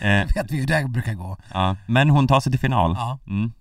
eh, 0.00 0.26
vet 0.34 0.50
vi 0.52 0.56
hur 0.56 0.66
det 0.66 0.88
brukar 0.88 1.14
gå. 1.14 1.36
ja, 1.52 1.76
Men 1.86 2.10
hon 2.10 2.28
tar 2.28 2.40
sig 2.40 2.52
till 2.52 2.60
final 2.60 2.94
Ja. 2.98 3.18
mm. 3.26 3.52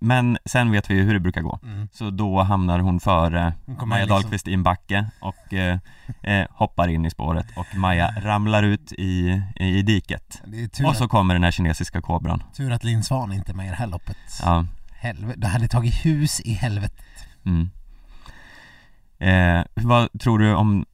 Men 0.00 0.38
sen 0.44 0.70
vet 0.70 0.90
vi 0.90 0.94
ju 0.94 1.02
hur 1.02 1.14
det 1.14 1.20
brukar 1.20 1.40
gå 1.42 1.58
Mm. 1.62 1.88
Så 1.92 2.10
då 2.10 2.42
hamnar 2.42 2.78
hon 2.78 3.00
före 3.00 3.54
Hon 3.66 3.88
Maja 3.88 4.04
liksom- 4.04 4.14
Dahlqvist 4.16 4.48
i 4.48 4.54
en 4.54 4.62
backe 4.62 5.06
och 5.20 5.54
eh, 5.54 5.78
eh, 6.22 6.46
hoppar 6.50 6.88
in 6.88 7.04
i 7.06 7.10
spåret 7.10 7.46
och 7.56 7.76
Maja 7.76 8.14
ramlar 8.20 8.62
ut 8.62 8.92
i, 8.92 9.42
i 9.56 9.82
diket 9.82 10.42
är 10.46 10.68
tur, 10.68 10.86
Och 10.86 10.96
så 10.96 11.04
att, 11.04 11.10
kommer 11.10 11.34
den 11.34 11.44
här 11.44 11.50
kinesiska 11.50 12.00
kobran 12.02 12.42
tur 12.56 12.72
att 12.72 12.84
Linn 12.84 13.02
Svan 13.04 13.32
inte 13.32 13.52
är 13.52 13.54
med 13.54 13.66
i 13.66 13.70
det 13.70 13.76
här 13.76 13.86
loppet. 13.86 14.16
Ja, 14.42 14.66
Helvete, 14.92 15.40
det 15.40 15.46
hade 15.48 15.68
tagit 15.68 15.94
hus 16.06 16.40
i 16.40 16.52
helvetet. 16.52 17.04
mm. 17.44 17.70
eh, 19.18 19.64
Vad 19.74 20.20
tror 20.20 20.38
du 20.38 20.54
om 20.54 20.86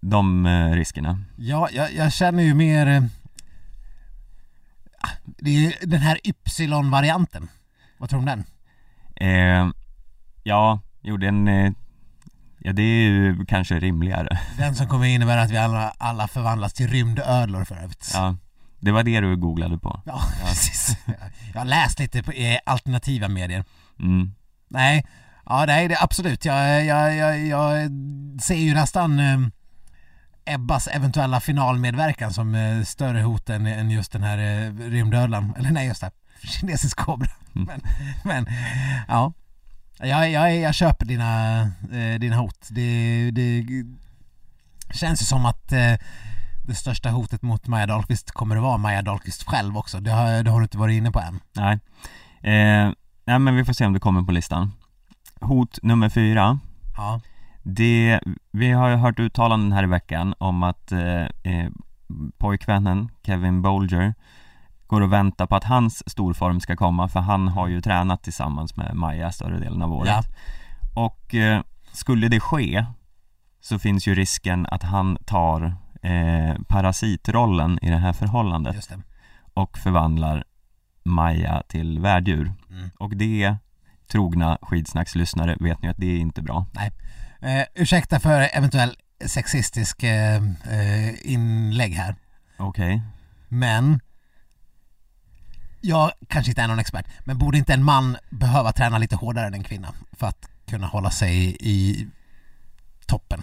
de 0.00 0.46
eh, 0.46 0.70
riskerna? 0.70 1.18
Ja, 1.36 1.68
jag, 1.72 1.92
jag 1.94 2.12
känner 2.12 2.42
ju 2.42 2.54
mer... 2.54 3.08
Det 5.24 5.50
är 5.50 5.60
ju 5.60 5.72
den 5.82 6.00
här 6.00 6.18
Ypsilon-varianten. 6.24 7.48
Vad 7.98 8.10
tror 8.10 8.20
du 8.22 8.30
om 8.30 8.44
den? 8.44 8.44
Eh, 9.28 9.72
ja, 10.42 10.80
jo 11.02 11.16
den 11.16 11.48
eh, 11.48 11.72
Ja 12.58 12.72
det 12.72 12.82
är 12.82 13.08
ju 13.08 13.44
kanske 13.46 13.78
rimligare 13.78 14.38
Den 14.58 14.74
som 14.74 14.88
kommer 14.88 15.06
innebära 15.06 15.42
att 15.42 15.50
vi 15.50 15.56
alla, 15.56 15.92
alla 15.98 16.28
förvandlas 16.28 16.72
till 16.72 16.88
rymdödlor 16.88 17.64
för 17.64 17.76
övrigt. 17.76 18.10
Ja, 18.14 18.36
det 18.80 18.92
var 18.92 19.02
det 19.02 19.20
du 19.20 19.36
googlade 19.36 19.78
på 19.78 20.02
Ja, 20.06 20.20
precis. 20.44 20.96
Jag 21.52 21.60
har 21.60 21.64
läst 21.64 21.98
lite 21.98 22.22
på 22.22 22.32
eh, 22.32 22.58
alternativa 22.66 23.28
medier. 23.28 23.64
mm. 24.00 24.34
Nej, 24.68 25.06
ja 25.46 25.64
nej 25.66 25.88
det 25.88 25.94
är 25.94 26.04
absolut. 26.04 26.44
Jag, 26.44 26.84
jag, 26.84 27.16
jag, 27.16 27.46
jag 27.46 27.90
ser 28.42 28.54
ju 28.54 28.74
nästan 28.74 29.18
eh, 29.18 29.38
Ebbas 30.46 30.88
eventuella 30.88 31.40
finalmedverkan 31.40 32.32
som 32.32 32.54
eh, 32.54 32.82
större 32.82 33.22
hot 33.22 33.50
än, 33.50 33.66
än 33.66 33.90
just 33.90 34.12
den 34.12 34.22
här 34.22 34.38
eh, 34.38 34.72
rymdödlan. 34.90 35.54
Eller 35.58 35.70
nej, 35.70 35.86
just 35.86 36.00
det. 36.00 36.10
Kinesisk 36.42 36.96
kobra. 36.96 37.28
Mm. 37.54 37.66
Men, 37.66 37.80
men 38.24 38.46
ja. 39.08 39.32
Jag, 39.98 40.30
jag, 40.30 40.56
jag 40.56 40.74
köper 40.74 41.06
dina, 41.06 41.60
eh, 41.92 42.18
dina 42.20 42.36
hot. 42.36 42.68
Det, 42.70 43.30
det 43.30 43.66
känns 44.94 45.22
ju 45.22 45.24
som 45.24 45.46
att 45.46 45.72
eh, 45.72 45.94
det 46.66 46.74
största 46.74 47.10
hotet 47.10 47.42
mot 47.42 47.66
Maja 47.66 47.86
Dahlqvist 47.86 48.30
kommer 48.30 48.56
att 48.56 48.62
vara 48.62 48.76
Maja 48.76 49.02
Dahlqvist 49.02 49.42
själv 49.42 49.76
också. 49.78 50.00
Det 50.00 50.10
har, 50.10 50.42
det 50.42 50.50
har 50.50 50.60
du 50.60 50.64
inte 50.64 50.78
varit 50.78 50.94
inne 50.94 51.10
på 51.10 51.20
än. 51.20 51.40
Nej 51.52 51.78
eh, 52.42 52.92
Nej 53.26 53.38
men 53.38 53.56
vi 53.56 53.64
får 53.64 53.72
se 53.72 53.86
om 53.86 53.92
det 53.92 54.00
kommer 54.00 54.22
på 54.22 54.32
listan 54.32 54.72
Hot 55.40 55.78
nummer 55.82 56.08
fyra 56.08 56.58
Ja. 56.96 57.20
Det, 57.68 58.20
vi 58.50 58.72
har 58.72 58.88
ju 58.88 58.96
hört 58.96 59.18
uttalanden 59.18 59.72
här 59.72 59.82
i 59.82 59.86
veckan 59.86 60.34
om 60.38 60.62
att 60.62 60.92
eh, 60.92 61.22
eh, 61.22 61.70
pojkvännen 62.38 63.08
Kevin 63.22 63.62
Bolger 63.62 64.14
går 64.86 65.00
och 65.00 65.12
väntar 65.12 65.46
på 65.46 65.56
att 65.56 65.64
hans 65.64 66.10
storform 66.10 66.60
ska 66.60 66.76
komma 66.76 67.08
för 67.08 67.20
han 67.20 67.48
har 67.48 67.68
ju 67.68 67.80
tränat 67.80 68.22
tillsammans 68.22 68.76
med 68.76 68.94
Maja 68.94 69.32
större 69.32 69.58
delen 69.58 69.82
av 69.82 69.92
året. 69.92 70.08
Ja. 70.08 70.22
Och 70.94 71.34
eh, 71.34 71.62
skulle 71.92 72.28
det 72.28 72.40
ske 72.40 72.86
så 73.60 73.78
finns 73.78 74.08
ju 74.08 74.14
risken 74.14 74.66
att 74.70 74.82
han 74.82 75.18
tar 75.24 75.76
eh, 76.02 76.62
parasitrollen 76.68 77.78
i 77.82 77.90
det 77.90 77.96
här 77.96 78.12
förhållandet 78.12 78.88
det. 78.88 78.98
och 79.54 79.78
förvandlar 79.78 80.44
Maja 81.02 81.62
till 81.68 82.00
värddjur. 82.00 82.52
Mm. 82.70 82.90
Och 82.98 83.16
det, 83.16 83.56
trogna 84.08 84.58
skidsnackslyssnare, 84.62 85.56
vet 85.60 85.82
ni 85.82 85.88
att 85.88 85.96
det 85.96 86.06
är 86.06 86.18
inte 86.18 86.42
bra. 86.42 86.66
Eh, 87.40 87.64
ursäkta 87.74 88.20
för 88.20 88.48
eventuell 88.52 88.96
sexistisk 89.26 90.02
eh, 90.02 90.42
eh, 90.70 91.32
inlägg 91.32 91.92
här. 91.92 92.16
Okej. 92.56 93.02
Men 93.48 94.00
jag 95.80 96.12
kanske 96.28 96.50
inte 96.50 96.62
är 96.62 96.68
någon 96.68 96.78
expert, 96.78 97.06
men 97.24 97.38
borde 97.38 97.58
inte 97.58 97.74
en 97.74 97.84
man 97.84 98.16
behöva 98.30 98.72
träna 98.72 98.98
lite 98.98 99.16
hårdare 99.16 99.46
än 99.46 99.54
en 99.54 99.62
kvinna 99.62 99.94
för 100.12 100.26
att 100.26 100.48
kunna 100.66 100.86
hålla 100.86 101.10
sig 101.10 101.56
i 101.60 102.06
toppen? 103.06 103.42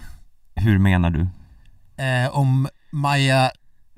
Hur 0.54 0.78
menar 0.78 1.10
du? 1.10 1.28
Eh, 2.04 2.28
om 2.36 2.68
Maja 2.90 3.50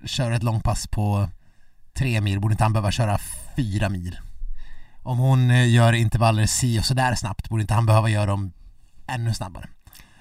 kör 0.05 0.31
ett 0.31 0.43
långpass 0.43 0.87
på 0.87 1.29
tre 1.95 2.21
mil, 2.21 2.41
borde 2.41 2.53
inte 2.53 2.65
han 2.65 2.73
behöva 2.73 2.91
köra 2.91 3.19
fyra 3.57 3.89
mil? 3.89 4.19
Om 5.03 5.19
hon 5.19 5.51
eh, 5.51 5.69
gör 5.69 5.93
intervaller 5.93 6.47
si 6.47 6.81
och 6.81 6.85
sådär 6.85 7.15
snabbt, 7.15 7.49
borde 7.49 7.63
inte 7.63 7.75
han 7.75 7.87
behöva 7.87 8.09
göra 8.09 8.27
dem 8.27 8.53
ännu 9.07 9.35
snabbare? 9.35 9.69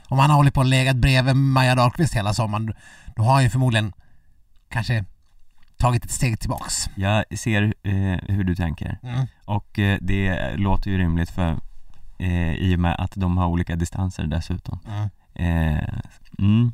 Om 0.08 0.20
han 0.20 0.30
har 0.30 0.38
hållit 0.38 0.54
på 0.54 0.60
och 0.60 0.65
legat 0.65 0.96
bredvid 0.96 1.36
Maja 1.36 1.76
Dahlqvist 1.76 2.13
hela 2.13 2.34
sommaren, 2.34 2.74
då 3.15 3.24
har 3.24 3.34
han 3.34 3.44
ju 3.44 3.50
förmodligen 3.50 3.94
kanske 4.70 5.06
tagit 5.78 6.06
ett 6.06 6.12
steg 6.12 6.39
tillbaks. 6.39 6.89
Jag 6.96 7.24
ser 7.39 7.63
eh, 7.84 8.18
hur 8.36 8.44
du 8.44 8.56
tänker 8.56 9.00
Mm. 9.04 9.28
och 9.46 9.80
eh, 9.80 9.98
det 10.02 10.56
låter 10.56 10.91
ju 10.91 10.98
rimligt 10.98 11.30
för 11.30 11.58
eh, 12.20 12.54
i 12.54 12.76
och 12.76 12.80
med 12.80 12.96
att 13.00 13.12
de 13.15 13.38
har 13.38 13.46
olika 13.48 13.76
distanser 13.76 14.24
dessutom. 14.24 14.80
Mm. 14.88 15.10
Eh, 15.36 15.89
mm. 16.39 16.74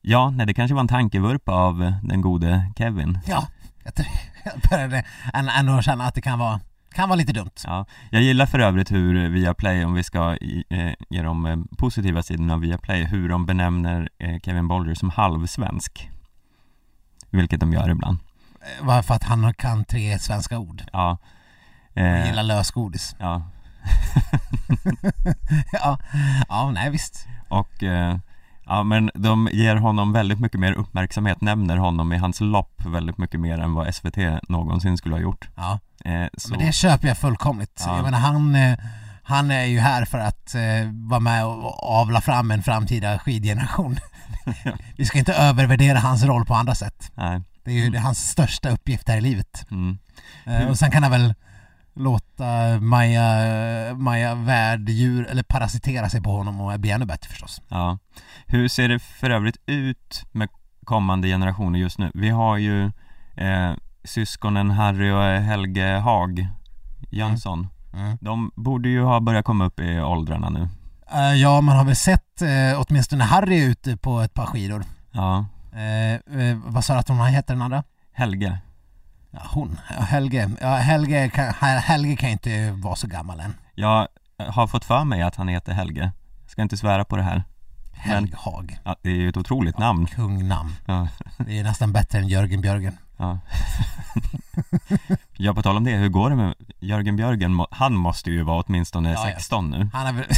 Ja, 0.00 0.30
nej, 0.30 0.46
det 0.46 0.54
kanske 0.54 0.74
var 0.74 0.80
en 0.80 0.88
tankevurpa 0.88 1.52
av 1.52 1.92
den 2.02 2.20
gode 2.20 2.70
Kevin. 2.78 3.18
Ja, 3.26 3.46
jag, 3.84 3.94
tror, 3.94 4.06
jag 4.44 4.52
började 4.70 5.04
än- 5.34 5.48
ändå 5.48 5.82
känna 5.82 6.04
att 6.04 6.14
det 6.14 6.20
kan 6.22 6.38
vara, 6.38 6.60
kan 7.00 7.08
vara 7.08 7.16
lite 7.16 7.32
dumt. 7.32 7.50
Ja, 7.64 7.86
jag 8.10 8.22
gillar 8.22 8.46
för 8.46 8.58
övrigt 8.58 8.90
hur 8.90 9.28
Viaplay, 9.28 9.84
om 9.84 9.94
vi 9.94 10.02
ska 10.02 10.36
eh, 10.70 10.92
ge 11.08 11.22
de 11.22 11.46
eh, 11.46 11.56
positiva 11.78 12.22
sidorna 12.22 12.54
av 12.54 12.60
Viaplay, 12.60 13.04
hur 13.04 13.28
de 13.28 13.46
benämner 13.46 14.08
eh, 14.18 14.40
Kevin 14.40 14.68
Bolger 14.68 14.94
som 14.94 15.10
halvsvensk. 15.10 16.10
Vilket 17.30 17.60
de 17.60 17.72
gör 17.72 17.90
ibland. 17.90 18.18
Eh, 18.60 18.86
Bara 18.86 19.02
för 19.02 19.14
att 19.14 19.24
han 19.24 19.54
kan 19.54 19.84
tre 19.84 20.18
svenska 20.18 20.58
ord. 20.58 20.82
Ja. 20.92 21.18
Eh, 21.94 22.26
gillar 22.26 22.42
lösgodis. 22.42 23.16
ja. 23.18 23.42
ja, 25.72 25.98
ja, 26.48 26.70
nej 26.70 26.90
visst. 26.90 27.26
Och 27.48 27.82
eh, 27.82 28.18
ja, 28.70 28.82
men 28.82 29.10
de 29.14 29.48
ger 29.52 29.76
honom 29.76 30.12
väldigt 30.12 30.40
mycket 30.40 30.60
mer 30.60 30.72
uppmärksamhet, 30.72 31.40
nämner 31.40 31.76
honom 31.76 32.12
i 32.12 32.16
hans 32.16 32.40
lopp 32.40 32.82
väldigt 32.86 33.18
mycket 33.18 33.40
mer 33.40 33.58
än 33.58 33.74
vad 33.74 33.94
SVT 33.94 34.16
någonsin 34.48 34.96
skulle 34.96 35.14
ha 35.14 35.20
gjort. 35.22 35.48
Ja, 35.56 35.78
Eh, 36.04 36.26
så, 36.38 36.50
men 36.50 36.58
det 36.58 36.72
köper 36.72 37.08
jag 37.08 37.18
fullkomligt. 37.18 37.82
Ja. 37.86 37.96
Jag 37.96 38.04
menar 38.04 38.18
han, 38.18 38.54
eh, 38.54 38.78
han 39.22 39.50
är 39.50 39.64
ju 39.64 39.78
här 39.78 40.04
för 40.04 40.18
att 40.18 40.54
eh, 40.54 40.60
vara 40.92 41.20
med 41.20 41.44
och 41.46 42.00
avla 42.00 42.20
fram 42.20 42.50
en 42.50 42.62
framtida 42.62 43.18
skidgeneration. 43.18 43.98
Vi 44.96 45.04
ska 45.04 45.18
inte 45.18 45.34
övervärdera 45.34 45.98
hans 45.98 46.24
roll 46.24 46.44
på 46.44 46.54
andra 46.54 46.74
sätt. 46.74 47.12
nej. 47.14 47.40
Det 47.64 47.70
är 47.70 47.74
ju 47.74 47.96
är 47.96 48.00
hans 48.00 48.28
största 48.28 48.70
uppgift 48.70 49.08
här 49.08 49.16
i 49.16 49.20
livet. 49.20 49.66
Mm. 49.70 49.98
Eh, 50.46 50.68
och 50.68 50.78
sen 50.78 50.90
kan 50.90 51.02
han 51.02 51.12
väl 51.12 51.34
låta 51.94 52.80
Maja, 52.80 53.24
Maja 53.94 54.34
värddjur, 54.34 55.26
eller 55.30 55.42
parasitera 55.42 56.08
sig 56.08 56.22
på 56.22 56.30
honom 56.30 56.60
och 56.60 56.80
bli 56.80 56.90
ännu 56.90 57.04
bättre 57.04 57.28
förstås. 57.28 57.62
Ja. 57.68 57.98
Hur 58.46 58.68
ser 58.68 58.88
det 58.88 58.98
för 58.98 59.30
övrigt 59.30 59.56
ut 59.66 60.24
med 60.32 60.48
kommande 60.84 61.28
generationer 61.28 61.78
just 61.78 61.98
nu? 61.98 62.10
Vi 62.14 62.28
har 62.28 62.56
ju 62.56 62.84
eh, 63.36 63.72
syskonen 64.04 64.70
Harry 64.70 65.10
och 65.10 65.22
Helge 65.22 65.98
Hag 65.98 66.48
Jönsson. 67.10 67.68
Mm. 67.94 68.18
De 68.20 68.50
borde 68.56 68.88
ju 68.88 69.02
ha 69.02 69.20
börjat 69.20 69.44
komma 69.44 69.64
upp 69.64 69.80
i 69.80 70.00
åldrarna 70.00 70.50
nu. 70.50 70.68
Eh, 71.12 71.34
ja, 71.34 71.60
man 71.60 71.76
har 71.76 71.84
väl 71.84 71.96
sett 71.96 72.42
eh, 72.42 72.48
åtminstone 72.80 73.24
Harry 73.24 73.64
ute 73.64 73.96
på 73.96 74.20
ett 74.20 74.34
par 74.34 74.46
skidor. 74.46 74.84
Ja, 75.12 75.44
Eh, 75.72 76.14
eh, 76.14 76.56
vad 76.64 76.84
sa 76.84 76.92
du 76.92 76.98
att 76.98 77.08
hon 77.08 77.26
heter 77.26 77.54
den 77.54 77.62
andra? 77.62 77.82
Helge. 78.12 78.58
Ja, 79.30 79.40
hon. 79.50 79.78
Ja, 79.90 80.02
Helge. 80.02 80.50
Ja, 80.60 80.74
Helge 80.76 81.28
kan, 81.28 81.52
Helge 81.78 82.16
kan 82.16 82.30
inte 82.30 82.70
vara 82.70 82.96
så 82.96 83.06
gammal 83.06 83.40
än. 83.40 83.54
Jag 83.74 84.08
har 84.48 84.66
fått 84.66 84.84
för 84.84 85.04
mig 85.04 85.22
att 85.22 85.36
han 85.36 85.48
heter 85.48 85.72
Helge. 85.72 86.12
Jag 86.42 86.50
ska 86.50 86.62
inte 86.62 86.76
svära 86.76 87.04
på 87.04 87.16
det 87.16 87.22
här. 87.22 87.42
Helge 87.92 88.34
Hag. 88.36 88.78
Ja, 88.84 88.96
det 89.02 89.10
är 89.10 89.14
ju 89.14 89.28
ett 89.28 89.36
otroligt 89.36 89.78
namn. 89.78 90.06
Kungnamn. 90.06 90.72
Ja, 90.86 91.08
Det 91.38 91.58
är 91.58 91.64
nästan 91.64 91.92
bättre 91.92 92.18
än 92.18 92.28
Jörgen 92.28 92.60
Björgen. 92.60 92.98
ja. 93.16 93.38
ja, 95.36 95.54
på 95.54 95.62
tal 95.62 95.76
om 95.76 95.84
det, 95.84 95.96
hur 95.96 96.08
går 96.08 96.30
det 96.30 96.36
med 96.36 96.54
Jörgen 96.80 97.16
Björgen? 97.16 97.64
Han 97.70 97.94
måste 97.94 98.30
ju 98.30 98.42
vara 98.42 98.62
åtminstone 98.66 99.12
Ja, 99.12 99.28
ja. 99.28 99.34
16 99.34 99.70
nu. 99.70 99.90
Han 99.92 100.06
är 100.06 100.12
väl... 100.12 100.26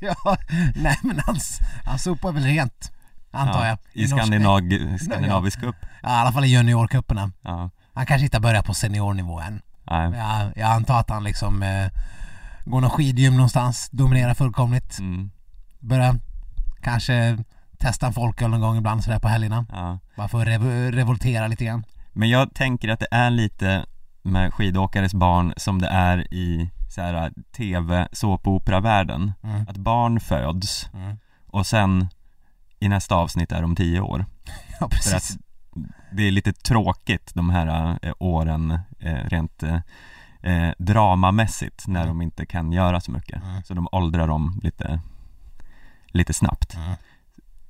ja, 0.00 0.36
nej 0.76 0.98
men 1.02 1.20
han, 1.26 1.36
han 1.84 1.98
sopar 1.98 2.32
väl 2.32 2.44
rent. 2.44 2.92
Antar 3.34 3.66
jag. 3.66 3.78
I 3.92 4.04
norsk- 4.06 4.08
skandinav, 4.16 4.60
skandinavisk 4.98 5.60
cup. 5.60 5.76
Ja, 6.02 6.08
i 6.08 6.20
alla 6.20 6.32
fall 6.32 6.44
i 6.44 6.48
juniorcuperna. 6.48 7.30
Ja, 7.42 7.70
Han 7.94 8.06
kanske 8.06 8.24
inte 8.24 8.36
har 8.36 8.42
börjat 8.42 8.66
på 8.66 8.74
seniornivå 8.74 9.40
än. 9.40 9.62
nej. 9.90 10.12
Jag, 10.12 10.52
jag 10.56 10.70
antar 10.70 11.00
att 11.00 11.10
han 11.10 11.24
liksom 11.24 11.62
eh, 11.62 11.88
går 12.64 12.80
någon 12.80 12.90
skidgym 12.90 13.34
någonstans, 13.36 13.88
dominerar 13.92 14.34
fullkomligt. 14.34 14.98
Mm, 14.98 15.30
Börjar 15.80 16.14
kanske 16.82 17.38
testa 17.78 18.06
en 18.06 18.12
folköl 18.12 18.50
någon 18.50 18.60
gång 18.60 18.76
ibland 18.76 19.04
sådär 19.04 19.18
på 19.18 19.28
helgerna. 19.28 19.66
ja. 19.72 19.98
Bara 20.16 20.28
för 20.28 20.40
att 20.40 20.46
rev- 20.48 20.90
revoltera 20.92 21.46
lite 21.46 21.64
grann. 21.64 21.84
Men 22.12 22.28
jag 22.28 22.54
tänker 22.54 22.88
att 22.88 23.00
det 23.00 23.08
är 23.10 23.30
lite 23.30 23.86
med 24.22 24.54
skidåkares 24.54 25.14
barn 25.14 25.54
som 25.56 25.80
det 25.80 25.88
är 25.88 26.34
i 26.34 26.70
så 26.88 27.00
här, 27.00 27.32
tv 27.56 28.08
såpopera-världen. 28.12 29.32
Mm. 29.42 29.66
Att 29.68 29.76
barn 29.76 30.20
föds 30.20 30.88
Mm. 30.94 31.16
och 31.46 31.66
sen 31.66 32.08
i 32.84 32.88
nästa 32.88 33.14
avsnitt 33.14 33.52
är 33.52 33.62
de 33.62 33.76
tio 33.76 34.00
år. 34.00 34.26
Ja, 34.80 34.88
För 34.88 34.88
precis. 34.88 35.14
att 35.14 35.38
det 36.12 36.22
är 36.22 36.30
lite 36.30 36.52
tråkigt 36.52 37.30
de 37.34 37.50
här 37.50 37.98
eh, 38.02 38.12
åren 38.18 38.70
eh, 39.00 39.14
rent 39.14 39.62
eh, 39.62 39.78
eh, 40.42 40.72
dramamässigt 40.78 41.86
när 41.86 42.00
Mm. 42.02 42.08
de 42.18 42.22
inte 42.22 42.46
kan 42.46 42.72
göra 42.72 43.00
så 43.00 43.10
mycket. 43.10 43.42
Mm. 43.42 43.62
Så 43.62 43.74
de 43.74 43.88
åldrar 43.92 44.26
dem 44.28 44.60
lite, 44.62 45.00
lite 46.06 46.34
snabbt. 46.34 46.74
Mm. 46.74 46.92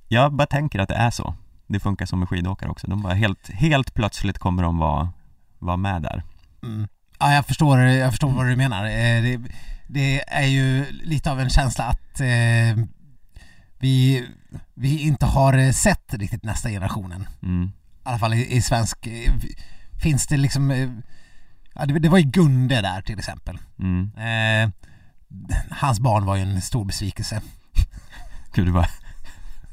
Jag 0.09 0.33
bara 0.33 0.47
tänker 0.47 0.79
att 0.79 0.89
det 0.89 0.95
är 0.95 1.11
så. 1.11 1.35
Det 1.67 1.81
funkar 1.81 2.07
som 2.07 2.19
med 2.19 2.29
skidåkare 2.29 2.71
också. 2.71 2.87
De 2.87 3.03
bara 3.03 3.15
helt, 3.15 3.51
helt 3.51 3.95
plötsligt 3.95 4.39
kommer 4.39 4.63
de 4.63 4.79
vara, 4.79 5.13
vara 5.59 5.77
med 5.77 6.03
där. 6.03 6.23
Mm. 6.63 6.89
Ja, 7.19 7.33
jag 7.35 7.47
förstår, 7.47 7.79
jag 7.81 8.11
förstår 8.11 8.31
vad 8.31 8.47
du 8.47 8.57
menar. 8.57 8.85
Eh, 8.85 9.23
Det, 9.23 9.41
det 9.89 10.21
är 10.35 10.47
ju 10.47 10.85
lite 10.93 11.31
av 11.31 11.41
en 11.41 11.51
känsla 11.51 11.85
att 11.85 12.21
eh, 12.21 12.85
vi, 13.85 14.29
vi 14.75 14.99
inte 14.99 15.27
har 15.27 15.59
eh, 15.59 15.71
sett 15.73 16.15
riktigt 16.15 16.45
nästa 16.45 16.69
generationen. 16.69 17.29
Mm. 17.43 17.65
I 17.67 18.09
alla 18.09 18.19
fall 18.19 18.35
i, 18.35 18.57
i 18.57 18.63
svensk... 18.63 19.07
eh, 19.07 19.33
Finns 20.03 20.27
det 20.27 20.37
liksom... 20.37 20.71
eh, 20.71 20.89
Ja, 21.77 21.87
det, 21.87 21.99
det 21.99 22.09
var 22.09 22.19
ju 22.19 22.25
Gunde 22.25 22.81
där 22.81 23.03
till 23.03 23.19
exempel. 23.19 23.59
Mm. 23.79 24.11
Eh, 24.17 24.71
hans 25.71 26.01
barn 26.01 26.25
var 26.25 26.37
ju 26.37 26.43
en 26.43 26.61
stor 26.63 26.85
besvikelse. 26.85 27.43
Gud, 28.55 28.67
det 28.67 28.73
var 28.73 28.87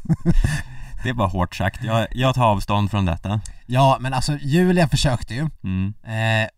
Det 1.04 1.13
var 1.13 1.28
hårt 1.28 1.56
sagt. 1.56 1.84
Jag, 1.84 2.08
jag 2.12 2.36
tar 2.36 2.45
avstånd 2.45 2.91
från 2.91 3.06
detta. 3.06 3.41
Ja, 3.65 3.97
men 4.00 4.13
alltså 4.13 4.38
Julia 4.41 4.88
försökte 4.88 5.34
ju. 5.34 5.50
Mm. 5.63 5.93
Eh, 6.04 6.50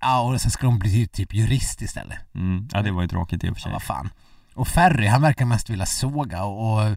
ja, 0.00 0.20
och 0.20 0.40
sen 0.40 0.50
skulle 0.50 0.68
hon 0.70 0.78
bli 0.78 1.06
typ 1.06 1.34
jurist 1.34 1.82
istället. 1.82 2.18
Mm. 2.34 2.68
Ja, 2.72 2.82
det 2.82 2.90
var 2.90 3.02
ju 3.02 3.08
tråkigt 3.08 3.44
i 3.44 3.48
och 3.50 3.56
för 3.56 3.60
Ja, 3.60 3.62
sig. 3.62 3.72
vad 3.72 3.82
fan. 3.82 4.10
Och 4.54 4.68
Ferry, 4.68 5.06
han 5.06 5.22
verkar 5.22 5.44
mest 5.44 5.70
vilja 5.70 5.86
såga 5.86 6.44
och, 6.44 6.82
och, 6.82 6.96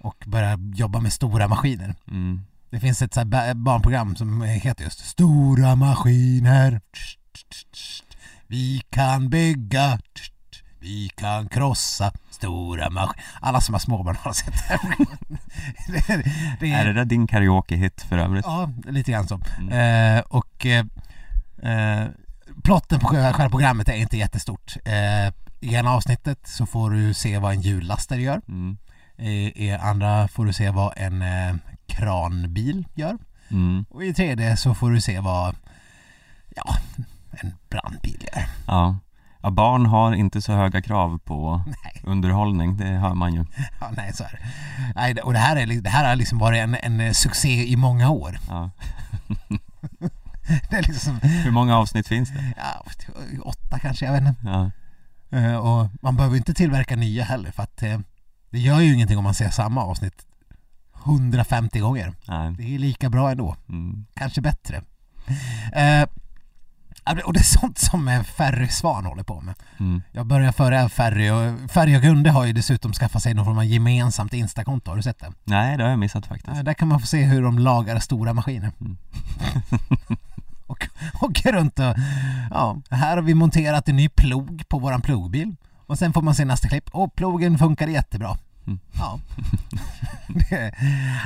och 0.00 0.24
börja 0.26 0.58
jobba 0.74 1.00
med 1.00 1.12
stora 1.12 1.48
maskiner. 1.48 1.94
Mm. 2.10 2.44
Det 2.70 2.80
finns 2.80 3.02
ett 3.02 3.14
så 3.14 3.20
här 3.20 3.24
ba- 3.24 3.54
barnprogram 3.54 4.16
som 4.16 4.42
heter 4.42 4.84
just 4.84 5.06
Stora 5.06 5.74
maskiner. 5.76 6.80
Vi 8.46 8.82
kan 8.90 9.28
bygga. 9.28 9.98
Vi 10.80 11.08
kan 11.14 11.48
krossa 11.48 12.12
stora 12.30 12.90
maskiner. 12.90 13.24
Alla 13.40 13.60
som 13.60 13.74
har 13.74 13.80
småbarn 13.80 14.16
har 14.20 14.32
sett 14.32 14.54
det. 14.54 14.60
här. 14.68 14.80
det, 15.88 16.30
det 16.60 16.72
Är 16.72 16.84
det 16.84 16.92
där 16.92 17.04
din 17.04 17.26
karaoke-hit 17.26 18.02
för 18.08 18.18
övrigt? 18.18 18.44
Ja, 18.44 18.70
lite 18.84 19.12
grann 19.12 19.28
så. 19.28 19.40
Mm. 19.58 20.16
Eh, 20.16 20.22
och 20.28 20.66
eh, 20.66 20.84
eh, 21.62 22.08
plotten 22.62 23.00
på 23.00 23.06
själva 23.06 23.48
programmet 23.50 23.88
är 23.88 23.94
inte 23.94 24.16
jättestort. 24.16 24.76
Eh, 24.84 25.32
I 25.64 25.74
ena 25.74 25.90
avsnittet 25.90 26.46
så 26.46 26.66
får 26.66 26.90
du 26.90 27.14
se 27.14 27.38
vad 27.38 27.52
en 27.52 27.60
hjullastare 27.60 28.22
gör. 28.22 28.40
Mm. 28.48 28.76
I, 29.16 29.66
I 29.66 29.70
andra 29.72 30.28
får 30.28 30.44
du 30.44 30.52
se 30.52 30.70
vad 30.70 30.92
en 30.96 31.22
eh, 31.22 31.54
kranbil 31.86 32.86
gör. 32.94 33.18
Mm. 33.50 33.84
Och 33.90 34.04
i 34.04 34.14
tredje 34.14 34.56
så 34.56 34.74
får 34.74 34.90
du 34.90 35.00
se 35.00 35.20
vad 35.20 35.56
ja, 36.56 36.76
en 37.30 37.54
brandbil 37.68 38.28
gör. 38.32 38.46
Ja. 38.66 38.98
ja, 39.42 39.50
barn 39.50 39.86
har 39.86 40.12
inte 40.14 40.42
så 40.42 40.52
höga 40.52 40.82
krav 40.82 41.18
på 41.18 41.62
Nej, 41.66 42.02
underhållning, 42.04 42.76
det 42.76 42.86
hör 42.86 43.14
man 43.14 43.34
ju. 43.34 43.44
ja, 43.80 43.90
nej 43.96 44.12
så 44.12 44.24
är. 44.24 44.40
Nej, 44.94 45.14
och 45.14 45.32
det 45.32 45.38
här, 45.38 45.56
är, 45.56 45.66
det 45.80 45.90
här 45.90 46.08
har 46.08 46.16
liksom 46.16 46.38
varit 46.38 46.58
en, 46.58 46.74
en 46.74 47.14
succé 47.14 47.66
i 47.66 47.76
många 47.76 48.10
år. 48.10 48.38
Ja. 48.48 48.70
Det 50.70 50.76
är 50.76 50.82
liksom, 50.82 51.20
Hur 51.22 51.50
många 51.50 51.76
avsnitt 51.76 52.08
finns 52.08 52.30
det? 52.30 52.54
ja, 52.56 52.84
åtta 53.42 53.78
kanske, 53.78 54.04
jag 54.04 54.12
vet 54.12 54.22
inte. 54.22 54.40
Ja, 54.44 54.60
Eh, 54.60 54.70
och 55.58 55.88
man 56.02 56.16
behöver 56.16 56.36
inte 56.36 56.54
tillverka 56.54 56.96
nya 56.96 57.24
heller 57.24 57.50
för 57.50 57.62
att 57.62 57.82
eh, 57.82 57.98
det 58.50 58.58
gör 58.58 58.80
ju 58.80 58.94
ingenting 58.94 59.18
om 59.18 59.24
man 59.24 59.34
ser 59.34 59.50
samma 59.50 59.82
avsnitt 59.84 60.26
150 61.04 61.78
gånger. 61.80 62.12
nej. 62.28 62.54
Det 62.58 62.74
är 62.74 62.78
lika 62.78 63.10
bra 63.10 63.30
ändå, 63.30 63.56
Mm. 63.68 64.06
kanske 64.14 64.40
bättre. 64.40 64.82
Eh, 65.72 66.08
Och 67.24 67.32
det 67.32 67.40
är 67.40 67.58
sånt 67.60 67.78
som 67.78 68.08
eh, 68.08 68.22
Ferry 68.22 68.68
Svan 68.68 69.04
håller 69.04 69.22
på 69.22 69.40
med. 69.40 69.54
Mm. 69.80 70.02
Jag 70.12 70.26
börjar 70.26 70.52
föra 70.52 70.88
Ferry 70.88 71.30
och 71.30 71.70
Ferry 71.70 71.96
och 71.98 72.02
Gunde 72.02 72.30
har 72.30 72.44
ju 72.44 72.52
dessutom 72.52 72.92
skaffat 72.92 73.22
sig 73.22 73.34
någon 73.34 73.44
form 73.44 73.58
av 73.58 73.64
gemensamt 73.64 74.32
Instakonto, 74.32 74.90
har 74.90 74.96
du 74.96 75.02
sett 75.02 75.18
det? 75.20 75.32
Nej, 75.44 75.76
det 75.76 75.82
har 75.82 75.90
jag 75.90 75.98
missat 75.98 76.26
faktiskt. 76.26 76.64
Där 76.64 76.74
kan 76.74 76.88
man 76.88 77.00
få 77.00 77.06
se 77.06 77.22
hur 77.24 77.42
de 77.42 77.58
lagar 77.58 77.98
stora 77.98 78.32
maskiner. 78.32 78.72
Mm. 78.80 78.96
och 80.66 80.88
åker 81.20 81.52
runt 81.52 81.78
och, 81.78 81.94
ja, 82.50 82.76
här 82.90 83.16
har 83.16 83.22
vi 83.22 83.34
monterat 83.34 83.88
en 83.88 83.96
ny 83.96 84.08
plog 84.08 84.62
på 84.68 84.78
våran 84.78 85.00
plogbil. 85.00 85.56
Och 85.86 85.98
sen 85.98 86.12
får 86.12 86.22
man 86.22 86.34
se 86.34 86.44
nästa 86.44 86.68
klipp, 86.68 86.90
och 86.92 87.14
plogen 87.14 87.58
funkar 87.58 87.86
jättebra. 87.88 88.38
Mm. 88.66 88.78
Ja. 88.98 89.18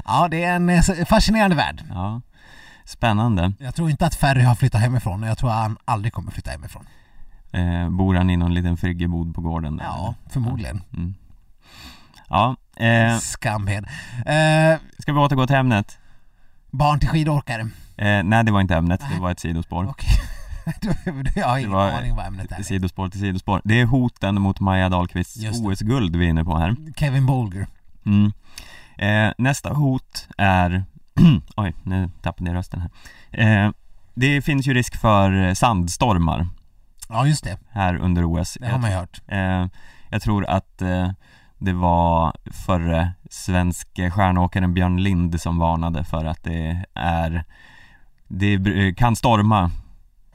Ja, 0.05 0.29
det 0.31 0.44
är 0.44 0.57
en 0.57 0.70
eh, 0.70 0.83
fascinerande 1.09 1.57
värld. 1.57 1.85
Ja. 1.88 2.20
Spännande. 2.85 3.53
Jag 3.59 3.74
tror 3.74 3.90
inte 3.90 4.07
att 4.07 4.14
Ferry 4.14 4.42
har 4.42 4.55
flyttat 4.55 4.81
hemifrån 4.81 5.22
och 5.22 5.29
jag 5.29 5.38
tror 5.38 5.51
att 5.51 5.57
han 5.57 5.77
aldrig 5.85 6.12
kommer 6.12 6.31
flytta 6.33 6.51
hemifrån. 6.51 6.87
Eh, 7.53 7.88
bor 7.90 8.14
han 8.14 8.31
i 8.31 8.37
någon 8.37 8.55
liten 8.55 8.77
friggebod 8.77 9.35
på 9.35 9.40
gården? 9.40 9.77
där, 9.77 9.85
Ja, 9.85 10.14
förmodligen. 10.31 10.83
eller? 10.92 10.98
Mm. 11.03 11.14
Ja, 12.29 12.57
eh, 12.77 13.18
Skamhed. 13.18 13.85
Eh, 14.27 14.79
ska 14.98 15.12
vi 15.12 15.18
återgå 15.18 15.46
till 15.46 15.57
ämnet? 15.57 15.98
barn 16.70 16.98
till 17.01 17.09
skidåkare. 17.09 17.68
Eh, 17.98 18.22
nej, 18.24 18.44
det 18.44 18.52
var 18.52 18.61
inte 18.61 18.76
ämnet, 18.76 19.00
det 19.14 19.20
var 19.20 19.30
ett 19.30 19.40
sidospår. 19.40 19.94
Du- 20.80 21.30
jag 21.40 21.48
har 21.48 21.58
ingen 21.58 21.74
aning 21.74 22.16
vad 22.16 22.26
ämnet 22.26 22.52
är. 22.52 22.62
Sidospår 22.62 23.08
till 23.08 23.20
sidospår. 23.20 23.61
Det 23.64 23.80
är 23.80 23.87
hoten 23.87 24.40
mot 24.40 24.61
Maja 24.61 24.88
Dahlqvists. 24.88 25.37
OS-guld 25.62 26.16
vi 26.16 26.24
är 26.24 26.28
inne 26.30 26.44
på 26.44 26.58
här. 26.58 26.76
Kevin 26.96 27.26
Bolger. 27.26 27.66
Mm. 28.06 28.32
Eh, 28.98 29.32
nästa 29.38 29.72
hot 29.74 30.28
är, 30.38 30.84
oj 31.56 31.74
nu 31.82 32.11
tappade 32.22 32.50
jag 32.50 32.56
rösten 32.56 32.80
här. 32.80 33.64
Eh, 33.66 33.70
det 34.14 34.42
finns 34.42 34.66
ju 34.66 34.74
risk 34.74 34.96
för 34.96 35.54
sandstormar 35.54 36.46
Ja, 37.08 37.26
just 37.26 37.44
det. 37.44 37.58
här 37.70 37.96
under 37.96 38.24
OS. 38.40 38.56
Det 38.61 38.68
har 38.68 38.78
man 38.78 38.90
ju 38.90 38.96
hört. 38.96 39.20
Eh, 39.28 39.66
jag 40.11 40.22
tror 40.22 40.44
att 40.46 40.82
eh, 40.82 41.11
det 41.58 41.72
var 41.72 42.37
förre 42.66 43.12
svenske 43.30 44.11
stjärnåkaren 44.11 44.74
Björn 44.74 45.02
Lind 45.02 45.40
som 45.40 45.58
varnade 45.58 46.04
för 46.04 46.24
att 46.24 46.44
det 46.44 46.84
är 46.94 47.44
det 48.28 48.56
br- 48.58 48.94
kan 48.94 49.16
storma 49.16 49.70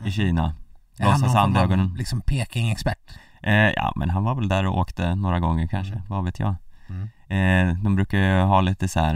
i 0.06 0.12
Kina. 0.12 0.54
Är 1.00 1.04
han 1.10 1.20
Blåsa 1.20 1.26
någon 1.26 1.34
sand 1.34 1.56
i 1.56 1.60
form 1.60 1.66
av, 1.66 1.72
ögonen. 1.72 1.96
liksom 1.98 2.22
Peking-expert? 2.22 3.18
Eh, 3.44 3.54
ja 3.54 3.94
men 3.96 4.10
han 4.10 4.24
var 4.24 4.36
väl 4.36 4.48
där 4.50 4.66
och 4.66 4.78
åkte 4.78 5.16
några 5.16 5.40
gånger 5.40 5.68
kanske, 5.68 5.94
Mm. 5.94 6.06
vad 6.08 6.24
vet 6.24 6.40
jag. 6.40 6.56
Mm. 6.90 7.70
Eh, 7.70 7.76
de 7.84 7.96
brukar 7.96 8.18
ju 8.18 8.42
ha 8.42 8.62
lite 8.62 8.88
så 8.88 9.00
här 9.00 9.16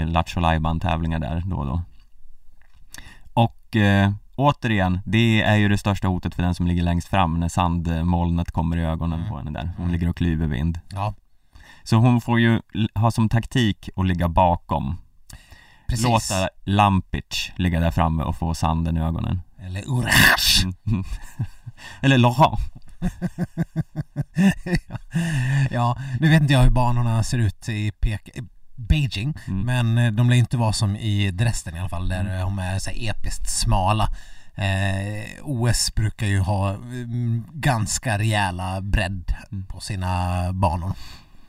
eh, 0.00 0.06
Lattjo 0.06 0.40
tävlingar 0.80 1.18
där 1.18 1.42
då 1.46 1.56
och 1.56 1.66
då. 1.66 1.82
Och 3.34 3.76
eh, 3.76 4.12
återigen, 4.36 5.00
det 5.04 5.42
är 5.42 5.56
ju 5.56 5.68
det 5.68 5.78
största 5.78 6.08
hotet 6.08 6.34
för 6.34 6.42
den 6.42 6.54
som 6.54 6.66
ligger 6.66 6.82
längst 6.82 7.08
fram 7.08 7.40
när 7.40 7.48
sandmolnet 7.48 8.50
kommer 8.50 8.76
i 8.76 8.84
ögonen 8.84 9.18
Mm. 9.18 9.30
på 9.30 9.38
henne 9.38 9.50
där. 9.50 9.64
Hon 9.76 9.84
Mm. 9.84 9.92
ligger 9.92 10.08
och 10.08 10.16
klyver 10.16 10.46
vind. 10.46 10.80
Ja, 10.92 11.14
Så 11.82 11.96
hon 11.96 12.20
får 12.20 12.40
ju 12.40 12.60
ha 12.94 13.10
som 13.10 13.28
taktik 13.28 13.88
att 13.96 14.06
ligga 14.06 14.28
bakom. 14.28 14.96
Precis. 16.02 16.30
Låta 16.30 16.48
Lampic 16.64 17.52
ligga 17.56 17.80
där 17.80 17.90
framme 17.90 18.22
och 18.22 18.36
få 18.36 18.54
sanden 18.54 18.96
i 18.96 19.00
ögonen. 19.00 19.40
Eller 19.66 19.80
Urach. 19.88 20.64
Mm. 20.86 21.04
Eller 22.02 22.18
Laurent. 22.18 22.60
ja, 25.70 25.96
nu 26.20 26.28
vet 26.30 26.40
inte 26.42 26.52
jag 26.52 26.62
hur 26.62 26.70
banorna 26.70 27.22
ser 27.22 27.38
ut 27.38 27.68
i 27.68 27.90
Pek 27.90 28.28
Beijing, 28.76 29.34
Mm. 29.48 29.60
men 29.66 29.98
eh, 30.06 30.12
de 30.12 30.30
lär 30.30 30.36
inte 30.36 30.56
vara 30.56 30.72
som 30.72 30.96
i 30.96 31.30
Dresden 31.30 31.76
i 31.76 31.80
alla 31.80 31.88
fall, 31.88 32.08
där 32.08 32.20
Mm. 32.20 32.40
de 32.40 32.58
är 32.58 32.78
så 32.78 32.90
här 32.90 33.10
episkt 33.10 33.50
smala. 33.50 34.08
Eh, 34.54 35.24
OS 35.42 35.94
brukar 35.94 36.26
ju 36.26 36.40
ha 36.40 36.70
mm, 36.70 37.44
ganska 37.52 38.18
rejäla 38.18 38.80
bredd 38.80 39.34
Mm. 39.52 39.66
på 39.66 39.80
sina 39.80 40.52
banor. 40.52 40.92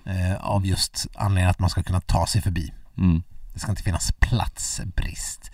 Eh, 0.05 0.35
av 0.45 0.65
just 0.65 1.07
anledningen 1.15 1.49
att 1.49 1.59
man 1.59 1.69
ska 1.69 1.83
kunna 1.83 2.01
ta 2.01 2.27
sig 2.27 2.41
förbi. 2.41 2.73
Mm. 2.97 3.23
Det 3.55 3.59
ska 3.61 3.71
inte 3.71 3.83
finnas 3.83 4.11
platsbrist. 4.19 5.51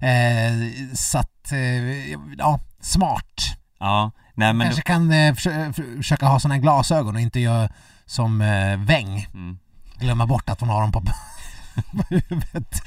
Eh, 0.00 0.94
så 0.94 1.18
att, 1.18 1.52
eh, 1.52 2.12
ja, 2.38 2.60
smart. 2.80 3.56
Ja, 3.78 4.10
nej 4.34 4.52
men 4.52 4.66
Kanske 4.66 4.82
kan 4.82 5.12
eh, 5.12 5.32
försö- 5.34 5.72
för- 5.72 5.96
försöka 5.96 6.26
ha 6.26 6.40
sådana 6.40 6.58
glasögon 6.58 7.14
och 7.14 7.20
inte 7.20 7.40
göra 7.40 7.68
som 8.06 8.40
eh, 8.40 8.76
Weng, 8.78 9.28
mm. 9.34 9.58
glömma 9.98 10.26
bort 10.26 10.48
att 10.48 10.60
hon 10.60 10.68
har 10.68 10.80
dem 10.80 10.92
på, 10.92 11.00
på 11.92 12.04
huvudet. 12.10 12.82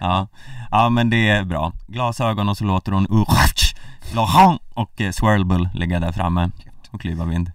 Ja, 0.00 0.28
ja 0.70 0.88
men 0.88 1.10
det 1.10 1.28
är 1.28 1.44
bra. 1.44 1.72
Glasögon 1.86 2.48
och 2.48 2.56
så 2.58 2.64
låter 2.64 2.92
hon 2.92 3.06
Urach, 3.10 3.74
Laurent 4.14 4.62
och 4.74 5.00
eh, 5.00 5.12
Swirlbull 5.12 5.68
ligga 5.74 6.00
där 6.00 6.12
framme 6.12 6.50
och 6.90 7.00
klyva 7.00 7.24
vind. 7.24 7.52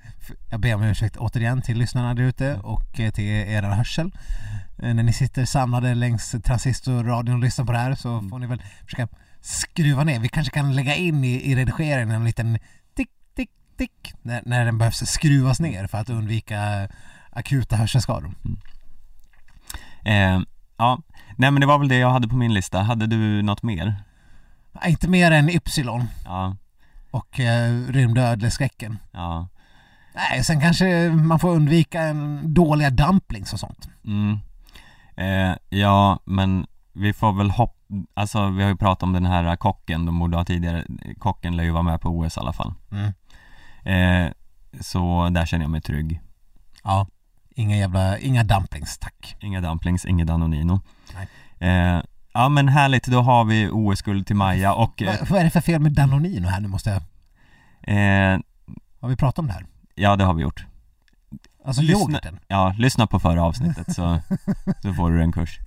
Jag 0.50 0.60
ber 0.60 0.76
om 0.76 0.84
ursäkt 0.84 1.18
återigen 1.18 1.62
till 1.62 1.78
lyssnarna 1.78 2.14
där 2.14 2.24
ute 2.24 2.56
och 2.56 3.00
eh, 3.00 3.12
till 3.12 3.24
er 3.26 3.64
hörsel. 3.64 4.12
Eh, 4.82 4.94
När 4.94 5.04
ni 5.04 5.14
sitter 5.14 5.46
samlade 5.46 5.96
längs 5.96 6.36
transistorradion 6.44 7.36
och 7.36 7.42
lyssnar 7.42 7.66
på 7.66 7.72
det 7.72 7.78
här 7.78 7.96
så 7.96 8.22
får 8.30 8.40
ni 8.40 8.48
väl 8.48 8.64
försöka 8.86 9.08
skruva 9.42 10.04
ner. 10.04 10.20
Vi 10.20 10.30
kanske 10.30 10.54
kan 10.54 10.76
lägga 10.76 10.96
in 10.96 11.24
i, 11.24 11.52
i 11.52 11.56
redigeringen 11.56 12.16
en 12.16 12.24
liten 12.26 12.60
tick, 12.96 13.10
tick, 13.36 13.50
tick 13.78 14.14
när, 14.22 14.42
när 14.46 14.66
den 14.66 14.78
behövs 14.78 14.98
skruvas 15.06 15.60
ner 15.60 15.88
för 15.88 15.98
att 15.98 16.10
undvika 16.10 16.90
akuta 17.30 17.76
hörselskador. 17.76 18.34
Eh, 20.04 20.40
ja, 20.78 21.02
nej 21.38 21.52
men 21.52 21.60
det 21.62 21.66
var 21.66 21.80
väl 21.80 21.88
det 21.88 21.98
jag 21.98 22.12
hade 22.12 22.28
på 22.28 22.36
min 22.36 22.54
lista. 22.54 22.80
Hade 22.82 23.08
du 23.08 23.42
något 23.42 23.64
mer? 23.64 23.96
Nej, 24.72 24.92
Inte 24.92 25.08
mer 25.10 25.32
än 25.32 25.50
Ypsilon 25.50 26.08
Ja, 26.26 26.56
och 27.12 27.40
eh, 27.40 27.88
rymdödleskräcken. 27.88 28.98
ja, 29.12 29.48
Nej, 30.16 30.44
sen 30.44 30.62
kanske 30.62 31.10
man 31.10 31.40
får 31.40 31.50
undvika 31.50 32.02
en 32.02 32.54
dåliga 32.54 32.90
dumplings 32.90 33.54
och 33.54 33.60
sånt. 33.60 33.90
mm. 34.06 34.40
Eh, 35.16 35.54
ja 35.70 36.20
men 36.26 36.68
vi 36.94 37.14
får 37.14 37.34
väl 37.34 37.52
hoppa, 37.52 37.74
alltså 38.14 38.50
vi 38.50 38.64
har 38.64 38.70
ju 38.70 38.76
pratat 38.78 39.04
om 39.04 39.14
den 39.14 39.26
här 39.26 39.56
kocken 39.56 40.06
de 40.06 40.20
borde 40.20 40.38
ha 40.38 40.46
tidigare, 40.46 40.86
kocken 41.20 41.56
lär 41.58 41.64
ju 41.64 41.72
vara 41.72 41.84
med 41.84 42.02
på 42.02 42.10
OS 42.10 42.38
i 42.38 42.40
alla 42.40 42.54
fall. 42.54 42.74
Mm. 42.92 43.12
Eh, 43.84 44.32
så 44.80 45.30
där 45.30 45.46
känner 45.46 45.64
jag 45.64 45.72
mig 45.72 45.82
trygg. 45.82 46.22
Ja, 46.84 47.08
inga 47.56 47.78
jävla, 47.78 48.18
inga 48.20 48.44
dumplings 48.44 48.98
tack. 48.98 49.36
Inga 49.40 49.62
dumplings, 49.62 50.06
inget 50.06 50.28
Danonino. 50.28 50.82
Nej. 51.14 51.28
Eh, 51.70 52.02
ja 52.34 52.50
men 52.50 52.68
härligt, 52.68 53.08
då 53.08 53.22
har 53.22 53.44
vi 53.46 53.70
OS-guld 53.72 54.28
till 54.28 54.36
Maja 54.36 54.74
och 54.74 55.02
eh, 55.02 55.08
Vad, 55.20 55.30
vad 55.30 55.40
är 55.40 55.44
det 55.44 55.50
för 55.50 55.62
fel 55.62 55.82
med 55.82 55.92
Danonino 55.92 56.48
här 56.48 56.60
nu 56.62 56.68
måste 56.68 56.90
jag... 56.90 57.02
eh, 58.34 58.40
Har 59.02 59.10
vi 59.10 59.16
pratat 59.16 59.40
om 59.40 59.48
det 59.48 59.54
här? 59.54 59.66
ja 59.96 60.16
det 60.16 60.24
har 60.24 60.34
vi 60.34 60.42
gjort. 60.42 60.66
Alltså 61.66 61.82
Lyssna- 61.82 62.00
yoghurten. 62.00 62.40
Ja, 62.48 62.76
lyssna 62.78 63.08
på 63.08 63.20
förra 63.20 63.44
avsnittet 63.44 63.96
så, 63.96 64.20
så 64.82 64.94
får 64.94 65.12
du 65.12 65.22
en 65.22 65.32
kurs. 65.32 65.60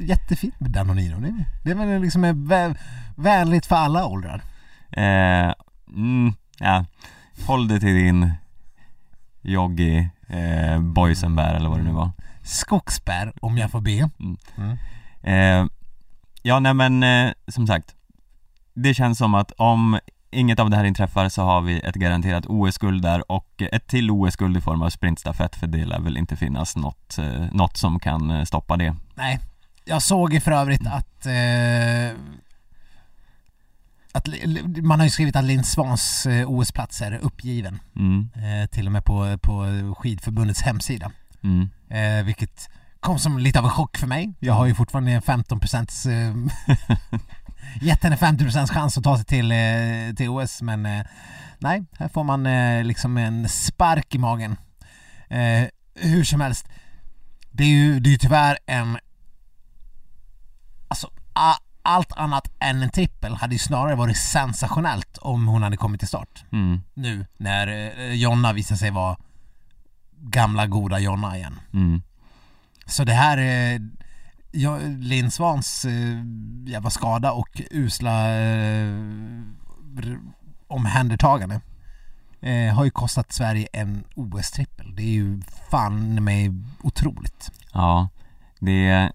Jättefint 0.00 0.60
med 0.60 0.70
Danonino. 0.70 1.20
Det, 1.20 1.44
det 1.64 1.70
är 1.70 1.74
väl 1.74 2.00
liksom 2.02 2.24
är 2.24 2.32
vä- 2.32 2.76
vänligt 3.16 3.66
för 3.66 3.76
alla 3.76 4.06
åldrar. 4.06 4.42
Eh, 4.90 5.52
mm, 5.88 6.32
ja, 6.58 6.84
håll 7.46 7.68
dig 7.68 7.80
till 7.80 7.94
din 7.94 8.32
Joggi, 9.42 10.08
eh, 10.28 10.80
boysenbär 10.80 11.54
eller 11.54 11.68
vad 11.68 11.78
det 11.78 11.84
nu 11.84 11.92
var. 11.92 12.10
Skogsbär, 12.42 13.32
om 13.40 13.58
jag 13.58 13.70
får 13.70 13.80
be. 13.80 14.10
Mm. 14.20 14.36
Mm. 14.56 14.78
Eh, 15.22 15.70
ja, 16.42 16.60
nej 16.60 16.74
men 16.74 17.02
eh, 17.02 17.32
som 17.48 17.66
sagt, 17.66 17.94
det 18.74 18.94
känns 18.94 19.18
som 19.18 19.34
att 19.34 19.52
om 19.56 19.98
inget 20.36 20.58
av 20.60 20.70
det 20.70 20.76
här 20.76 20.84
inträffar 20.84 21.28
så 21.28 21.42
har 21.42 21.60
vi 21.60 21.80
ett 21.80 21.94
garanterat 21.94 22.46
OS-guld 22.46 23.02
där 23.02 23.32
och 23.32 23.62
ett 23.72 23.86
till 23.86 24.10
OS-guld 24.10 24.56
i 24.56 24.60
form 24.60 24.82
av 24.82 24.90
sprintstafett 24.90 25.56
för 25.56 25.66
det 25.66 25.84
lär 25.84 26.00
väl 26.00 26.16
inte 26.16 26.36
finnas 26.36 26.76
något, 26.76 27.18
eh, 27.18 27.44
något 27.52 27.76
som 27.76 28.00
kan 28.00 28.30
eh, 28.30 28.44
stoppa 28.44 28.76
det. 28.76 28.94
Nej, 29.14 29.40
jag 29.84 30.02
såg 30.02 30.32
ju 30.32 30.40
för 30.40 30.52
övrigt 30.52 30.86
att 30.86 31.26
eh, 31.26 32.18
att 34.12 34.28
man 34.82 34.98
har 35.00 35.04
ju 35.06 35.10
skrivit 35.10 35.36
att 35.36 35.44
Linn 35.44 35.64
Swans 35.64 36.26
eh, 36.26 36.50
OS-plats 36.50 37.02
är 37.02 37.18
uppgiven. 37.22 37.78
Mm, 37.96 38.28
Eh, 38.34 38.66
till 38.66 38.86
och 38.86 38.92
med 38.92 39.04
på, 39.04 39.38
på 39.42 39.64
skidförbundets 39.98 40.62
hemsida. 40.62 41.10
mm, 41.42 41.68
Eh, 41.90 42.24
vilket 42.24 42.70
kom 43.00 43.18
som 43.18 43.38
lite 43.38 43.58
av 43.58 43.64
en 43.64 43.70
chock 43.70 43.96
för 43.96 44.06
mig. 44.06 44.32
Jag 44.40 44.54
har 44.54 44.66
ju 44.66 44.74
fortfarande 44.74 45.12
en 45.12 45.22
15 45.22 45.60
procents 45.60 46.06
eh, 46.06 46.34
gett 47.80 48.02
henne 48.02 48.16
50 48.16 48.44
procents 48.44 48.72
chans 48.72 48.98
att 48.98 49.04
ta 49.04 49.16
sig 49.16 49.26
till, 49.26 49.52
eh, 49.52 50.14
till 50.16 50.28
OS 50.28 50.62
men 50.62 50.86
eh, 50.86 51.06
nej, 51.58 51.84
här 51.98 52.08
får 52.08 52.24
man 52.24 52.46
eh, 52.46 52.84
liksom 52.84 53.16
en 53.16 53.48
spark 53.48 54.14
i 54.14 54.18
magen. 54.18 54.56
Hur 55.94 56.24
som 56.24 56.40
helst, 56.40 56.68
det 57.50 57.64
är 57.64 57.68
ju, 57.68 58.00
det 58.00 58.08
är 58.08 58.10
ju 58.10 58.18
tyvärr 58.18 58.58
en 58.66 58.98
alltså 60.88 61.10
allt 61.82 62.12
annat 62.12 62.52
än 62.60 62.82
en 62.82 62.90
trippel 62.90 63.34
hade 63.34 63.54
ju 63.54 63.58
snarare 63.58 63.94
varit 63.94 64.16
sensationellt 64.16 65.18
om 65.18 65.46
hon 65.46 65.62
hade 65.62 65.76
kommit 65.76 66.00
till 66.00 66.08
start 66.08 66.44
mm, 66.52 66.80
nu 66.94 67.26
när 67.36 67.66
Jonna 68.12 68.52
visar 68.52 68.76
sig 68.76 68.90
vara 68.90 69.16
gamla 70.16 70.66
goda 70.66 70.98
Jonna 70.98 71.36
igen. 71.36 71.60
mm, 71.72 72.02
Så 72.86 73.04
det 73.04 73.12
här, 73.12 73.38
ja, 74.56 74.78
Linn 74.98 75.30
Svans 75.30 75.84
eh, 75.84 76.24
jävla 76.66 76.90
skada 76.90 77.32
och 77.32 77.62
usla 77.70 78.38
eh, 78.38 78.94
omhändertagande 80.68 81.60
eh, 82.40 82.74
har 82.74 82.84
ju 82.84 82.90
kostat 82.90 83.32
Sverige 83.32 83.68
en 83.72 84.04
OS-trippel. 84.14 84.96
Det 84.96 85.02
är 85.02 85.12
ju 85.12 85.40
fan 85.70 86.24
mig 86.24 86.52
otroligt. 86.82 87.50
Ja, 87.72 88.08
det 88.58 89.12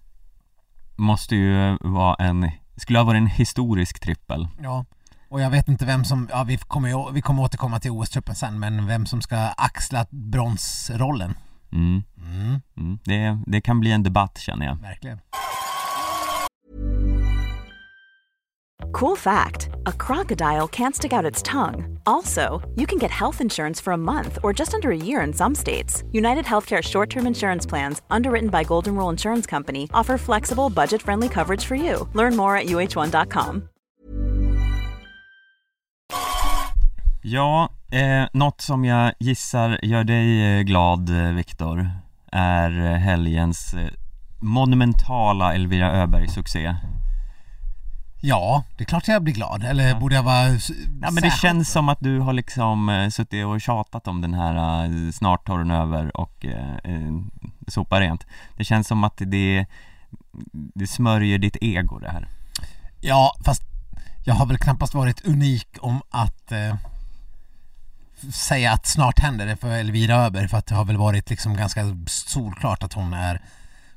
måste 0.96 1.36
ju 1.36 1.78
vara 1.80 2.14
en, 2.14 2.50
skulle 2.76 2.98
ha 2.98 3.04
varit 3.04 3.20
en 3.20 3.26
historisk 3.26 4.00
trippel. 4.00 4.48
Ja. 4.62 4.84
Och 5.28 5.40
jag 5.40 5.50
vet 5.50 5.68
inte 5.68 5.84
vem 5.84 6.04
som, 6.04 6.28
ja 6.30 6.44
vi 6.44 6.56
kommer, 6.56 7.12
vi 7.12 7.22
kommer 7.22 7.42
återkomma 7.42 7.80
till 7.80 7.90
OS-truppen 7.90 8.34
sen, 8.34 8.58
men 8.58 8.86
vem 8.86 9.06
som 9.06 9.22
ska 9.22 9.36
axla 9.38 10.06
bronsrollen. 10.10 11.34
Mm, 11.72 12.02
Mm, 12.22 12.60
mm. 12.76 12.98
Det, 13.04 13.38
det 13.46 13.60
kan 13.60 13.80
bli 13.80 13.92
en 13.92 14.02
debatt 14.02 14.38
känner 14.38 14.66
jag. 14.66 14.76
verkligen. 14.80 15.18
Cool 18.92 19.16
fact 19.16 19.68
a 19.86 19.92
crocodile 19.92 20.68
can't 20.68 20.94
stick 20.94 21.12
out 21.12 21.24
its 21.32 21.42
tongue. 21.42 21.98
Also, 22.06 22.60
you 22.76 22.86
can 22.86 22.98
get 22.98 23.10
health 23.10 23.40
insurance 23.40 23.82
for 23.84 23.92
a 23.92 23.96
month 23.96 24.38
or 24.42 24.52
just 24.58 24.74
under 24.74 24.90
a 24.90 24.96
year 24.96 25.26
in 25.26 25.32
some 25.32 25.54
states. 25.54 26.04
United 26.12 26.44
Healthcare 26.44 26.82
short 26.82 27.10
term 27.10 27.26
insurance 27.26 27.68
plans, 27.68 28.02
underwritten 28.10 28.50
by 28.50 28.64
Golden 28.64 28.94
Rule 28.96 29.12
Insurance 29.12 29.50
Company, 29.50 29.88
offer 29.94 30.18
flexible, 30.18 30.70
budget 30.70 31.02
friendly 31.02 31.28
coverage 31.28 31.64
for 31.64 31.74
you. 31.76 32.08
Learn 32.14 32.36
more 32.36 32.56
at 32.56 32.66
uh1.com. 32.66 33.68
Ja, 37.24 37.68
eh, 37.92 38.28
något 38.32 38.60
som 38.60 38.84
jag 38.84 39.12
gissar 39.18 39.78
gör 39.82 40.04
dig 40.04 40.58
eh, 40.58 40.62
glad 40.62 41.10
eh, 41.10 41.32
Viktor 41.32 41.90
är 42.32 42.96
helgens 42.96 43.74
eh, 43.74 43.88
monumentala 44.40 45.54
Elvira 45.54 45.92
Öberg-succé. 45.92 46.76
Ja, 48.24 48.64
det 48.76 48.84
är 48.84 48.86
klart 48.86 49.08
jag 49.08 49.22
blir 49.22 49.34
glad. 49.34 49.64
Eller 49.64 49.94
borde 49.94 50.14
jag 50.14 50.22
vara 50.22 50.48
Ja 50.48 50.56
men 51.00 51.14
det 51.14 51.20
särskilt 51.20 51.40
känns 51.40 51.72
som 51.72 51.88
att 51.88 52.00
du 52.00 52.18
har 52.18 52.32
liksom 52.32 52.88
eh, 52.88 53.08
suttit 53.08 53.46
och 53.46 53.60
tjatat 53.60 54.08
om 54.08 54.20
den 54.20 54.34
här 54.34 54.84
eh, 54.84 55.10
snart 55.12 55.46
tar 55.46 55.58
den 55.58 55.70
över 55.70 56.16
och 56.16 56.46
eh, 56.46 57.12
sopa 57.68 58.00
rent. 58.00 58.26
Det 58.56 58.64
känns 58.64 58.88
som 58.88 59.04
att 59.04 59.16
det, 59.16 59.66
det 60.52 60.86
smörjer 60.86 61.38
ditt 61.38 61.56
ego 61.60 61.98
det 61.98 62.10
här. 62.10 62.28
Ja, 63.00 63.36
fast 63.44 63.62
jag 64.24 64.34
har 64.34 64.46
väl 64.46 64.58
knappast 64.58 64.94
varit 64.94 65.26
unik 65.26 65.68
om 65.80 66.02
att 66.10 66.52
eh, 66.52 66.74
säga 68.32 68.72
att 68.72 68.86
snart 68.86 69.18
händer 69.18 69.46
det 69.46 69.56
för 69.56 69.70
Elvira 69.70 70.16
Öberg 70.16 70.48
för 70.48 70.58
att 70.58 70.66
det 70.66 70.74
har 70.74 70.84
väl 70.84 70.96
varit 70.96 71.30
liksom 71.30 71.56
ganska 71.56 71.80
solklart 72.06 72.82
att 72.82 72.92
hon 72.92 73.12
är 73.12 73.42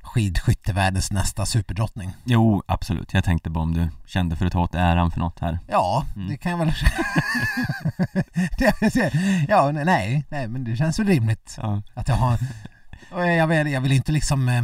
skidskyttevärldens 0.01 1.11
nästa 1.11 1.45
superdrottning. 1.45 2.13
Jo, 2.23 2.63
absolut. 2.67 3.13
Jag 3.13 3.23
tänkte 3.23 3.49
bara 3.49 3.63
om 3.63 3.73
du 3.73 3.89
kände 4.05 4.35
för 4.35 4.45
att 4.45 4.51
ta 4.51 4.59
åt 4.59 4.75
äran 4.75 5.11
för 5.11 5.19
något 5.19 5.39
här. 5.39 5.59
Ja, 5.67 6.05
det 6.29 6.37
kan 6.37 6.51
jag 6.51 6.59
väl 6.59 6.73
Ja, 9.47 9.71
nej, 9.71 10.23
nej, 10.29 10.47
men 10.47 10.63
det 10.63 10.75
känns 10.75 10.99
väl 10.99 11.07
rimligt 11.07 11.57
Ja. 11.61 11.81
att 11.93 12.07
jag 12.07 12.15
har 12.15 12.39
jag 13.11 13.47
vill, 13.47 13.67
jag 13.67 13.81
vill 13.81 13.91
inte 13.91 14.11
liksom 14.11 14.49
eh, 14.49 14.63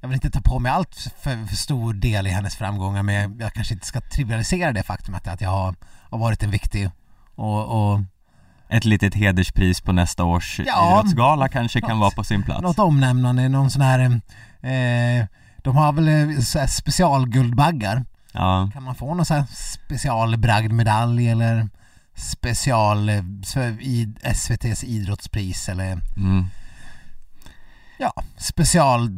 jag 0.00 0.08
vill 0.08 0.14
inte 0.14 0.30
ta 0.30 0.40
på 0.40 0.58
mig 0.58 0.72
allt 0.72 0.94
för, 1.20 1.46
för 1.46 1.56
stor 1.56 1.92
del 1.94 2.26
i 2.26 2.30
hennes 2.30 2.56
framgångar 2.56 3.02
men 3.02 3.14
jag, 3.14 3.42
jag 3.42 3.52
kanske 3.52 3.74
inte 3.74 3.86
ska 3.86 4.00
trivialisera 4.00 4.72
det 4.72 4.82
faktumet 4.82 5.28
att 5.28 5.40
jag 5.40 5.50
har, 5.50 5.74
har 6.10 6.18
varit 6.18 6.42
en 6.42 6.50
viktig 6.50 6.90
och, 7.34 7.92
och 7.92 8.00
Ett 8.68 8.84
litet 8.84 9.14
hederspris 9.14 9.80
på 9.80 9.92
nästa 9.92 10.24
års 10.24 10.60
Ja, 10.66 11.00
idrottsgala 11.00 11.48
kanske 11.48 11.80
kan 11.80 11.90
något- 11.90 12.00
vara 12.00 12.10
på 12.10 12.24
sin 12.24 12.42
plats. 12.42 12.62
något 12.62 12.78
omnämnande, 12.78 13.48
någon 13.48 13.70
sån 13.70 13.82
här 13.82 13.98
eh, 14.62 15.26
de 15.62 15.76
har 15.76 15.92
väl 15.92 16.08
eh, 16.08 16.40
så 16.40 16.58
här 16.58 16.66
specialguldbaggar 16.66 18.04
Ja, 18.32 18.70
Kan 18.72 18.82
man 18.82 18.94
få 18.94 19.14
någon 19.14 19.26
sån 19.26 19.36
här 19.36 19.46
specialbragd 19.52 20.72
medalj 20.72 21.28
eller 21.28 21.68
special 22.14 23.08
eh, 23.08 23.22
så- 23.44 23.60
i 23.60 24.14
SVT's 24.22 24.84
idrottspris 24.84 25.68
eller 25.68 25.92
mm. 26.16 26.46
ja, 27.98 28.12
special 28.36 29.08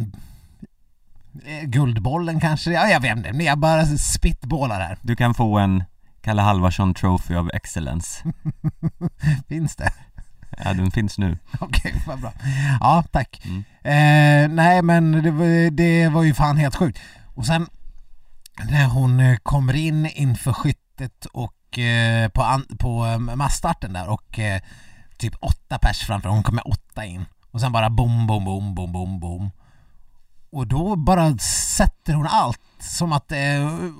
eh, 1.44 1.62
Guldbollen 1.68 2.40
kanske? 2.40 2.70
Ja, 2.72 2.88
jag 2.88 3.00
vet 3.00 3.16
inte, 3.16 3.32
men 3.32 3.46
jag 3.46 3.58
bara 3.58 3.86
spitballar 3.86 4.80
här. 4.80 4.98
Du 5.02 5.16
kan 5.16 5.34
få 5.34 5.58
en 5.58 5.84
Kalle 6.22 6.42
Halvarsson 6.42 6.94
Trophy 6.94 7.37
of 7.37 7.48
Excellence. 7.52 8.33
Finns 9.48 9.76
det? 9.76 9.92
Ja, 10.64 10.74
den 10.74 10.90
finns 10.90 11.18
nu. 11.18 11.38
Okej, 11.61 11.94
vad 12.06 12.20
bra. 12.20 12.33
Ja, 12.80 13.04
tack. 13.12 13.42
Mm. 13.44 13.64
Eh, 13.83 14.54
nej, 14.54 14.83
men 14.83 15.12
det 15.22 15.30
var, 15.30 15.70
det 15.70 16.09
var 16.09 16.22
ju 16.22 16.35
fan 16.35 16.56
helt 16.56 16.76
sjukt. 16.76 16.98
Och 17.35 17.46
sen 17.46 17.66
när 18.70 18.87
hon 18.87 19.20
eh, 19.20 19.37
kommer 19.37 19.76
in 19.76 20.06
inför 20.06 20.52
skyttet 20.52 21.26
och 21.33 21.78
eh, 21.78 22.28
på, 22.28 22.42
an, 22.42 22.66
på 22.78 23.06
eh, 23.06 23.18
massstarten 23.18 23.92
där 23.92 24.09
och 24.09 24.38
eh, 24.38 24.61
typ 25.18 25.35
åtta 25.40 25.78
pers 25.78 25.98
framför, 26.06 26.28
hon 26.28 26.42
kommer 26.42 26.68
åtta 26.68 27.04
in. 27.04 27.24
Och 27.50 27.61
sen 27.61 27.72
bara 27.72 27.90
bom, 27.90 28.26
bom, 28.26 28.44
bom, 28.44 28.74
bom, 28.74 28.92
bom, 28.92 29.20
bom. 29.20 29.50
Och 30.52 30.66
då 30.66 30.96
bara 30.96 31.38
sätter 31.38 32.14
hon 32.14 32.26
allt 32.26 32.61
som 32.78 33.12
att 33.12 33.33
eh, 33.33 33.38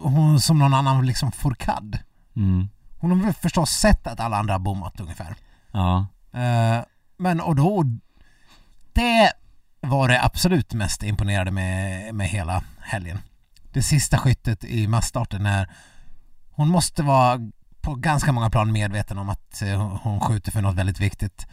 hon 0.03 0.41
som 0.41 0.59
någon 0.59 0.75
annan 0.75 1.07
liksom 1.07 1.33
Fourcade. 1.33 1.99
Mm. 2.37 2.69
Hon 2.99 3.25
har 3.25 3.33
förstås 3.33 3.71
sett 3.71 4.07
att 4.07 4.21
alla 4.21 4.37
andra 4.37 4.55
har 4.55 4.59
bommat 4.59 5.01
ungefär. 5.01 5.35
Ja, 5.73 6.07
Eh, 6.33 6.85
men 7.17 7.41
och 7.41 7.57
då, 7.57 7.85
det 8.93 9.33
var 9.81 10.09
det 10.09 10.25
absolut 10.25 10.75
mest 10.75 11.03
imponerade 11.03 11.51
med, 11.51 12.15
med 12.15 12.29
hela 12.29 12.63
helgen. 12.81 13.19
Det 13.73 13.83
sista 13.83 14.19
skyttet 14.19 14.65
i 14.65 14.87
massstarten 14.87 15.43
när 15.43 15.71
hon 16.51 16.69
måste 16.69 17.03
vara 17.03 17.51
på 17.81 17.95
ganska 17.95 18.33
många 18.33 18.51
plan 18.51 18.73
medveten 18.73 19.19
om 19.19 19.29
att 19.29 19.63
eh, 19.63 19.99
hon 20.03 20.21
skjuter 20.21 20.53
för 20.53 20.63
något 20.63 20.75
väldigt 20.75 21.01
viktigt. 21.01 21.47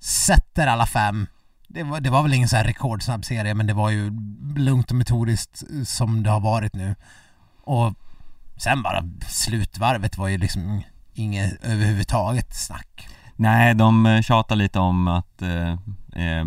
Sätter 0.00 0.66
alla 0.66 0.86
fem. 0.86 1.26
Det 1.68 1.82
var, 1.82 2.00
det 2.00 2.10
var 2.10 2.22
väl 2.22 2.34
ingen 2.34 2.48
så 2.48 2.56
här 2.56 2.64
rekordsnabb 2.64 3.24
serie 3.24 3.54
men 3.54 3.66
det 3.66 3.74
var 3.74 3.90
ju 3.90 4.12
lugnt 4.56 4.90
och 4.90 4.96
metodiskt 4.96 5.62
eh, 5.62 5.84
som 5.84 6.22
det 6.22 6.30
har 6.30 6.40
varit 6.40 6.74
nu. 6.74 6.94
Och 7.62 7.94
sen 8.58 8.82
bara 8.82 9.02
slutvarvet 9.28 10.18
var 10.18 10.28
ju 10.28 10.38
liksom 10.38 10.82
inget 11.14 11.64
överhuvudtaget 11.64 12.54
snack. 12.56 13.08
nej 13.36 13.74
de 13.74 14.06
eh, 14.06 14.22
tjatar 14.22 14.56
lite 14.56 14.78
om 14.78 15.08
att 15.08 15.42
eh, 15.42 15.68
eh, 16.24 16.44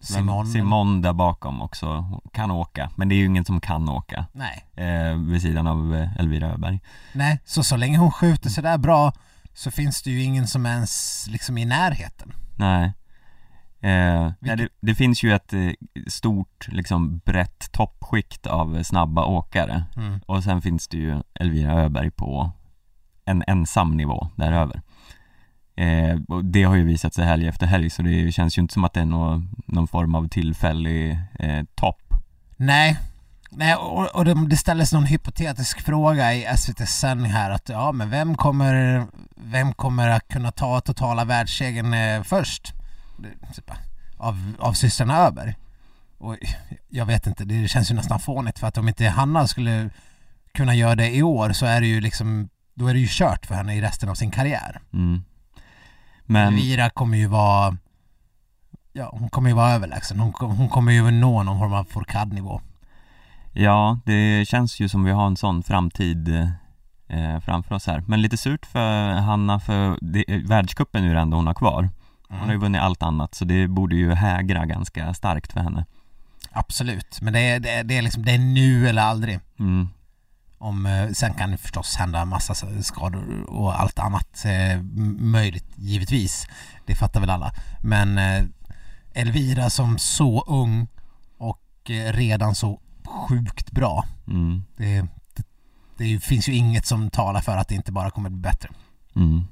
Simon. 0.00 0.46
Simon 0.46 1.02
där 1.02 1.12
bakom 1.12 1.62
också 1.62 2.20
kan 2.32 2.50
åka, 2.50 2.90
men 2.96 3.08
det 3.08 3.14
är 3.14 3.16
ju 3.16 3.26
ingen 3.26 3.44
som 3.44 3.60
kan 3.60 3.88
åka 3.88 4.26
Nej. 4.32 4.64
eh, 4.74 5.16
vid 5.18 5.42
sidan 5.42 5.66
av 5.66 5.94
eh, 5.94 6.16
Elvira 6.20 6.46
Öberg. 6.52 6.80
Nej, 7.12 7.40
så 7.44 7.62
så 7.64 7.76
länge 7.76 7.98
hon 7.98 8.12
skjuter 8.12 8.50
sådär 8.50 8.78
bra 8.78 9.12
så 9.54 9.70
finns 9.70 10.02
det 10.02 10.10
ju 10.10 10.22
ingen 10.22 10.46
som 10.46 10.66
ens 10.66 11.24
liksom 11.30 11.58
i 11.58 11.64
närheten. 11.64 12.32
Nej. 12.56 12.92
Eh, 13.86 14.32
nej 14.40 14.56
det, 14.56 14.68
det 14.80 14.94
finns 14.94 15.22
ju 15.22 15.34
ett 15.34 15.52
eh, 15.52 15.70
stort, 16.06 16.68
liksom 16.68 17.18
brett 17.18 17.72
toppskikt 17.72 18.46
av 18.46 18.82
snabba 18.82 19.24
åkare 19.24 19.84
Mm. 19.96 20.20
och 20.26 20.44
sen 20.44 20.62
finns 20.62 20.88
det 20.88 20.96
ju 20.96 21.22
Elvira 21.34 21.72
Öberg 21.82 22.10
på 22.10 22.50
en 23.24 23.44
ensam 23.46 23.96
nivå 23.96 24.28
däröver. 24.36 24.82
Eh, 25.76 26.18
och 26.28 26.44
det 26.44 26.62
har 26.62 26.76
ju 26.76 26.84
visat 26.84 27.14
sig 27.14 27.24
helg 27.24 27.46
efter 27.46 27.66
helg 27.66 27.90
så 27.90 28.02
det 28.02 28.32
känns 28.32 28.58
ju 28.58 28.62
inte 28.62 28.74
som 28.74 28.84
att 28.84 28.92
det 28.92 29.00
är 29.00 29.04
någon, 29.04 29.50
någon 29.66 29.88
form 29.88 30.14
av 30.14 30.28
tillfällig 30.28 31.18
eh, 31.38 31.64
topp. 31.74 32.02
Nej, 32.56 32.96
Nej 33.50 33.74
och, 33.74 34.16
och 34.16 34.24
det, 34.24 34.46
det 34.48 34.56
ställdes 34.56 34.92
någon 34.92 35.06
hypotetisk 35.06 35.80
fråga 35.80 36.34
i 36.34 36.56
SVT 36.56 36.88
sändning 36.88 37.32
här 37.32 37.50
att 37.50 37.68
ja 37.68 37.92
men 37.92 38.10
vem 38.10 38.34
kommer, 38.36 39.06
vem 39.36 39.72
kommer 39.72 40.08
att 40.08 40.28
kunna 40.28 40.52
ta 40.52 40.80
totala 40.80 41.24
världssegern 41.24 41.94
eh, 41.94 42.22
först? 42.22 42.72
Typ, 43.54 43.70
av, 44.16 44.52
av 44.58 44.72
systrarna 44.72 45.18
Öberg. 45.18 45.54
Och 46.18 46.36
jag 46.88 47.06
vet 47.06 47.26
inte, 47.26 47.44
det 47.44 47.68
känns 47.68 47.90
ju 47.90 47.94
nästan 47.94 48.20
fånigt 48.20 48.58
för 48.58 48.66
att 48.66 48.78
om 48.78 48.88
inte 48.88 49.08
Hanna 49.08 49.46
skulle 49.46 49.90
kunna 50.54 50.74
göra 50.74 50.94
det 50.94 51.10
i 51.10 51.22
år 51.22 51.52
så 51.52 51.66
är 51.66 51.80
det 51.80 51.86
ju 51.86 52.00
liksom 52.00 52.48
då 52.74 52.86
är 52.86 52.94
det 52.94 53.00
ju 53.00 53.06
kört 53.10 53.46
för 53.46 53.54
henne 53.54 53.74
i 53.74 53.80
resten 53.80 54.08
av 54.08 54.14
sin 54.14 54.30
karriär. 54.30 54.80
Mm. 54.92 55.22
Men, 56.24 56.54
Elvira 56.54 56.90
kommer 56.90 57.18
ju 57.18 57.26
vara 57.26 57.76
Ja, 58.92 59.10
hon 59.12 59.28
kommer 59.28 59.50
ju 59.50 59.56
vara 59.56 59.72
överlägsen. 59.72 60.20
Hon, 60.20 60.32
hon 60.38 60.68
kommer 60.68 60.92
ju 60.92 61.10
nå 61.10 61.42
någon 61.42 61.58
form 61.58 61.72
av 61.72 61.84
Fourcade-nivå. 61.84 62.60
ja, 63.52 63.98
det 64.04 64.48
känns 64.48 64.80
ju 64.80 64.88
som 64.88 65.04
vi 65.04 65.10
har 65.10 65.26
en 65.26 65.36
sån 65.36 65.62
framtid 65.62 66.28
eh, 67.08 67.40
framför 67.40 67.74
oss 67.74 67.86
här. 67.86 68.04
Men 68.06 68.22
lite 68.22 68.36
surt 68.36 68.66
för 68.66 69.12
Hanna 69.12 69.60
för 69.60 69.98
det, 70.00 70.24
världscupen 70.28 71.02
är 71.02 71.08
ju 71.08 71.14
det 71.14 71.20
enda 71.20 71.36
hon 71.36 71.46
har 71.46 71.54
kvar. 71.54 71.88
Hon 72.28 72.38
har 72.38 72.52
ju 72.52 72.58
vunnit 72.58 72.80
allt 72.80 73.02
annat 73.02 73.34
så 73.34 73.44
det 73.44 73.68
borde 73.68 73.96
ju 73.96 74.14
hägra 74.14 74.66
ganska 74.66 75.14
starkt 75.14 75.52
för 75.52 75.60
henne. 75.60 75.84
Absolut, 76.50 77.20
men 77.20 77.32
det 77.32 77.40
är, 77.40 77.60
det, 77.60 77.70
är, 77.70 77.84
det 77.84 77.98
är 77.98 78.02
liksom, 78.02 78.24
det 78.24 78.32
är 78.32 78.38
nu 78.38 78.88
eller 78.88 79.02
aldrig. 79.02 79.40
Mm. 79.58 79.88
Om, 80.58 80.86
eh, 80.86 81.10
sen 81.10 81.34
kan 81.34 81.50
det 81.50 81.56
förstås 81.56 81.96
hända 81.96 82.24
massa 82.24 82.54
skador 82.82 83.44
och 83.48 83.80
allt 83.80 83.98
annat 83.98 84.44
eh, 84.44 84.82
möjligt, 85.18 85.66
givetvis. 85.76 86.46
Det 86.86 86.94
fattar 86.94 87.20
väl 87.20 87.30
alla. 87.30 87.52
Men 87.82 88.18
eh, 88.18 88.44
Elvira 89.14 89.70
som 89.70 89.98
så 89.98 90.44
ung 90.46 90.88
och 91.38 91.90
eh, 91.90 92.12
redan 92.12 92.54
så 92.54 92.80
sjukt 93.06 93.70
bra. 93.72 94.04
mm, 94.26 94.62
Det, 94.76 95.00
det, 95.34 95.44
det 95.96 96.20
finns 96.20 96.48
ju 96.48 96.52
inget 96.54 96.86
som 96.86 97.10
talar 97.10 97.40
för 97.40 97.56
att 97.56 97.68
det 97.68 97.74
inte 97.74 97.92
bara 97.92 98.10
kommer 98.10 98.30
bli 98.30 98.40
bättre. 98.40 98.68
mm. 99.16 99.44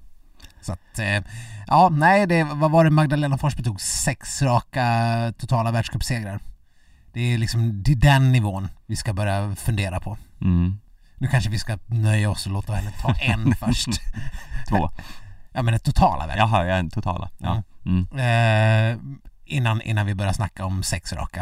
Så 0.64 0.72
att, 0.72 0.98
eh, 0.98 1.22
ja, 1.66 1.88
nej, 1.88 2.26
det, 2.26 2.44
vad 2.44 2.70
var 2.70 2.84
det 2.84 2.90
Magdalena 2.90 3.38
Forsberg 3.38 3.64
tog? 3.64 3.80
Sex 3.80 4.42
raka 4.42 4.86
totala 5.38 5.70
världscupsegrar. 5.70 6.40
Det 7.12 7.20
är 7.34 7.38
liksom, 7.38 7.82
det 7.82 7.92
är 7.92 7.96
den 7.96 8.32
nivån 8.32 8.68
vi 8.86 8.96
ska 8.96 9.12
börja 9.12 9.54
fundera 9.56 10.00
på. 10.00 10.16
Mm. 10.40 10.80
Nu 11.18 11.28
kanske 11.28 11.50
vi 11.50 11.58
ska 11.58 11.78
nöja 11.86 12.30
oss 12.30 12.46
och 12.46 12.52
låta 12.52 12.74
henne 12.74 12.90
ta 13.02 13.14
en 13.20 13.54
först. 13.54 13.88
Två. 14.68 14.90
Ja 15.52 15.62
men 15.62 15.72
det 15.74 15.78
totala 15.78 16.26
väl? 16.26 16.38
Jaha, 16.38 16.66
jag 16.66 16.78
är 16.78 16.88
totala. 16.90 17.30
Ja. 17.38 17.62
Mm. 17.86 18.06
Eh, 18.18 18.98
innan, 19.44 19.80
innan 19.82 20.06
vi 20.06 20.14
börjar 20.14 20.32
snacka 20.32 20.64
om 20.64 20.82
sex 20.82 21.12
raka. 21.12 21.40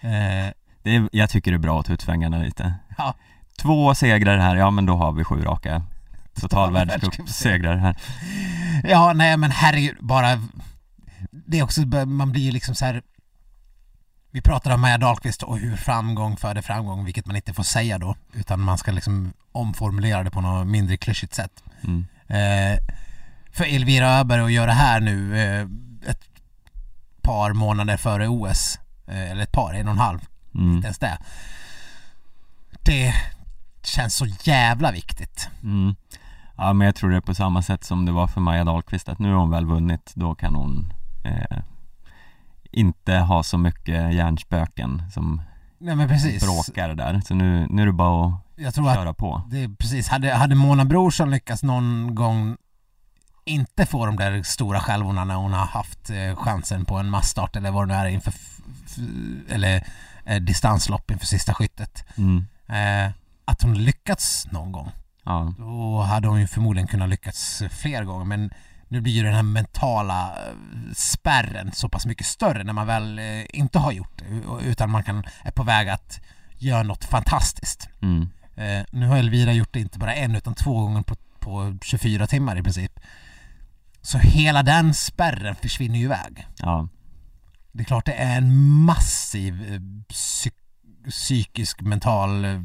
Eh, 0.00 0.52
Det 0.82 0.96
är, 0.96 1.08
jag 1.12 1.30
tycker 1.30 1.50
det 1.50 1.56
är 1.56 1.58
bra 1.58 1.80
att 1.80 1.86
ta 1.86 1.92
ut 1.92 2.00
svängarna 2.00 2.38
lite. 2.38 2.74
ja, 2.98 3.14
Två 3.58 3.94
segrar 3.94 4.38
här, 4.38 4.56
ja 4.56 4.70
men 4.70 4.86
då 4.86 4.96
har 4.96 5.12
vi 5.12 5.24
sju 5.24 5.42
raka 5.42 5.82
total 6.40 6.68
Total 6.68 6.86
världscupsegrar 6.86 7.76
här. 7.76 7.96
ja, 8.84 9.12
nej 9.12 9.36
men 9.36 9.50
herregud, 9.50 9.96
bara 10.00 10.42
det 11.30 11.58
är 11.58 11.62
också, 11.62 11.80
man 12.06 12.32
blir 12.32 12.42
ju 12.42 12.50
liksom 12.52 12.74
så 12.74 12.84
här. 12.84 13.02
Vi 14.32 14.40
pratade 14.40 14.74
om 14.74 14.80
Maja 14.80 14.98
Dahlqvist 14.98 15.42
och 15.42 15.58
hur 15.58 15.76
framgång 15.76 16.36
föder 16.36 16.62
framgång, 16.62 17.04
vilket 17.04 17.26
man 17.26 17.36
inte 17.36 17.54
får 17.54 17.62
säga 17.62 17.98
då, 17.98 18.16
utan 18.32 18.60
man 18.60 18.78
ska 18.78 18.90
liksom 18.92 19.32
omformulera 19.52 20.22
det 20.24 20.30
på 20.30 20.40
något 20.40 20.66
mindre 20.66 20.96
klyschigt 20.96 21.34
sätt. 21.34 21.62
Mm. 21.84 22.06
Eh, 22.28 22.78
för 23.52 23.74
Elvira 23.74 24.08
Öberg 24.18 24.42
att 24.42 24.52
göra 24.52 24.66
det 24.66 24.72
här 24.72 25.00
nu 25.00 25.38
eh, 25.40 25.66
ett 26.10 26.22
par 27.22 27.52
månader 27.52 27.96
före 27.96 28.28
OS, 28.28 28.78
eh, 29.06 29.30
eller 29.30 29.42
ett 29.42 29.52
par, 29.52 29.74
en 29.74 29.88
och 29.88 29.92
en 29.92 29.98
halv, 29.98 30.20
Mm. 30.54 30.72
inte 30.76 30.86
ens 30.86 30.98
det. 30.98 31.18
Det 32.84 33.14
känns 33.82 34.14
så 34.16 34.26
jävla 34.26 34.92
viktigt. 34.92 35.48
Mm. 35.62 35.94
Ja 36.62 36.72
men 36.72 36.84
jag 36.84 36.94
tror 36.94 37.10
det 37.10 37.16
är 37.16 37.20
på 37.20 37.34
samma 37.34 37.62
sätt 37.62 37.84
som 37.84 38.06
det 38.06 38.12
var 38.12 38.26
för 38.26 38.40
Maja 38.40 38.64
Dahlqvist 38.64 39.08
att 39.08 39.18
nu 39.18 39.32
har 39.32 39.40
hon 39.40 39.50
väl 39.50 39.66
vunnit, 39.66 40.12
då 40.14 40.34
kan 40.34 40.54
hon 40.54 40.92
eh, 41.24 41.58
inte 42.70 43.14
ha 43.14 43.42
så 43.42 43.58
mycket 43.58 44.14
hjärnspöken 44.14 45.02
som 45.12 45.42
Nej 45.78 45.96
men 45.96 46.08
precis. 46.08 46.42
bråkar 46.42 46.94
där. 46.94 47.20
Så 47.26 47.34
nu, 47.34 47.66
nu 47.70 47.82
är 47.82 47.86
det 47.86 47.92
bara 47.92 48.26
att 48.26 48.40
Jag 48.56 48.74
tror 48.74 48.88
att 48.88 48.96
köra 48.96 49.14
på. 49.14 49.42
det 49.50 49.64
är 49.64 49.68
precis, 49.68 50.08
hade, 50.08 50.34
hade 50.34 50.54
Mona 50.54 50.84
Brorsson 50.84 51.30
lyckats 51.30 51.62
någon 51.62 52.14
gång 52.14 52.56
inte 53.44 53.86
få 53.86 54.06
de 54.06 54.16
där 54.16 54.42
stora 54.42 54.80
självorna 54.80 55.24
när 55.24 55.34
hon 55.34 55.52
har 55.52 55.66
haft 55.66 56.10
eh, 56.10 56.36
chansen 56.36 56.84
på 56.84 56.96
en 56.96 57.10
massstart 57.10 57.56
eller 57.56 57.70
vad 57.70 57.88
det 57.88 57.94
nu 57.94 58.00
är 58.00 58.06
inför 58.06 58.34
eller 59.48 59.86
eh, 60.24 60.40
distanslopp 60.40 61.10
inför 61.10 61.26
sista 61.26 61.54
skyttet. 61.54 62.04
Mm. 62.16 62.46
Eh, 62.68 63.12
att 63.44 63.62
hon 63.62 63.84
lyckats 63.84 64.46
någon 64.50 64.72
gång. 64.72 64.90
Ja. 65.24 65.54
Då 65.58 66.00
hade 66.00 66.28
hon 66.28 66.40
ju 66.40 66.46
förmodligen 66.46 66.88
kunnat 66.88 67.08
lyckats 67.08 67.62
fler 67.70 68.04
gånger 68.04 68.24
men 68.24 68.50
nu 68.88 69.00
blir 69.00 69.12
ju 69.12 69.22
den 69.22 69.34
här 69.34 69.42
mentala 69.42 70.22
eh, 70.30 70.54
spärren 70.94 71.72
så 71.72 71.88
pass 71.88 72.06
mycket 72.06 72.26
större 72.26 72.64
när 72.64 72.72
man 72.72 72.86
väl 72.86 73.18
eh, 73.18 73.24
inte 73.58 73.78
har 73.78 73.92
gjort 73.92 74.18
det 74.18 74.24
utan 74.64 74.90
man 74.90 75.02
kan, 75.02 75.24
är 75.44 75.50
på 75.50 75.62
väg 75.62 75.88
att 75.88 76.20
göra 76.58 76.82
något 76.82 77.04
fantastiskt. 77.04 77.88
Mm. 78.02 78.28
Eh, 78.54 78.84
nu 78.92 79.06
har 79.06 79.16
Elvira 79.16 79.52
gjort 79.52 79.72
det 79.72 79.80
inte 79.80 79.98
bara 79.98 80.14
en 80.14 80.36
utan 80.36 80.54
två 80.54 80.80
gånger 80.80 81.02
på, 81.02 81.16
på 81.38 81.78
24 81.82 82.26
timmar 82.26 82.58
i 82.58 82.62
princip. 82.62 83.00
Så 84.02 84.18
hela 84.18 84.62
den 84.62 84.94
spärren 84.94 85.54
försvinner 85.54 85.98
ju 85.98 86.04
iväg. 86.04 86.46
Ja. 86.58 86.88
Det 87.72 87.82
är 87.82 87.84
klart 87.84 88.06
det 88.06 88.12
är 88.12 88.36
en 88.36 88.52
massiv 88.62 89.72
eh, 89.72 89.80
psyk- 90.08 91.10
psykisk 91.10 91.80
mental 91.80 92.44
eh, 92.44 92.60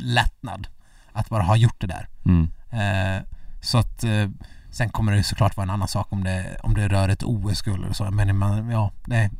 lättnad 0.00 0.66
att 1.14 1.28
bara 1.28 1.42
ha 1.42 1.56
gjort 1.56 1.80
det 1.80 1.86
där. 1.86 2.08
Mm. 2.24 2.48
Eh, 2.70 3.22
så 3.60 3.78
att 3.78 4.04
eh, 4.04 4.28
sen 4.70 4.88
kommer 4.88 5.12
det 5.12 5.22
såklart 5.22 5.56
vara 5.56 5.64
en 5.64 5.70
annan 5.70 5.88
sak 5.88 6.06
om 6.10 6.24
det, 6.24 6.56
om 6.62 6.74
det 6.74 6.88
rör 6.88 7.08
ett 7.08 7.22
OS-guld 7.22 7.84
eller 7.84 7.94
så. 7.94 8.10
Men 8.10 8.38
man, 8.38 8.70
ja, 8.70 8.90
nej, 9.06 9.30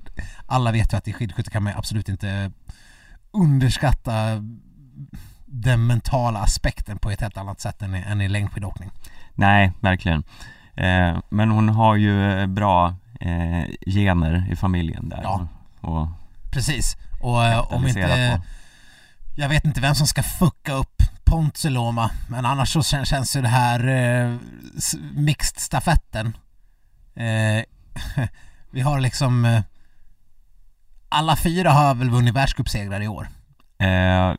alla 0.47 0.72
vet 0.72 0.93
ju 0.93 0.97
att 0.97 1.09
i 1.09 1.12
skidskytte 1.12 1.51
kan 1.51 1.62
man 1.62 1.72
absolut 1.77 2.09
inte 2.09 2.51
underskatta 3.31 4.12
den 5.47 5.87
mentala 5.87 6.41
aspekten 6.41 6.99
på 6.99 7.11
ett 7.11 7.20
helt 7.20 7.37
annat 7.37 7.61
sätt 7.61 7.83
än 7.83 7.95
i, 7.95 8.05
än 8.07 8.20
i 8.20 8.29
längdskidåkning. 8.29 8.91
Nej, 9.35 9.72
verkligen. 9.81 10.22
Eh, 10.75 11.18
men 11.29 11.51
hon 11.51 11.68
har 11.68 11.97
ju 11.97 12.47
bra 12.47 12.95
eh, 13.20 13.64
gener 13.87 14.47
i 14.51 14.57
familjen 14.57 15.09
där. 15.09 15.20
Ja. 15.22 15.49
Och, 15.81 16.09
Precis. 16.51 16.97
Och 17.20 17.45
eh, 17.45 17.72
om 17.72 17.87
inte... 17.87 18.37
på. 18.37 18.43
Jag 19.37 19.49
vet 19.49 19.64
inte 19.64 19.81
vem 19.81 19.95
som 19.95 20.07
ska 20.07 20.22
fucka 20.22 20.72
upp 20.72 21.03
Ponsiloma 21.25 22.11
men 22.29 22.47
annars 22.47 22.72
så 22.72 22.81
kän- 22.81 23.05
känns 23.05 23.37
ju 23.37 23.43
det 23.43 23.49
här 23.49 23.89
eh, 23.89 24.37
mixed-stafetten 25.14 26.27
eh, 27.14 27.64
Vi 28.70 28.81
har 28.81 29.01
liksom 29.01 29.45
eh, 29.45 29.62
Alla 31.09 31.37
fyra 31.37 31.70
har 31.70 31.95
väl 31.95 32.11
vunnit 32.11 32.35
världscupsegrar 32.35 33.01
i 33.01 33.09
år 33.09 33.29
Eh, 33.79 34.35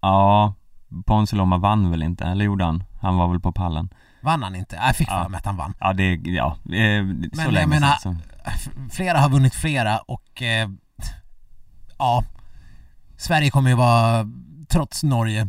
ja, 0.00 0.54
Ponsiloma 1.06 1.56
vann 1.56 1.90
väl 1.90 2.02
inte, 2.02 2.24
eller 2.24 2.44
gjorde 2.44 2.64
han? 2.64 2.84
Han 3.00 3.16
var 3.16 3.28
väl 3.28 3.40
på 3.40 3.52
pallen. 3.52 3.88
Vann 4.22 4.42
han 4.42 4.54
inte? 4.54 4.76
Jag 4.76 4.96
fick 4.96 5.08
Ja. 5.08 5.22
för 5.22 5.30
mig 5.30 5.38
att 5.38 5.46
han 5.46 5.56
vann 5.56 5.74
Ja, 5.80 5.92
det, 5.92 6.14
ja, 6.14 6.46
eh, 6.64 7.04
så 7.32 7.42
jag 7.42 7.52
länge 7.52 7.66
menar- 7.66 7.96
sedan 7.96 8.22
så. 8.64 8.70
Flera 8.96 9.18
har 9.18 9.28
vunnit 9.28 9.54
flera 9.54 9.98
och 9.98 10.42
eh, 10.42 10.68
Ja 11.98 12.24
Sverige 13.16 13.50
kommer 13.50 13.70
ju 13.70 13.76
vara 13.76 14.26
Trots 14.68 15.02
Norge 15.02 15.48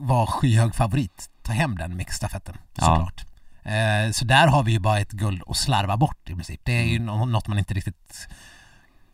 Vara 0.00 0.26
skyhög 0.26 0.74
favorit 0.74 1.30
Ta 1.42 1.52
hem 1.52 1.76
den 1.76 1.96
mixstafetten 1.96 2.56
Ja. 2.74 2.84
såklart 2.84 3.24
eh, 3.62 4.10
Så 4.12 4.24
där 4.24 4.46
har 4.48 4.62
vi 4.62 4.72
ju 4.72 4.78
bara 4.78 4.98
ett 5.00 5.12
guld 5.12 5.42
att 5.46 5.56
slarva 5.56 5.96
bort 5.96 6.30
i 6.30 6.34
princip 6.34 6.60
Det 6.64 6.72
är 6.72 6.84
ju 6.84 6.98
nå- 6.98 7.24
något 7.24 7.48
man 7.48 7.58
inte 7.58 7.74
riktigt 7.74 8.28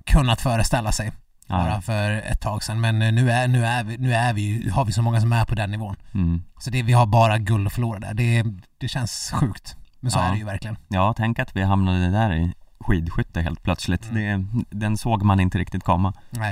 Kunnat 0.05 0.41
föreställa 0.41 0.93
sig 0.93 1.13
bara 1.49 1.69
Ja, 1.69 1.81
för 1.81 2.11
ett 2.11 2.41
tag 2.41 2.63
sedan 2.63 2.81
men 2.81 3.03
eh, 3.03 3.13
nu 3.13 3.31
är, 3.31 3.49
nu 3.49 3.67
är 3.67 3.85
vi, 3.85 3.99
nu 3.99 4.15
är 4.15 4.33
vi 4.33 4.69
har 4.71 4.85
vi 4.85 4.93
så 4.93 5.03
många 5.03 5.21
som 5.21 5.33
är 5.33 5.45
på 5.45 5.55
den 5.55 5.71
nivån 5.71 5.97
mm. 6.15 6.43
Så 6.59 6.71
det, 6.71 6.83
vi 6.83 6.93
har 6.93 7.07
bara 7.07 7.39
guld 7.39 7.67
att 7.67 7.73
förlora 7.73 7.99
där 7.99 8.15
det, 8.15 8.45
det 8.79 8.89
känns 8.89 9.31
sjukt 9.35 9.77
Men 10.01 10.11
så 10.11 10.19
Ja. 10.19 10.25
är 10.25 10.31
det 10.33 10.39
ju 10.39 10.45
verkligen 10.45 10.77
ja, 10.89 11.15
tänk 11.17 11.39
att 11.39 11.57
vi 11.57 11.63
hamnade 11.63 12.11
där 12.11 12.35
i 12.35 12.53
skidskytte 12.81 13.41
helt 13.43 13.63
plötsligt. 13.63 14.11
Mm. 14.11 14.49
Det, 14.71 14.79
den 14.79 14.97
såg 14.97 15.23
man 15.23 15.41
inte 15.41 15.59
riktigt 15.59 15.85
komma. 15.85 16.13
Nej. 16.31 16.51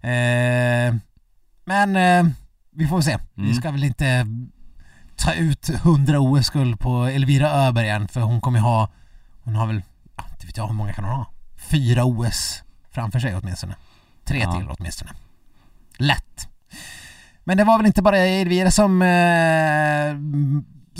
Eh, 0.00 0.94
men 1.64 1.96
eh, 1.96 2.32
vi 2.78 2.86
får 2.86 3.00
se. 3.00 3.18
Vi 3.34 3.42
Mm. 3.42 3.54
ska 3.54 3.70
väl 3.70 3.84
inte 3.84 4.26
ta 5.16 5.32
ut 5.34 5.68
100 5.70 6.20
OS-guld 6.20 6.80
på 6.80 7.04
Elvira 7.04 7.50
Öberg 7.50 7.88
än 7.88 8.08
för 8.08 8.20
hon 8.20 8.40
kommer 8.40 8.58
ha, 8.58 8.88
hon 9.44 9.54
har 9.56 9.66
väl, 9.66 9.82
ja, 10.16 10.24
inte 10.30 10.46
vet 10.46 10.56
jag 10.56 10.66
hur 10.66 10.74
många 10.74 10.92
kan 10.92 11.04
hon 11.04 11.14
ha? 11.14 11.26
Fyra 11.56 12.04
OS 12.04 12.62
framför 12.90 13.20
sig 13.20 13.36
åtminstone. 13.36 13.74
Tre 14.24 14.38
Ja. 14.42 14.52
till 14.52 14.68
åtminstone. 14.68 15.10
Lätt. 15.98 16.48
Men 17.44 17.56
det 17.56 17.64
var 17.64 17.76
väl 17.78 17.86
inte 17.86 18.02
bara 18.02 18.16
Elvira 18.18 18.70
som, 18.70 19.02
eh, 19.02 20.14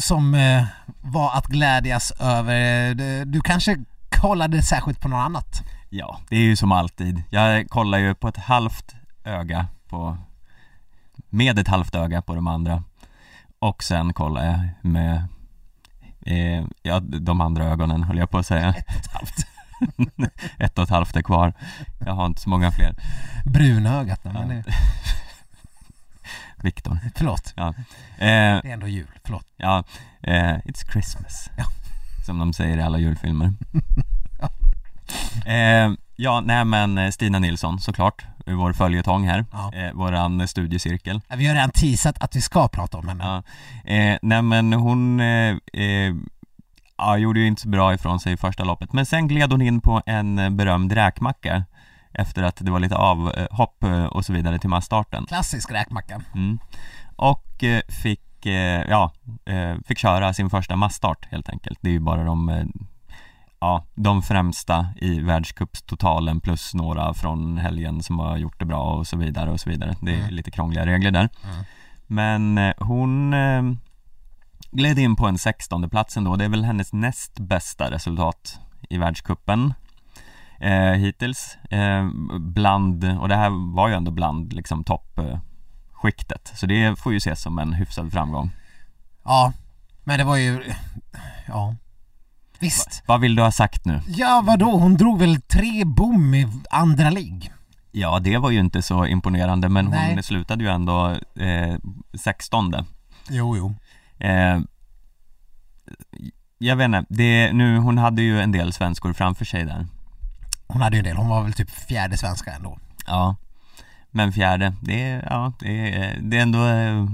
som 0.02 0.34
eh, 0.34 0.64
var 1.02 1.34
att 1.36 1.46
glädjas 1.46 2.10
över. 2.20 2.94
Du- 2.94 3.24
Du 3.24 3.40
kanske 3.40 3.76
kollade 4.10 4.62
särskilt 4.62 5.00
på 5.00 5.08
något 5.08 5.24
annat? 5.26 5.62
Ja, 5.90 6.18
det 6.28 6.36
är 6.36 6.40
ju 6.40 6.56
som 6.56 6.72
alltid. 6.72 7.22
Jag 7.30 7.68
kollar 7.70 7.98
ju 7.98 8.14
på 8.14 8.28
ett 8.28 8.36
halvt 8.36 8.94
öga 9.24 9.66
på 9.88 10.16
med 11.30 11.58
ett 11.58 11.68
halvt 11.68 11.94
öga 11.94 12.22
på 12.22 12.34
de 12.34 12.46
andra 12.46 12.82
och 13.58 13.82
sen 13.84 14.12
kollar 14.12 14.44
jag 14.44 14.68
med 14.90 15.24
eh, 16.26 16.64
ja, 16.82 17.00
de 17.00 17.40
andra 17.40 17.64
ögonen 17.64 18.02
höll 18.02 18.18
jag 18.18 18.30
på 18.30 18.38
att 18.38 18.46
säga. 18.46 18.68
Ett 18.74 18.88
och 18.88 18.94
ett 18.96 19.12
halvt. 19.12 19.46
Ett 20.58 20.78
och 20.78 20.84
ett 20.84 20.90
halvt 20.90 21.16
är 21.16 21.22
kvar. 21.22 21.52
Jag 21.98 22.12
har 22.12 22.26
inte 22.26 22.40
så 22.40 22.48
många 22.48 22.72
fler. 22.72 22.94
Brunögat. 23.44 24.24
Men 24.24 24.34
Ja. 24.36 24.42
det, 24.42 24.64
Viktor. 26.62 26.98
förlåt, 27.14 27.52
Ja. 27.56 27.68
Eh, 27.68 27.74
det 28.18 28.26
är 28.62 28.64
ändå 28.66 28.88
jul. 28.88 29.06
Förlåt. 29.24 29.46
ja, 29.56 29.84
eh, 30.22 30.54
it's 30.58 30.92
Christmas. 30.92 31.50
Ja. 31.56 31.64
Som 32.26 32.38
de 32.38 32.52
säger 32.52 32.78
i 32.78 32.82
alla 32.82 32.98
julfilmer. 32.98 33.52
Ja. 34.40 35.52
eh, 35.52 35.92
ja, 36.20 36.40
nej 36.40 36.64
men 36.64 36.98
eh, 36.98 37.10
Stina 37.10 37.38
Nilsson 37.38 37.80
såklart, 37.80 38.26
vår 38.46 38.72
följetong 38.72 39.28
här. 39.28 39.44
Ja. 39.52 39.72
Eh, 39.74 39.92
våran 39.92 40.48
studiecirkel. 40.48 41.20
Vi 41.36 41.46
har 41.46 41.54
redan 41.54 41.70
teasat 41.70 42.22
att 42.22 42.36
vi 42.36 42.40
ska 42.40 42.68
prata 42.68 42.98
om 42.98 43.08
henne. 43.08 43.24
Ja. 43.24 43.42
Eh, 43.92 44.18
nej 44.22 44.42
men 44.42 44.72
hon 44.72 45.20
eh, 45.20 45.56
eh, 45.72 46.14
ja, 46.96 47.16
gjorde 47.16 47.40
ju 47.40 47.46
inte 47.46 47.62
så 47.62 47.68
bra 47.68 47.94
ifrån 47.94 48.20
sig 48.20 48.32
i 48.32 48.36
första 48.36 48.64
loppet 48.64 48.92
men 48.92 49.06
sen 49.06 49.28
gled 49.28 49.52
hon 49.52 49.62
in 49.62 49.80
på 49.80 50.02
en 50.06 50.38
eh, 50.38 50.50
berömd 50.50 50.92
räkmacka 50.92 51.64
efter 52.12 52.42
att 52.42 52.56
det 52.56 52.70
var 52.70 52.80
lite 52.80 52.96
avhopp 52.96 53.84
eh, 53.84 54.04
och 54.04 54.24
så 54.24 54.32
vidare 54.32 54.58
till 54.58 54.70
massstarten. 54.70 55.26
Klassisk 55.26 55.70
räkmacka. 55.70 56.22
Mm. 56.34 56.58
Och 57.16 57.64
eh, 57.64 57.80
fick, 57.88 58.46
eh, 58.46 58.84
ja, 58.88 59.12
eh, 59.46 59.76
fick 59.86 59.98
köra 59.98 60.34
sin 60.34 60.50
första 60.50 60.76
massstart 60.76 61.26
helt 61.30 61.48
enkelt. 61.48 61.78
Det 61.82 61.88
är 61.88 61.92
ju 61.92 62.00
bara 62.00 62.24
de 62.24 62.48
eh, 62.48 62.64
ja, 63.60 63.84
de 63.94 64.22
främsta 64.22 64.86
i 64.96 65.20
världscupstotalen 65.20 66.40
plus 66.40 66.74
några 66.74 67.14
från 67.14 67.58
helgen 67.58 68.02
som 68.02 68.18
har 68.18 68.36
gjort 68.36 68.58
det 68.58 68.64
bra 68.64 68.82
och 68.94 69.06
så 69.06 69.16
vidare 69.16 69.50
och 69.50 69.60
så 69.60 69.70
vidare. 69.70 69.96
Det 70.00 70.12
är 70.14 70.18
Mm. 70.20 70.34
lite 70.34 70.50
krångliga 70.50 70.86
regler 70.86 71.10
där. 71.10 71.28
Mm. 71.44 71.64
Men 72.06 72.58
eh, 72.58 72.74
hon 72.78 73.34
eh, 73.34 73.62
gled 74.70 74.98
in 74.98 75.16
på 75.16 75.26
en 75.26 75.38
16 75.38 75.90
plats 75.90 76.16
ändå. 76.16 76.36
Det 76.36 76.44
är 76.44 76.48
väl 76.48 76.64
hennes 76.64 76.92
näst 76.92 77.38
bästa 77.38 77.90
resultat 77.90 78.58
i 78.88 78.98
världscupen 78.98 79.74
eh, 80.60 80.72
hittills. 80.92 81.56
Eh, 81.70 82.08
bland, 82.40 83.04
och 83.20 83.28
det 83.28 83.36
här 83.36 83.74
var 83.74 83.88
ju 83.88 83.94
ändå 83.94 84.10
bland 84.10 84.52
liksom 84.52 84.84
toppskiktet. 84.84 86.52
Så 86.54 86.66
det 86.66 86.98
får 86.98 87.12
ju 87.12 87.16
ses 87.16 87.42
som 87.42 87.58
en 87.58 87.72
hyfsad 87.72 88.12
framgång. 88.12 88.50
Ja, 89.24 89.52
men 90.04 90.18
det 90.18 90.24
var 90.24 90.36
ju, 90.36 90.72
ja, 91.48 91.74
visst. 92.60 93.02
Vad 93.06 93.20
vill 93.20 93.34
du 93.34 93.42
ha 93.42 93.50
sagt 93.52 93.84
nu? 93.84 94.00
Ja, 94.06 94.42
vadå? 94.44 94.70
Hon 94.78 94.96
drog 94.96 95.18
väl 95.18 95.40
tre 95.40 95.84
bom 95.84 96.34
i 96.34 96.48
andra 96.70 97.10
ligg? 97.10 97.52
Ja, 97.92 98.18
det 98.18 98.38
var 98.38 98.50
ju 98.50 98.60
inte 98.60 98.82
så 98.82 99.06
imponerande 99.06 99.68
men 99.68 99.86
hon 99.86 99.94
Nej. 99.94 100.22
slutade 100.22 100.64
ju 100.64 100.70
ändå 100.70 101.10
eh, 101.40 101.76
16 102.20 102.74
Jo, 103.30 103.56
jo. 103.56 103.74
eh, 104.26 104.58
Jag 106.58 106.76
vet 106.76 106.84
inte, 106.84 107.04
det, 107.08 107.52
nu, 107.52 107.78
hon 107.78 107.98
hade 107.98 108.22
ju 108.22 108.40
en 108.40 108.52
del 108.52 108.72
svenskor 108.72 109.12
framför 109.12 109.44
sig 109.44 109.64
där 109.64 109.86
Hon 110.66 110.82
hade 110.82 110.96
ju 110.96 110.98
en 110.98 111.04
del, 111.04 111.16
hon 111.16 111.28
var 111.28 111.42
väl 111.42 111.52
typ 111.52 111.70
fjärde 111.70 112.16
svenska 112.16 112.52
ändå. 112.52 112.78
Ja 113.06 113.36
Men 114.10 114.32
fjärde, 114.32 114.74
det 114.82 115.02
är, 115.02 115.26
ja, 115.30 115.52
det 115.60 115.94
är, 115.96 116.18
det 116.22 116.38
är 116.38 116.42
ändå 116.42 116.66
eh, 116.66 117.06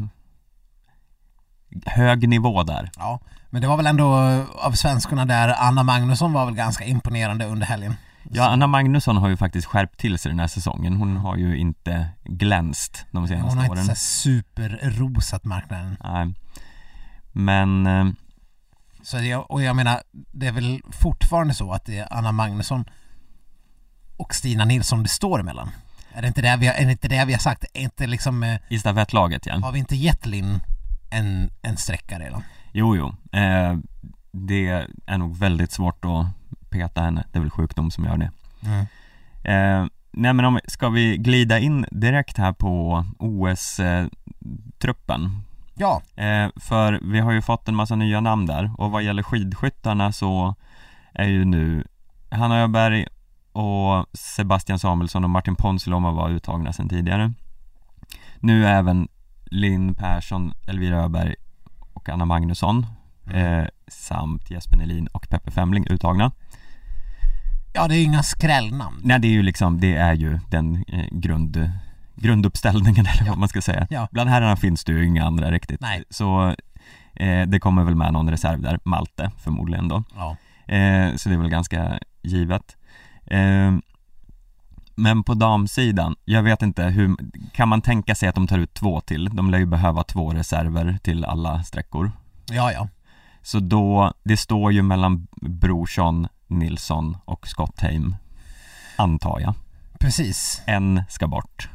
hög 1.86 2.28
nivå 2.28 2.62
där 2.62 2.90
Ja, 2.96 3.20
men 3.50 3.62
det 3.62 3.68
var 3.68 3.76
väl 3.76 3.86
ändå 3.86 4.28
eh, 4.28 4.66
av 4.66 4.72
svenskorna 4.72 5.24
där, 5.24 5.54
Anna 5.58 5.82
Magnusson 5.82 6.32
var 6.32 6.44
väl 6.44 6.54
ganska 6.54 6.84
imponerande 6.84 7.44
under 7.46 7.66
helgen. 7.66 7.96
Ja, 8.30 8.48
Anna 8.48 8.66
Magnusson 8.66 9.16
har 9.16 9.28
ju 9.28 9.36
faktiskt 9.36 9.66
skärpt 9.66 10.00
till 10.00 10.18
sig 10.18 10.30
den 10.30 10.40
här 10.40 10.46
säsongen 10.46 10.96
Hon 10.96 11.16
har 11.16 11.36
ju 11.36 11.56
inte 11.56 12.08
glänst 12.24 13.06
de 13.10 13.28
senaste 13.28 13.48
Hon 13.48 13.58
har 13.58 13.64
inte 13.64 13.72
åren 13.72 13.84
så 13.84 13.90
här 13.90 13.96
superrosat 13.96 15.44
marknaden. 15.44 15.96
Nej 16.04 16.34
Men 17.32 17.86
eh, 17.86 18.06
Så 19.02 19.16
det, 19.16 19.36
och 19.36 19.62
jag 19.62 19.76
menar, 19.76 20.00
det 20.12 20.46
är 20.46 20.52
väl 20.52 20.80
fortfarande 20.90 21.54
så 21.54 21.72
att 21.72 21.84
det 21.84 21.98
är 21.98 22.08
Anna 22.10 22.32
Magnusson 22.32 22.84
och 24.16 24.34
Stina 24.34 24.64
Nilsson 24.64 25.02
det 25.02 25.08
står 25.08 25.40
emellan? 25.40 25.70
Är 26.14 26.22
det 26.22 26.28
inte 26.28 26.42
det 26.42 26.56
vi 26.56 26.66
har, 26.66 26.74
är 26.74 26.84
det 26.84 26.92
inte 26.92 27.08
det 27.08 27.24
vi 27.24 27.32
har 27.32 27.40
sagt? 27.40 27.64
Är 27.74 27.80
inte 27.80 28.06
liksom, 28.06 28.42
eh, 28.42 28.60
i 28.68 28.78
stafettlaget 28.78 29.46
ja 29.46 29.54
har 29.54 29.72
vi 29.72 29.78
inte 29.78 29.96
gett 29.96 30.26
Linn 30.26 30.60
en, 31.14 31.50
en 31.62 31.76
sträcka 31.76 32.18
redan? 32.18 32.42
Jo, 32.72 32.96
jo. 32.96 33.14
Eh, 33.38 33.76
det 34.32 34.88
är 35.06 35.18
nog 35.18 35.36
väldigt 35.36 35.72
svårt 35.72 36.04
att 36.04 36.26
peta 36.70 37.02
henne. 37.02 37.24
Det 37.32 37.38
är 37.38 37.40
väl 37.40 37.50
sjukdom 37.50 37.90
som 37.90 38.04
gör 38.04 38.16
det. 38.16 38.30
Mm. 38.64 38.86
Eh, 39.44 39.86
nej 40.10 40.32
men 40.32 40.44
om, 40.44 40.60
ska 40.66 40.88
vi 40.88 41.16
glida 41.16 41.58
in 41.58 41.86
direkt 41.90 42.38
här 42.38 42.52
på 42.52 43.04
OS-truppen? 43.18 44.10
Ja, 45.74 46.02
Eh, 46.16 46.48
för 46.56 47.00
vi 47.02 47.20
har 47.20 47.32
ju 47.32 47.42
fått 47.42 47.68
en 47.68 47.74
massa 47.74 47.96
nya 47.96 48.20
namn 48.20 48.46
där 48.46 48.70
och 48.78 48.90
vad 48.90 49.02
gäller 49.02 49.22
skidskyttarna 49.22 50.12
så 50.12 50.54
är 51.12 51.28
ju 51.28 51.44
nu 51.44 51.84
Hanna 52.30 52.60
Öberg 52.60 53.06
och 53.52 54.06
Sebastian 54.12 54.78
Samuelsson 54.78 55.24
och 55.24 55.30
Martin 55.30 55.56
Ponsiluoma 55.56 56.10
var 56.10 56.30
uttagna 56.30 56.72
sedan 56.72 56.88
tidigare. 56.88 57.32
Nu 58.40 58.66
är 58.66 58.74
även 58.74 59.08
Linn 59.54 59.94
Persson, 59.94 60.52
Elvira 60.66 60.96
Öberg 61.02 61.34
och 61.92 62.08
Anna 62.08 62.24
Magnusson 62.24 62.86
eh, 63.32 63.64
samt 63.88 64.50
Jesper 64.50 64.76
Nelin 64.76 65.06
och 65.06 65.28
Peppe 65.30 65.50
Femling 65.50 65.86
uttagna. 65.90 66.32
ja 67.74 67.88
det 67.88 67.94
är 67.94 67.98
ju 67.98 68.04
inga 68.04 68.22
skrällnamn. 68.22 69.00
Nej 69.04 69.18
det 69.20 69.26
är 69.28 69.32
ju 69.32 69.42
liksom, 69.42 69.80
det 69.80 69.94
är 69.94 70.12
ju 70.14 70.38
den 70.50 70.84
eh, 70.88 71.04
grund, 71.10 71.70
grunduppställningen 72.14 73.06
eller 73.14 73.24
Ja. 73.26 73.30
vad 73.30 73.38
man 73.38 73.48
ska 73.48 73.62
säga. 73.62 73.86
Ja. 73.90 74.08
Bland 74.10 74.30
herrarna 74.30 74.56
finns 74.56 74.84
det 74.84 74.92
ju 74.92 75.06
inga 75.06 75.24
andra 75.26 75.50
riktigt. 75.50 75.80
Nej. 75.80 76.04
Så 76.10 76.48
eh, 77.14 77.42
det 77.46 77.60
kommer 77.60 77.84
väl 77.84 77.94
med 77.94 78.12
någon 78.12 78.30
reserv 78.30 78.60
där, 78.60 78.78
Malte 78.84 79.30
förmodligen 79.38 79.88
då. 79.88 80.02
Ja. 80.16 80.36
Eh, 80.74 81.14
så 81.16 81.28
det 81.28 81.34
är 81.34 81.38
väl 81.38 81.48
ganska 81.50 81.98
givet. 82.22 82.76
Men 84.94 85.22
på 85.22 85.34
damsidan, 85.34 86.16
jag 86.24 86.42
vet 86.42 86.62
inte 86.62 86.84
hur, 86.84 87.16
kan 87.52 87.68
man 87.68 87.82
tänka 87.82 88.14
sig 88.14 88.28
att 88.28 88.34
de 88.34 88.46
tar 88.46 88.58
ut 88.58 88.74
två 88.74 89.00
till? 89.00 89.24
De 89.32 89.50
lär 89.50 89.58
ju 89.58 89.66
behöva 89.66 90.04
två 90.04 90.32
reserver 90.32 90.98
till 91.02 91.24
alla 91.24 91.62
sträckor. 91.62 92.12
ja, 92.50 92.72
ja. 92.72 92.88
Så 93.42 93.60
då, 93.60 94.12
det 94.22 94.36
står 94.36 94.72
ju 94.72 94.82
mellan 94.82 95.26
Brorsson, 95.40 96.28
Nilsson 96.46 97.16
och 97.24 97.48
Scottheim, 97.48 98.16
antar 98.96 99.40
jag. 99.40 99.54
Precis. 99.98 100.62
En 100.66 101.02
ska 101.08 101.26
bort. 101.26 101.68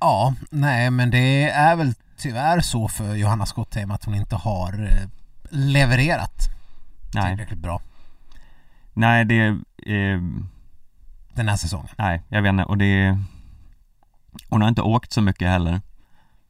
Ja, 0.00 0.34
nej 0.50 0.90
men 0.90 1.10
det 1.10 1.50
är 1.50 1.76
väl 1.76 1.94
tyvärr 2.18 2.60
så 2.60 2.88
för 2.88 3.14
Johanna 3.14 3.46
Skottheim 3.46 3.90
att 3.90 4.04
hon 4.04 4.14
inte 4.14 4.36
har 4.36 4.72
eh, 4.72 5.08
levererat 5.50 6.48
Nej, 7.14 7.36
tillräckligt 7.36 7.58
bra 7.58 7.80
nej 8.96 9.24
det, 9.24 9.46
eh, 9.86 10.20
den 11.36 11.48
här 11.48 11.56
säsongen. 11.56 11.88
nej 11.98 12.22
jag 12.28 12.42
vet 12.42 12.50
inte 12.50 12.64
och 12.64 12.78
det 12.78 13.18
Hon 14.50 14.62
har 14.62 14.68
inte 14.68 14.82
åkt 14.82 15.12
så 15.12 15.20
mycket 15.20 15.48
heller 15.48 15.80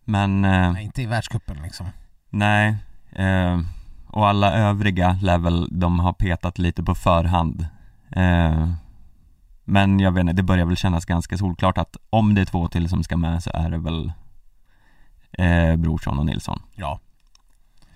Men 0.05 0.45
eh, 0.45 0.73
Nej, 0.73 0.85
inte 0.85 1.03
i 1.03 1.07
världscupen 1.07 1.57
liksom. 1.63 1.87
nej 2.31 2.77
eh, 3.13 3.61
Och 4.07 4.29
alla 4.29 4.53
övriga 4.53 5.19
level 5.23 5.69
de 5.71 5.99
har 5.99 6.13
petat 6.13 6.59
lite 6.59 6.83
på 6.83 6.95
förhand 6.95 7.67
eh, 8.11 8.71
Men 9.65 10.01
jag 10.01 10.13
vet 10.13 10.21
inte, 10.21 10.33
det 10.33 10.43
börjar 10.43 10.67
väl 10.67 10.77
kännas 10.77 11.05
ganska 11.05 11.39
solklart 11.39 11.79
att 11.79 11.97
om 12.11 12.35
det 12.35 12.41
är 12.41 12.45
två 12.45 12.69
till 12.69 12.89
som 12.89 13.03
ska 13.05 13.17
med 13.17 13.43
så 13.43 13.51
är 13.55 13.71
det 13.71 13.79
väl 13.79 14.13
eh, 15.33 15.77
Brorsson 15.77 16.19
och 16.19 16.27
Nilsson 16.27 16.63
Ja. 16.75 17.01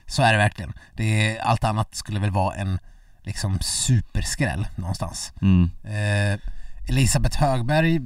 Så 0.06 0.22
är 0.22 0.32
det 0.32 0.38
verkligen. 0.38 0.72
Det 0.94 1.04
är, 1.36 1.40
allt 1.42 1.64
annat 1.64 1.94
skulle 1.94 2.20
väl 2.20 2.30
vara 2.30 2.54
en 2.54 2.78
liksom 3.22 3.58
superskräll 3.60 4.66
någonstans. 4.76 5.32
mm. 5.42 5.70
Eh, 5.84 6.40
Elisabeth 6.90 7.38
Högberg 7.38 8.00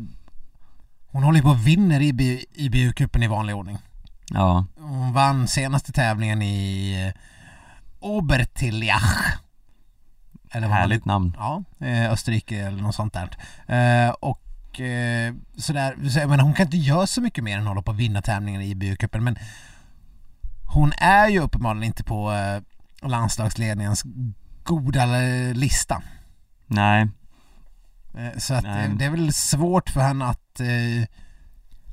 hon 1.14 1.22
håller 1.22 1.38
ju 1.38 1.42
på 1.42 1.50
och 1.50 1.66
vinner 1.66 2.00
IBU-cupen 2.00 3.24
i 3.24 3.26
vanlig 3.26 3.56
ordning. 3.56 3.78
Ja, 4.30 4.66
Hon 4.76 5.12
vann 5.12 5.48
senaste 5.48 5.92
tävlingen 5.92 6.42
i 6.42 6.92
eh, 7.06 7.20
Obertiljach. 8.00 9.38
Eller 10.50 10.66
vad 10.66 10.70
man 10.70 10.78
härligt 10.78 11.04
namn 11.04 11.36
Ja, 11.38 11.64
eh, 11.78 12.12
Österrike 12.12 12.66
eller 12.66 12.82
något 12.82 12.94
sånt 12.94 13.14
där. 13.14 13.36
Eh, 13.66 14.10
och 14.10 14.40
sådär, 15.56 16.08
så 16.10 16.18
jag 16.18 16.30
menar, 16.30 16.44
hon 16.44 16.54
kan 16.54 16.66
inte 16.66 16.76
göra 16.76 17.06
så 17.06 17.20
mycket 17.20 17.44
mer 17.44 17.58
än 17.58 17.66
hålla 17.66 17.82
på 17.82 17.90
att 17.90 17.96
vinna 17.96 18.22
tävlingen 18.22 18.60
i 18.60 18.74
IBU-cupen 18.74 19.20
men 19.20 19.38
hon 20.64 20.92
är 20.98 21.28
ju 21.28 21.40
uppenbarligen 21.40 21.84
inte 21.84 22.04
på 22.04 22.32
landslagsledningens 23.02 24.04
goda 24.62 25.06
lista. 25.52 26.02
Nej, 26.66 27.08
så 28.38 28.54
att, 28.54 28.64
Nej. 28.64 28.84
eh, 28.84 28.90
det 28.90 29.04
är 29.04 29.10
väl 29.10 29.32
svårt 29.32 29.90
för 29.90 30.00
henne 30.00 30.24
att, 30.24 30.60
eh, 30.60 31.02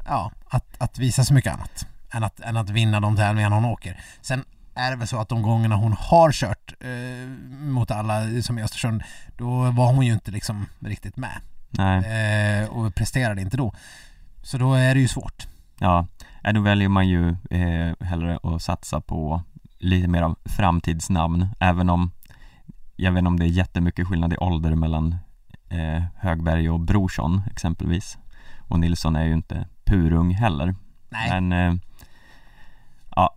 ja, 0.05 0.31
att, 0.49 0.81
att 0.81 0.99
visa 0.99 1.23
så 1.23 1.33
mycket 1.33 1.53
annat 1.53 1.85
än 2.11 2.23
att, 2.23 2.39
än 2.39 2.57
att 2.57 2.69
vinna 2.69 2.99
de 2.99 3.15
tävlingarna 3.15 3.55
hon 3.55 3.65
åker. 3.65 4.03
Sen 4.21 4.43
är 4.75 4.91
det 4.91 4.97
väl 4.97 5.07
så 5.07 5.19
att 5.19 5.29
de 5.29 5.41
gångerna 5.41 5.75
hon 5.75 5.93
har 5.93 6.31
kört 6.31 6.73
eh, 6.79 7.27
mot 7.59 7.91
alla 7.91 8.41
som 8.41 8.59
i 8.59 8.63
Östersund, 8.63 9.03
då 9.37 9.71
var 9.71 9.93
hon 9.93 10.05
ju 10.05 10.13
inte 10.13 10.31
liksom 10.31 10.65
riktigt 10.79 11.15
med 11.17 11.41
eh, 11.79 12.69
och 12.69 12.95
presterade 12.95 13.41
inte 13.41 13.57
då. 13.57 13.73
Så 14.43 14.57
då 14.57 14.73
är 14.73 14.95
det 14.95 15.01
ju 15.01 15.07
svårt. 15.07 15.47
Ja, 15.79 16.07
då 16.53 16.61
väljer 16.61 16.89
man 16.89 17.07
ju 17.07 17.29
eh, 17.29 17.95
hellre 17.99 18.39
att 18.43 18.61
satsa 18.61 19.01
på 19.01 19.41
lite 19.77 20.07
mer 20.07 20.21
av 20.21 20.37
framtidsnamn 20.45 21.47
även 21.59 21.89
om 21.89 22.11
jag 22.95 23.11
vet 23.11 23.17
inte 23.17 23.27
om 23.27 23.39
det 23.39 23.45
är 23.45 23.47
jättemycket 23.47 24.07
skillnad 24.07 24.33
i 24.33 24.37
ålder 24.37 24.75
mellan 24.75 25.17
eh, 25.71 26.03
Högberg 26.17 26.69
och 26.69 26.79
Brorsson 26.79 27.41
exempelvis 27.51 28.17
och 28.67 28.79
Nilsson 28.79 29.15
är 29.15 29.23
ju 29.23 29.33
inte 29.33 29.67
purung 29.85 30.33
heller 30.33 30.75
Nej, 31.09 31.41
men 31.41 31.51
eh, 31.53 31.81
ja, 33.15 33.35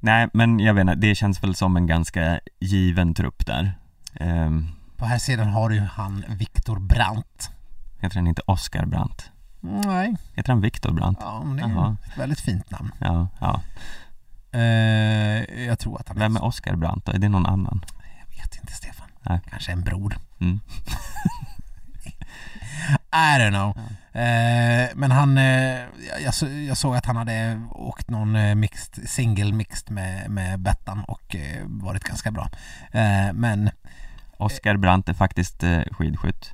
nej 0.00 0.28
men 0.32 0.60
jag 0.60 0.74
vet 0.74 0.80
inte, 0.82 0.94
det 0.94 1.14
känns 1.14 1.42
väl 1.42 1.54
som 1.54 1.76
en 1.76 1.86
ganska 1.86 2.40
given 2.60 3.14
trupp 3.14 3.46
där 3.46 3.72
eh, 4.14 4.50
på 4.96 5.04
här 5.06 5.18
sidan 5.18 5.48
har 5.48 5.68
du 5.68 5.74
ju 5.74 5.80
han 5.80 6.24
Viktor 6.28 6.78
Brandt. 6.78 7.50
Heter 8.00 8.16
han 8.16 8.26
inte 8.26 8.42
Oskar 8.46 8.86
Brandt? 8.86 9.30
Nej, 9.60 10.16
Heter 10.34 10.52
han 10.52 10.60
Viktor 10.60 10.92
Brandt? 10.92 11.18
ja, 11.22 11.42
men 11.44 11.56
det 11.56 11.62
är 11.62 11.68
Jaha. 11.68 11.96
ett 12.06 12.18
väldigt 12.18 12.40
fint 12.40 12.70
namn. 12.70 12.92
Ja, 12.98 13.28
ja. 13.40 13.60
Eh, 14.58 15.64
jag 15.66 15.78
tror 15.78 16.00
att 16.00 16.08
han 16.08 16.18
Vem 16.18 16.36
är 16.36 16.44
Oskar 16.44 16.76
Brandt 16.76 17.06
då? 17.06 17.12
Är 17.12 17.18
det 17.18 17.28
någon 17.28 17.46
annan? 17.46 17.84
Jag 18.20 18.42
vet 18.42 18.56
inte 18.60 18.72
Stefan. 18.72 19.08
Nej. 19.22 19.40
Kanske 19.50 19.72
en 19.72 19.80
bror. 19.82 20.16
Mm. 20.40 20.60
I 23.12 23.38
don't 23.38 23.50
know. 23.50 23.76
Eh, 24.22 24.88
men 24.94 25.10
han, 25.10 25.38
eh, 25.38 25.78
jag, 26.08 26.22
jag, 26.24 26.34
så- 26.34 26.48
jag 26.48 26.76
såg 26.76 26.96
att 26.96 27.06
han 27.06 27.16
hade 27.16 27.60
åkt 27.70 28.10
någon 28.10 28.36
eh, 28.36 28.54
mixed, 28.54 29.08
single 29.08 29.52
mixed 29.52 29.90
med, 29.90 30.30
med 30.30 30.60
Bettan 30.60 31.04
och 31.04 31.36
eh, 31.36 31.62
varit 31.66 32.04
ganska 32.04 32.30
bra. 32.30 32.48
Eh, 32.92 33.32
men 33.32 33.70
Oskar 34.36 34.76
Brandt 34.76 35.08
är 35.08 35.14
faktiskt 35.14 35.62
eh, 35.62 35.80
skidskytt 35.90 36.50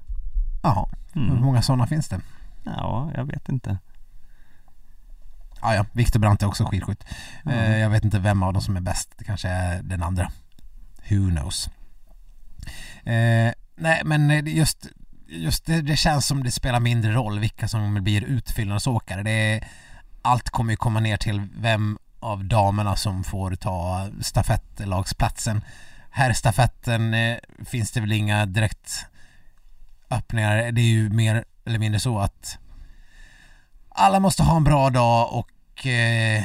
Jaha, 0.63 0.89
hur 1.13 1.31
mm. 1.31 1.41
många 1.41 1.63
sådana 1.63 1.87
finns 1.87 2.09
det? 2.09 2.21
Ja, 2.65 3.11
jag 3.15 3.25
vet 3.25 3.49
inte 3.49 3.79
Ja, 5.61 5.75
ja, 5.75 5.87
Viktor 5.93 6.21
Brandt 6.21 6.43
är 6.43 6.47
också 6.47 6.65
skidskytt. 6.65 7.05
Eh, 7.47 7.79
jag 7.79 7.91
vet 7.91 8.05
inte 8.05 8.19
vem 8.19 8.43
av 8.43 8.53
dem 8.53 8.63
som 8.63 8.77
är 8.77 8.81
bäst, 8.81 9.15
det 9.19 9.25
kanske 9.25 9.49
är 9.49 9.83
den 9.83 10.03
andra. 10.03 10.31
Who 11.09 11.31
knows? 11.31 11.71
Eh, 13.05 13.53
nej, 13.77 14.03
men 14.05 14.47
just, 14.47 14.87
just 15.29 15.67
det, 15.67 15.81
det 15.83 15.97
känns 15.97 16.27
som 16.27 16.45
det 16.45 16.51
spelar 16.51 16.81
mindre 16.81 17.13
roll 17.13 17.39
vilka 17.39 17.69
som 17.69 18.05
blir 18.05 18.25
utfyllnadsåkare. 18.25 19.23
Det 19.23 19.31
är, 19.31 19.69
allt 20.23 20.51
kommer 20.51 20.73
ju 20.73 20.77
komma 20.77 21.01
ner 21.01 21.17
till 21.17 21.43
vem 21.59 21.99
av 22.21 22.45
damerna 22.45 22.97
som 22.97 23.25
får 23.25 23.55
ta 23.55 24.09
stafettlagsplatsen. 24.21 25.65
Här 26.11 26.33
stafetten 26.33 27.15
eh, 27.15 27.37
finns 27.67 27.91
det 27.93 28.01
väl 28.01 28.13
inga 28.13 28.47
direkt 28.47 29.07
öppningar. 30.11 30.57
Det 30.73 30.81
är 30.81 30.85
ju 30.91 31.11
mer 31.11 31.45
eller 31.65 31.79
mindre 31.79 32.01
så 32.01 32.19
att 32.19 32.59
alla 33.89 34.21
måste 34.21 34.43
ha 34.43 34.57
en 34.57 34.65
bra 34.65 34.91
dag 34.91 35.33
och 35.33 35.87
eh, 35.87 36.45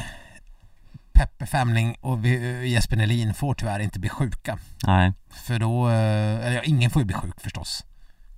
Peppe 1.14 1.46
Femling 1.46 1.96
och 2.02 2.26
vi- 2.26 2.70
Jesper 2.70 2.96
Nelin 2.96 3.34
får 3.34 3.54
tyvärr 3.54 3.80
inte 3.80 4.00
bli 4.00 4.10
sjuka. 4.10 4.58
Nej, 4.88 5.14
För 5.30 5.60
då, 5.60 5.90
eh, 5.90 5.94
eller 6.46 6.52
ja, 6.52 6.62
ingen 6.62 6.90
får 6.92 7.02
ju 7.02 7.06
bli 7.06 7.16
sjuk 7.16 7.42
förstås. 7.42 7.86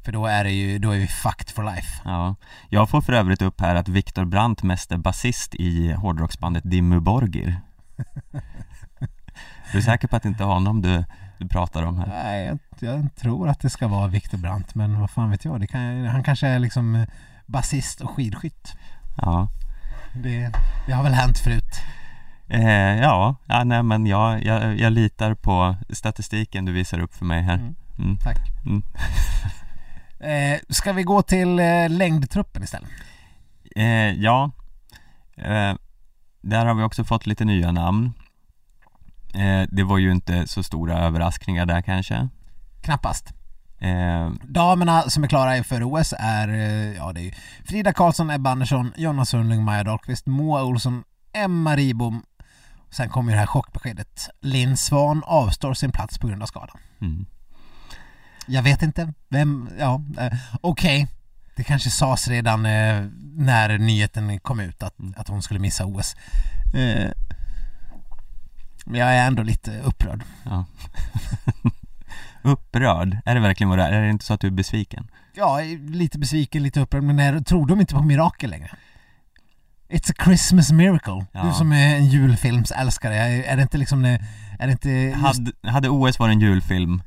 För 0.05 0.11
då 0.11 0.25
är 0.25 0.43
det 0.43 0.51
ju, 0.51 0.79
då 0.79 0.91
är 0.91 0.97
vi 0.97 1.07
fucked 1.07 1.49
for 1.49 1.63
life. 1.63 2.01
ja 2.03 2.35
Jag 2.69 2.89
får 2.89 3.01
för 3.01 3.13
övrigt 3.13 3.41
upp 3.41 3.61
här 3.61 3.75
att 3.75 3.87
Viktor 3.87 4.25
Brandt 4.25 4.63
mest 4.63 4.91
är 4.91 4.97
basist 4.97 5.55
i 5.55 5.91
hårdrocksbandet 5.91 6.63
Dimmu 6.63 6.99
Borgir 6.99 7.59
Du 9.71 9.77
är 9.77 9.81
säker 9.81 10.07
på 10.07 10.15
att 10.15 10.23
det 10.23 10.29
inte 10.29 10.43
är 10.43 10.47
honom 10.47 10.81
du, 10.81 11.03
du 11.37 11.47
pratar 11.47 11.83
om 11.83 11.99
här? 11.99 12.07
Nej, 12.07 12.45
jag, 12.45 12.59
jag 12.79 13.15
tror 13.15 13.49
att 13.49 13.59
det 13.59 13.69
ska 13.69 13.87
vara 13.87 14.07
Viktor 14.07 14.37
Brandt, 14.37 14.75
men 14.75 14.99
vad 14.99 15.11
fan 15.11 15.31
vet 15.31 15.45
jag? 15.45 15.69
Kan, 15.69 16.05
han 16.05 16.23
kanske 16.23 16.47
är 16.47 16.59
liksom 16.59 16.95
eh, 16.95 17.07
basist 17.45 18.01
och 18.01 18.09
skidskytt. 18.09 18.73
Ja 19.17 19.47
Det, 20.13 20.51
det 20.87 20.93
har 20.93 21.03
väl 21.03 21.13
hänt 21.13 21.39
förut. 21.39 21.81
Eh, 22.47 22.99
ja, 23.01 23.35
ja, 23.45 23.63
nej 23.63 23.83
men 23.83 24.05
jag, 24.05 24.43
jag, 24.43 24.79
jag 24.79 24.93
litar 24.93 25.33
på 25.33 25.75
statistiken 25.89 26.65
du 26.65 26.71
visar 26.71 26.99
upp 26.99 27.13
för 27.13 27.25
mig 27.25 27.41
här. 27.41 27.55
Mm. 27.55 27.75
Mm. 27.99 28.17
Tack. 28.17 28.37
Mm. 28.65 28.83
Eh, 30.19 30.59
ska 30.69 30.93
vi 30.93 31.03
gå 31.03 31.21
till 31.21 31.59
eh, 31.59 31.89
längdtruppen 31.89 32.63
istället? 32.63 32.89
Eh, 33.75 34.11
ja, 34.11 34.51
eh, 35.37 35.73
där 36.41 36.65
har 36.65 36.73
vi 36.75 36.83
också 36.83 37.03
fått 37.03 37.25
lite 37.25 37.45
nya 37.45 37.71
namn. 37.71 38.13
Eh, 39.33 39.67
det 39.71 39.83
var 39.83 39.97
ju 39.97 40.11
inte 40.11 40.47
så 40.47 40.63
stora 40.63 40.99
överraskningar 40.99 41.65
där 41.65 41.81
kanske. 41.81 42.27
Knappast. 42.81 43.33
Eh, 43.79 44.31
Damerna 44.43 45.01
som 45.01 45.23
är 45.23 45.27
klara 45.27 45.63
för 45.63 45.83
OS 45.83 46.13
är, 46.19 46.47
eh, 46.47 46.93
ja 46.93 47.13
det 47.13 47.21
är 47.21 47.35
Frida 47.65 47.93
Karlsson, 47.93 48.29
Ebba 48.29 48.51
Andersson, 48.51 48.93
Jonna 48.97 49.25
Sundling, 49.25 49.63
Maja 49.63 49.83
Dahlqvist, 49.83 50.25
Moa 50.25 50.63
Olsson, 50.63 51.03
Emma 51.33 51.75
Ribom. 51.75 52.23
Sen 52.89 53.09
kommer 53.09 53.31
ju 53.31 53.35
det 53.35 53.39
här 53.39 53.47
chockbeskedet. 53.47 54.29
Linn 54.41 54.77
Svan 54.77 55.23
avstår 55.25 55.73
sin 55.73 55.91
plats 55.91 56.17
på 56.17 56.27
grund 56.27 56.41
av 56.41 56.45
skadan. 56.45 56.77
mm. 57.01 57.25
Jag 58.45 58.63
vet 58.63 58.81
inte 58.81 59.13
vem, 59.29 59.69
ja, 59.79 60.01
eh, 60.19 60.33
okej. 60.61 61.07
Det 61.55 61.63
kanske 61.63 61.89
sades 61.89 62.27
redan 62.27 62.65
eh, 62.65 63.05
när 63.35 63.77
nyheten 63.77 64.39
kom 64.39 64.59
ut 64.59 64.83
att, 64.83 64.99
Mm. 64.99 65.13
att 65.17 65.27
hon 65.27 65.41
skulle 65.41 65.59
missa 65.59 65.85
OS. 65.85 66.15
Eh, 66.73 67.11
men 68.85 68.99
jag 68.99 69.15
är 69.15 69.27
ändå 69.27 69.43
lite 69.43 69.79
upprörd. 69.79 70.23
ja. 70.43 70.65
Upprörd, 72.41 73.17
är 73.25 73.35
det 73.35 73.41
verkligen 73.41 73.69
vad 73.69 73.79
det 73.79 73.83
är? 73.83 73.91
Är 73.91 74.01
det 74.01 74.09
inte 74.09 74.25
så 74.25 74.33
att 74.33 74.39
du 74.39 74.47
är 74.47 74.51
besviken? 74.51 75.07
Ja, 75.33 75.59
lite 75.89 76.19
besviken, 76.19 76.63
lite 76.63 76.79
upprörd, 76.79 77.03
men 77.03 77.15
när, 77.15 77.39
tror 77.39 77.67
de 77.67 77.79
inte 77.79 77.93
på 77.93 78.01
mirakel 78.03 78.49
längre? 78.49 78.71
It's 79.89 80.11
a 80.11 80.23
Christmas 80.23 80.71
miracle. 80.71 81.25
Ja. 81.31 81.43
Du 81.43 81.53
som 81.53 81.71
är 81.71 81.95
en 81.95 82.05
julfilmsälskare, 82.05 83.15
är 83.45 83.55
det 83.55 83.61
inte 83.61 83.77
liksom 83.77 84.01
det, 84.01 84.19
är 84.59 84.65
det 84.67 84.71
inte 84.71 84.89
just, 84.89 85.15
Hade, 85.21 85.51
hade 85.71 85.89
OS 85.89 86.19
varit 86.19 86.33
en 86.33 86.39
julfilm 86.39 87.01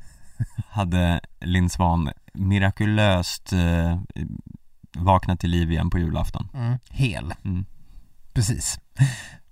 hade 0.69 1.21
Linn 1.41 1.71
Svan 1.71 2.11
mirakulöst 2.35 3.53
eh, 3.53 4.01
vaknat 4.97 5.41
till 5.41 5.51
liv 5.51 5.71
igen 5.71 5.91
på 5.91 5.99
julafton. 5.99 6.49
mm, 6.55 6.79
hel? 6.91 7.35
Mm. 7.45 7.65
Precis. 8.33 8.79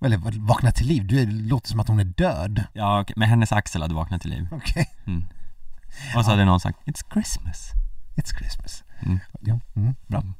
Eller 0.05 0.17
vad- 0.17 0.35
vakna 0.35 0.73
till 0.73 0.87
liv, 0.87 1.07
det 1.07 1.25
låter 1.27 1.69
som 1.69 1.81
att 1.81 1.89
hon 1.89 2.01
är 2.01 2.05
död. 2.05 2.65
Ja, 2.73 3.05
men 3.17 3.29
hennes 3.29 3.53
axel 3.53 3.83
hade 3.83 3.95
vaknat 3.95 4.21
till 4.23 4.31
liv. 4.31 4.49
Okej, 4.53 4.87
Mm. 5.07 5.25
Och 6.17 6.25
så 6.25 6.31
hade 6.31 6.45
någon 6.45 6.61
sagt 6.61 6.79
It's 6.85 7.13
Christmas. 7.13 7.71
it's 8.17 8.39
Christmas. 8.39 8.85
Mm. 9.03 9.19
Ja, 9.41 9.61
mm, 9.77 9.95
bra. 10.07 10.21
Mm. 10.21 10.35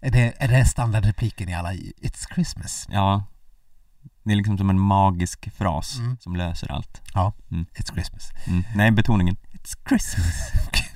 Är 0.00 0.10
det, 0.10 0.42
är 0.42 0.48
det 0.48 0.64
standardrepliken 0.64 1.48
i 1.48 1.54
alla 1.54 1.72
It's 1.72 2.34
Christmas? 2.34 2.88
Ja, 2.90 3.24
det 4.24 4.32
är 4.32 4.36
liksom 4.36 4.58
som 4.58 4.70
en 4.70 4.80
magisk 4.80 5.54
fras 5.54 5.98
Mm. 5.98 6.16
som 6.20 6.36
löser 6.36 6.72
allt. 6.72 7.00
Ja, 7.14 7.32
Mm. 7.50 7.66
It's 7.74 7.92
Christmas. 7.94 8.30
Mm. 8.46 8.64
Nej, 8.74 8.90
betoningen 8.90 9.36
It's 9.52 9.88
Christmas. 9.88 10.34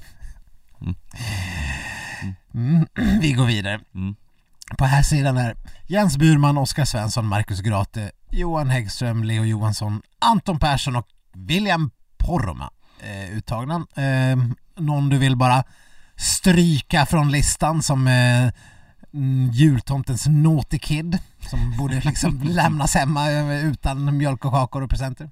Mm, 2.54 2.86
vi 3.20 3.32
går 3.32 3.46
vidare. 3.46 3.80
Mm. 3.94 4.16
På 4.78 4.84
här 4.84 5.02
sidan 5.02 5.36
är 5.36 5.56
Jens 5.86 6.16
Burman, 6.18 6.58
Oskar 6.58 6.84
Svensson, 6.84 7.26
Marcus 7.26 7.60
Grate, 7.60 8.10
Johan 8.30 8.70
Häggström, 8.70 9.24
Leo 9.24 9.44
Johansson, 9.44 10.02
Anton 10.18 10.58
Persson 10.58 10.96
och 10.96 11.06
William 11.34 11.90
Poromaa 12.18 12.70
eh, 13.02 13.36
uttagna. 13.36 13.74
Eh, 13.96 14.36
någon 14.76 15.08
du 15.08 15.18
vill 15.18 15.36
bara 15.36 15.64
stryka 16.16 17.06
från 17.06 17.30
listan 17.30 17.82
som 17.82 18.06
eh, 18.08 18.50
mm, 19.16 19.50
jultomtens 19.50 20.26
naughty 20.26 20.78
kid 20.78 21.18
som 21.50 21.76
borde 21.78 22.00
liksom 22.00 22.40
lämnas 22.44 22.94
hemma 22.94 23.30
eh, 23.30 23.66
utan 23.66 24.16
mjölk 24.16 24.44
och 24.44 24.52
kakor 24.52 24.82
och 24.82 24.90
presenter? 24.90 25.30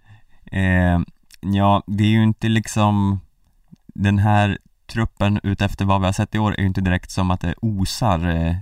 Eh, 0.53 1.01
ja, 1.41 1.83
det 1.87 2.05
är 2.05 2.09
ju 2.09 2.23
inte 2.23 2.49
liksom 2.49 3.21
den 3.95 4.19
här 4.19 4.59
truppen 4.87 5.41
utefter 5.43 5.85
vad 5.85 6.01
vi 6.01 6.07
har 6.07 6.13
sett 6.13 6.35
i 6.35 6.39
år 6.39 6.55
är 6.55 6.61
ju 6.61 6.67
inte 6.67 6.81
direkt 6.81 7.11
som 7.11 7.31
att 7.31 7.41
det 7.41 7.55
osar 7.63 8.29
eh, 8.29 8.57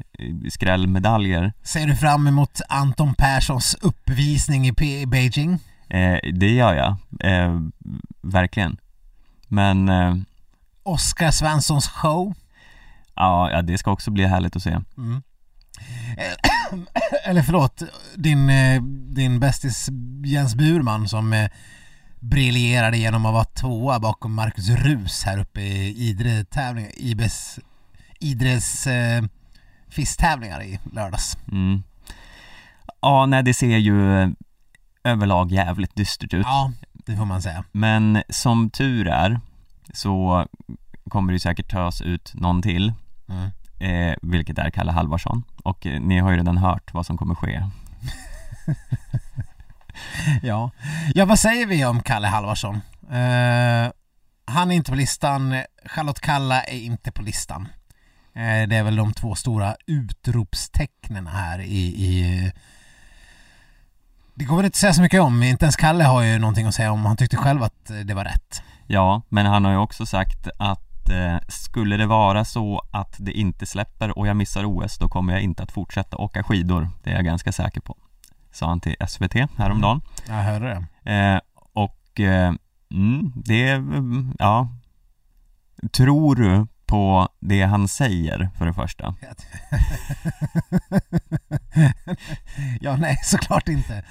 skrällmedaljer. 0.51 1.53
Ser 1.63 1.87
du 1.87 1.97
fram 1.97 2.27
emot 2.27 2.61
Anton 2.69 3.15
Perssons 3.15 3.75
uppvisning 3.81 4.67
i 4.67 4.73
P- 4.73 5.07
Beijing? 5.07 5.59
Eh, 5.89 6.19
det 6.33 6.51
gör 6.51 6.75
jag, 6.75 6.97
eh, 7.31 7.61
verkligen. 8.21 8.77
Men 9.49 9.89
eh, 9.89 10.15
Oskar 10.83 11.31
Svenssons 11.31 11.89
show? 11.89 12.35
Ja, 13.15 13.51
ja, 13.51 13.63
det 13.63 13.79
ska 13.79 13.91
också 13.91 14.11
bli 14.11 14.27
härligt 14.27 14.57
att 14.57 14.63
se. 14.63 14.79
Mm. 14.97 15.23
Eller 17.25 17.43
förlåt, 17.43 17.83
din, 18.17 18.51
eh, 18.51 18.83
din 19.15 19.41
bästis 19.41 19.89
Jens 20.25 20.55
Burman 20.55 21.09
som 21.09 21.33
eh, 21.33 21.51
briljerade 22.21 22.97
genom 22.97 23.27
att 23.27 23.33
vara 23.33 23.45
tvåa 23.45 24.01
bakom 24.01 24.35
Marcus 24.35 24.69
Rus 24.69 25.25
här 25.25 25.39
uppe 25.39 25.61
i 25.61 26.09
Idre 26.09 26.45
tävling, 26.45 26.87
Ibes, 26.97 27.59
Idres 28.21 28.87
eh, 28.87 29.23
fisttävlingar 29.89 30.63
i 30.63 30.79
lördags. 30.93 31.39
Mm. 31.53 31.83
Ja, 33.01 33.27
nej 33.27 33.43
det 33.43 33.55
ser 33.55 33.77
ju 33.77 34.23
eh, 34.23 34.29
överlag 35.05 35.53
jävligt 35.53 35.97
dystert 35.97 36.35
ut. 36.35 36.47
Ja, 36.47 36.73
det 36.93 37.17
får 37.17 37.25
man 37.25 37.43
säga. 37.43 37.65
Men 37.73 38.23
som 38.29 38.71
tur 38.71 39.09
är 39.09 39.41
så 39.93 40.47
kommer 41.09 41.33
det 41.33 41.41
säkert 41.41 41.71
tas 41.71 42.03
ut 42.03 42.35
någon 42.35 42.63
till. 42.63 42.93
Eh, 43.79 44.15
vilket 44.23 44.59
är 44.59 44.71
Kalle 44.71 44.93
Halvarsson. 44.93 45.45
Och 45.65 45.87
eh, 45.87 46.01
ni 46.01 46.19
har 46.19 46.31
ju 46.31 46.37
redan 46.37 46.59
hört 46.59 46.95
vad 46.95 47.07
som 47.07 47.17
kommer 47.17 47.35
ske. 47.35 47.63
Ja. 50.43 50.71
ja, 51.15 51.25
vad 51.25 51.39
säger 51.39 51.67
vi 51.67 51.85
om 51.85 52.03
Kalle 52.03 52.29
Halvarsson? 52.29 52.75
Eh, 53.11 53.91
han 54.45 54.71
är 54.71 54.73
inte 54.73 54.91
på 54.91 54.97
listan, 54.97 55.63
Charlotte 55.87 56.21
Kalla 56.21 56.63
är 56.63 56.79
inte 56.79 57.13
på 57.13 57.23
listan. 57.23 57.69
Eh, 58.35 58.69
det 58.69 58.77
är 58.77 58.83
väl 58.83 58.97
de 58.97 59.13
två 59.13 59.35
stora 59.35 59.77
utropstecknen 59.87 61.27
här 61.27 61.59
i, 61.59 61.83
i 61.83 62.53
det 64.35 64.45
går 64.45 64.57
väl 64.57 64.65
inte 64.65 64.77
att 64.77 64.81
säga 64.81 64.93
så 64.93 65.03
mycket 65.03 65.21
om, 65.21 65.43
inte 65.43 65.65
ens 65.65 65.77
Kalle 65.77 66.05
har 66.05 66.23
ju 66.23 66.39
någonting 66.39 66.67
att 66.67 66.75
säga 66.75 66.93
om, 66.93 67.05
han 67.05 67.17
tyckte 67.17 67.37
själv 67.37 67.63
att 67.63 67.91
eh, 67.91 67.97
det 67.97 68.15
var 68.15 68.25
rätt. 68.25 68.63
Ja, 68.87 69.23
men 69.29 69.47
han 69.47 69.65
har 69.65 69.73
ju 69.73 69.79
också 69.79 70.07
sagt 70.07 70.49
att 70.59 70.92
eh, 71.11 71.37
skulle 71.49 71.97
det 71.97 72.07
vara 72.07 72.45
så 72.45 72.83
att 72.91 73.17
det 73.19 73.33
inte 73.33 73.67
släpper 73.67 74.19
och 74.19 74.27
jag 74.27 74.37
missar 74.37 74.65
OS 74.65 74.99
då 74.99 75.09
kommer 75.09 75.33
jag 75.33 75.43
inte 75.43 75.63
att 75.63 75.73
fortsätta 75.73 76.17
åka 76.17 76.43
skidor. 76.43 76.89
Det 77.03 77.11
är 77.11 77.15
jag 77.15 77.25
ganska 77.25 77.53
säker 77.53 77.81
på. 77.81 77.97
Sa 78.53 78.67
han 78.67 78.81
till 78.81 78.97
SVT 79.09 79.35
häromdagen. 79.57 80.01
Jag 80.29 80.35
hörde 80.35 80.87
det. 81.05 81.13
Eh, 81.13 81.41
och 81.73 82.21
eh, 82.21 82.55
mm, 82.91 83.33
det, 83.35 83.71
mm, 83.71 84.37
ja 84.39 84.69
Tror 85.91 86.35
du 86.37 86.67
på 86.93 87.29
det 87.41 87.63
han 87.63 87.89
säger 87.89 88.51
för 88.59 88.67
det 88.67 88.73
första. 88.73 89.15
ja, 92.81 92.97
nej, 92.97 93.19
såklart 93.23 93.69
inte. 93.69 94.05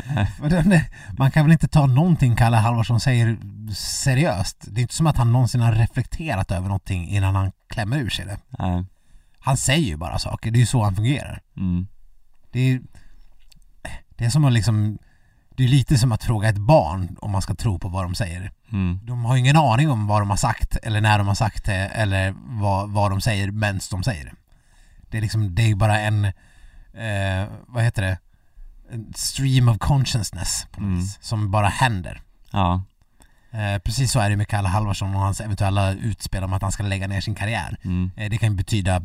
Man 1.18 1.32
kan 1.32 1.46
väl 1.46 1.52
inte 1.52 1.68
ta 1.68 1.86
någonting 1.86 2.36
Kalle 2.36 2.58
Halvarsson 2.58 3.00
säger 3.00 3.38
seriöst. 3.74 4.58
Det 4.62 4.80
är 4.80 4.82
inte 4.82 4.94
som 4.94 5.08
att 5.08 5.18
han 5.18 5.32
någonsin 5.32 5.62
har 5.62 5.74
reflekterat 5.74 6.52
över 6.52 6.68
någonting 6.68 7.10
innan 7.10 7.36
han 7.36 7.52
klämmer 7.70 7.98
ur 7.98 8.10
sig 8.10 8.26
det. 8.26 8.38
Nej. 8.50 8.86
Han 9.40 9.58
säger 9.58 9.88
ju 9.88 9.98
bara 9.98 10.20
saker, 10.20 10.52
det 10.52 10.58
är 10.58 10.62
ju 10.62 10.66
så 10.66 10.84
han 10.84 10.96
fungerar. 10.96 11.42
Mm. 11.58 11.88
Det 12.52 12.60
är, 12.60 12.82
det 14.10 14.26
är 14.26 14.30
som 14.30 14.46
att 14.46 14.54
liksom 14.54 14.98
det 15.50 15.64
är 15.64 15.68
lite 15.68 15.98
som 15.98 16.12
att 16.12 16.24
fråga 16.24 16.50
ett 16.50 16.58
barn 16.58 17.18
om 17.20 17.32
man 17.32 17.42
ska 17.42 17.56
tro 17.56 17.80
på 17.80 17.88
vad 17.88 18.04
de 18.04 18.16
säger. 18.16 18.52
Mm. 18.72 19.00
De 19.04 19.26
har 19.26 19.36
ingen 19.38 19.58
aning 19.58 19.90
om 19.90 20.08
vad 20.08 20.22
de 20.22 20.30
har 20.30 20.38
sagt 20.38 20.76
eller 20.84 21.02
när 21.02 21.18
de 21.18 21.28
har 21.28 21.36
sagt 21.36 21.66
det 21.66 21.74
eller 21.76 22.34
vad, 22.38 22.90
vad 22.90 23.12
de 23.12 23.22
säger 23.22 23.52
medan 23.52 23.80
de 23.92 24.04
säger 24.04 24.26
det. 24.26 24.32
Det 25.10 25.18
är 25.18 25.22
liksom, 25.22 25.56
det 25.56 25.62
är 25.72 25.76
bara 25.76 26.00
en, 26.00 26.26
eh, 26.26 27.48
vad 27.68 27.84
heter 27.84 28.02
det, 28.02 28.18
en 28.92 29.14
stream 29.16 29.70
of 29.70 29.78
consciousness 29.78 30.68
på 30.72 30.82
något 30.82 30.88
Mm. 30.88 31.00
vis, 31.00 31.18
som 31.22 31.52
bara 31.52 31.68
händer. 31.68 32.22
Ja. 32.52 32.84
Eh, 33.52 33.78
precis 33.80 34.12
så 34.12 34.20
är 34.20 34.30
det 34.30 34.36
med 34.36 34.48
Kalle 34.48 34.68
Halvarsson 34.68 35.16
och 35.16 35.22
hans 35.22 35.42
eventuella 35.42 35.92
utspel 35.94 36.44
om 36.44 36.54
att 36.54 36.62
han 36.62 36.72
ska 36.72 36.84
lägga 36.84 37.08
ner 37.08 37.22
sin 37.22 37.36
karriär. 37.36 37.78
Mm. 37.84 38.12
Eh, 38.16 38.30
det 38.30 38.38
kan 38.38 38.56
betyda 38.56 39.02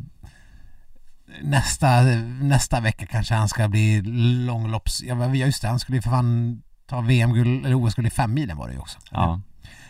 nästa, 1.41 2.01
nästa 2.41 2.79
vecka 2.79 3.05
kanske 3.05 3.35
han 3.35 3.49
ska 3.49 3.67
bli 3.67 4.01
långlopps... 4.45 5.01
Ja 5.03 5.25
just 5.35 5.61
det, 5.61 5.67
han 5.67 5.79
skulle 5.79 5.97
ju 5.97 6.01
för 6.01 6.09
fan 6.09 6.61
ta 6.87 7.01
VM-guld, 7.01 7.65
eller 7.65 7.75
OS-guld 7.75 8.07
i 8.07 8.11
femmilen 8.11 8.57
var 8.57 8.67
det 8.67 8.73
ju 8.73 8.79
också. 8.79 8.99
Ja. 9.11 9.41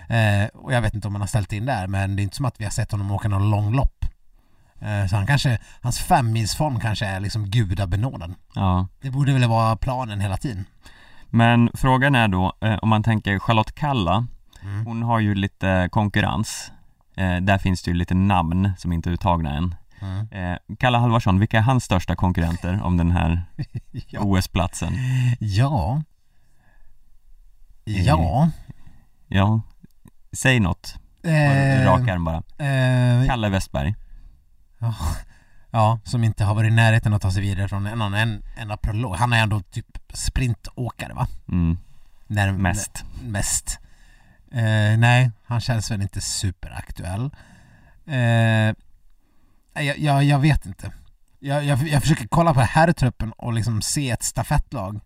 Eh, 0.08 0.48
och 0.54 0.74
jag 0.74 0.82
vet 0.82 0.94
inte 0.94 1.08
om 1.08 1.14
han 1.14 1.22
har 1.22 1.28
ställt 1.28 1.54
in 1.54 1.66
där 1.66 1.88
men 1.88 2.16
det 2.16 2.22
är 2.22 2.24
inte 2.24 2.36
som 2.36 2.46
att 2.46 2.60
vi 2.60 2.64
har 2.64 2.72
sett 2.72 2.92
honom 2.92 3.12
åka 3.12 3.28
någon 3.28 3.50
långlopp. 3.50 4.06
Eh, 4.80 5.08
så 5.10 5.16
han 5.16 5.28
kanske, 5.28 5.60
hans 5.82 6.00
femmilsform 6.00 6.80
kanske 6.80 7.06
är 7.06 7.20
liksom 7.20 7.46
gudabenådad. 7.50 8.34
Ja. 8.56 8.88
Det 9.02 9.10
borde 9.10 9.34
väl 9.34 9.50
vara 9.50 9.76
planen 9.76 10.20
hela 10.22 10.38
tiden. 10.38 10.66
Men 11.30 11.70
frågan 11.74 12.16
är 12.16 12.28
då, 12.28 12.54
eh, 12.62 12.76
om 12.76 12.90
man 12.90 13.04
tänker 13.04 13.40
Charlotte 13.40 13.76
Kalla, 13.76 14.28
Mm. 14.64 14.86
hon 14.86 15.04
har 15.04 15.20
ju 15.20 15.36
lite 15.36 15.90
konkurrens. 15.92 16.72
Eh, 17.16 17.36
där 17.38 17.58
finns 17.58 17.82
det 17.84 17.92
ju 17.92 17.98
lite 17.98 18.14
namn 18.16 18.72
som 18.78 18.94
inte 18.94 19.10
är 19.10 19.12
uttagna 19.12 19.54
än. 19.58 19.76
Mm. 20.02 20.28
Eh, 20.32 20.58
Kalle 20.80 20.98
Halvarsson, 20.98 21.40
vilka 21.40 21.58
är 21.58 21.62
hans 21.62 21.84
största 21.84 22.16
konkurrenter 22.16 22.84
om 22.84 22.98
den 22.98 23.12
här 23.12 23.46
Ja. 24.10 24.20
OS-platsen? 24.22 24.94
ja. 25.40 26.02
Ja. 27.84 28.50
Ja, 29.28 29.62
säg 30.38 30.60
något. 30.60 30.96
Eh, 31.24 31.86
Rak 31.86 32.08
arm 32.10 32.24
bara. 32.26 32.38
eh, 32.58 33.28
Kalle 33.28 33.50
Westberg. 33.50 33.96
Ja, 34.80 34.96
ja, 35.72 36.00
som 36.04 36.24
inte 36.24 36.44
har 36.44 36.56
varit 36.56 36.72
i 36.72 36.76
närheten 36.76 37.14
att 37.14 37.22
ta 37.22 37.32
sig 37.32 37.42
vidare 37.42 37.68
från 37.68 37.88
en, 37.88 38.02
en 38.14 38.44
enda 38.58 38.78
prolog. 38.78 39.16
Han 39.16 39.34
är 39.34 39.44
ändå 39.44 39.62
typ 39.62 39.86
sprintåkare 40.14 41.14
va? 41.14 41.28
Mm, 41.50 41.78
När, 42.28 42.52
mest. 42.52 43.04
n- 43.24 43.32
mest. 43.32 43.80
Eh, 44.52 44.98
nej, 44.98 45.32
han 45.46 45.62
känns 45.62 45.92
väl 45.92 46.02
inte 46.02 46.22
superaktuell. 46.22 47.30
Eh, 48.06 48.74
jag, 49.86 49.98
jag, 50.00 50.24
jag 50.24 50.40
vet 50.40 50.66
inte. 50.66 50.92
Jag, 51.40 51.64
jag, 51.66 51.88
jag 51.88 52.02
försöker 52.02 52.28
kolla 52.28 52.54
på 52.54 52.62
herrtruppen 52.62 53.32
och 53.32 53.54
liksom 53.54 53.82
se 53.82 54.10
ett 54.12 54.24
stafettlag. 54.24 55.00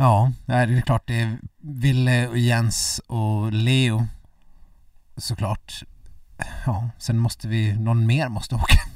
Ja, 0.00 0.32
det 0.46 0.54
är 0.54 0.80
klart 0.80 1.02
det 1.06 1.20
är 1.20 1.38
Ville 1.60 2.28
och 2.28 2.38
Jens 2.38 3.00
och 3.06 3.52
Leo 3.52 4.06
såklart. 5.16 5.82
Ja, 6.66 6.90
sen 6.98 7.18
måste 7.18 7.48
vi, 7.48 7.72
någon 7.72 8.06
mer 8.06 8.28
måste 8.28 8.54
åka. 8.54 8.80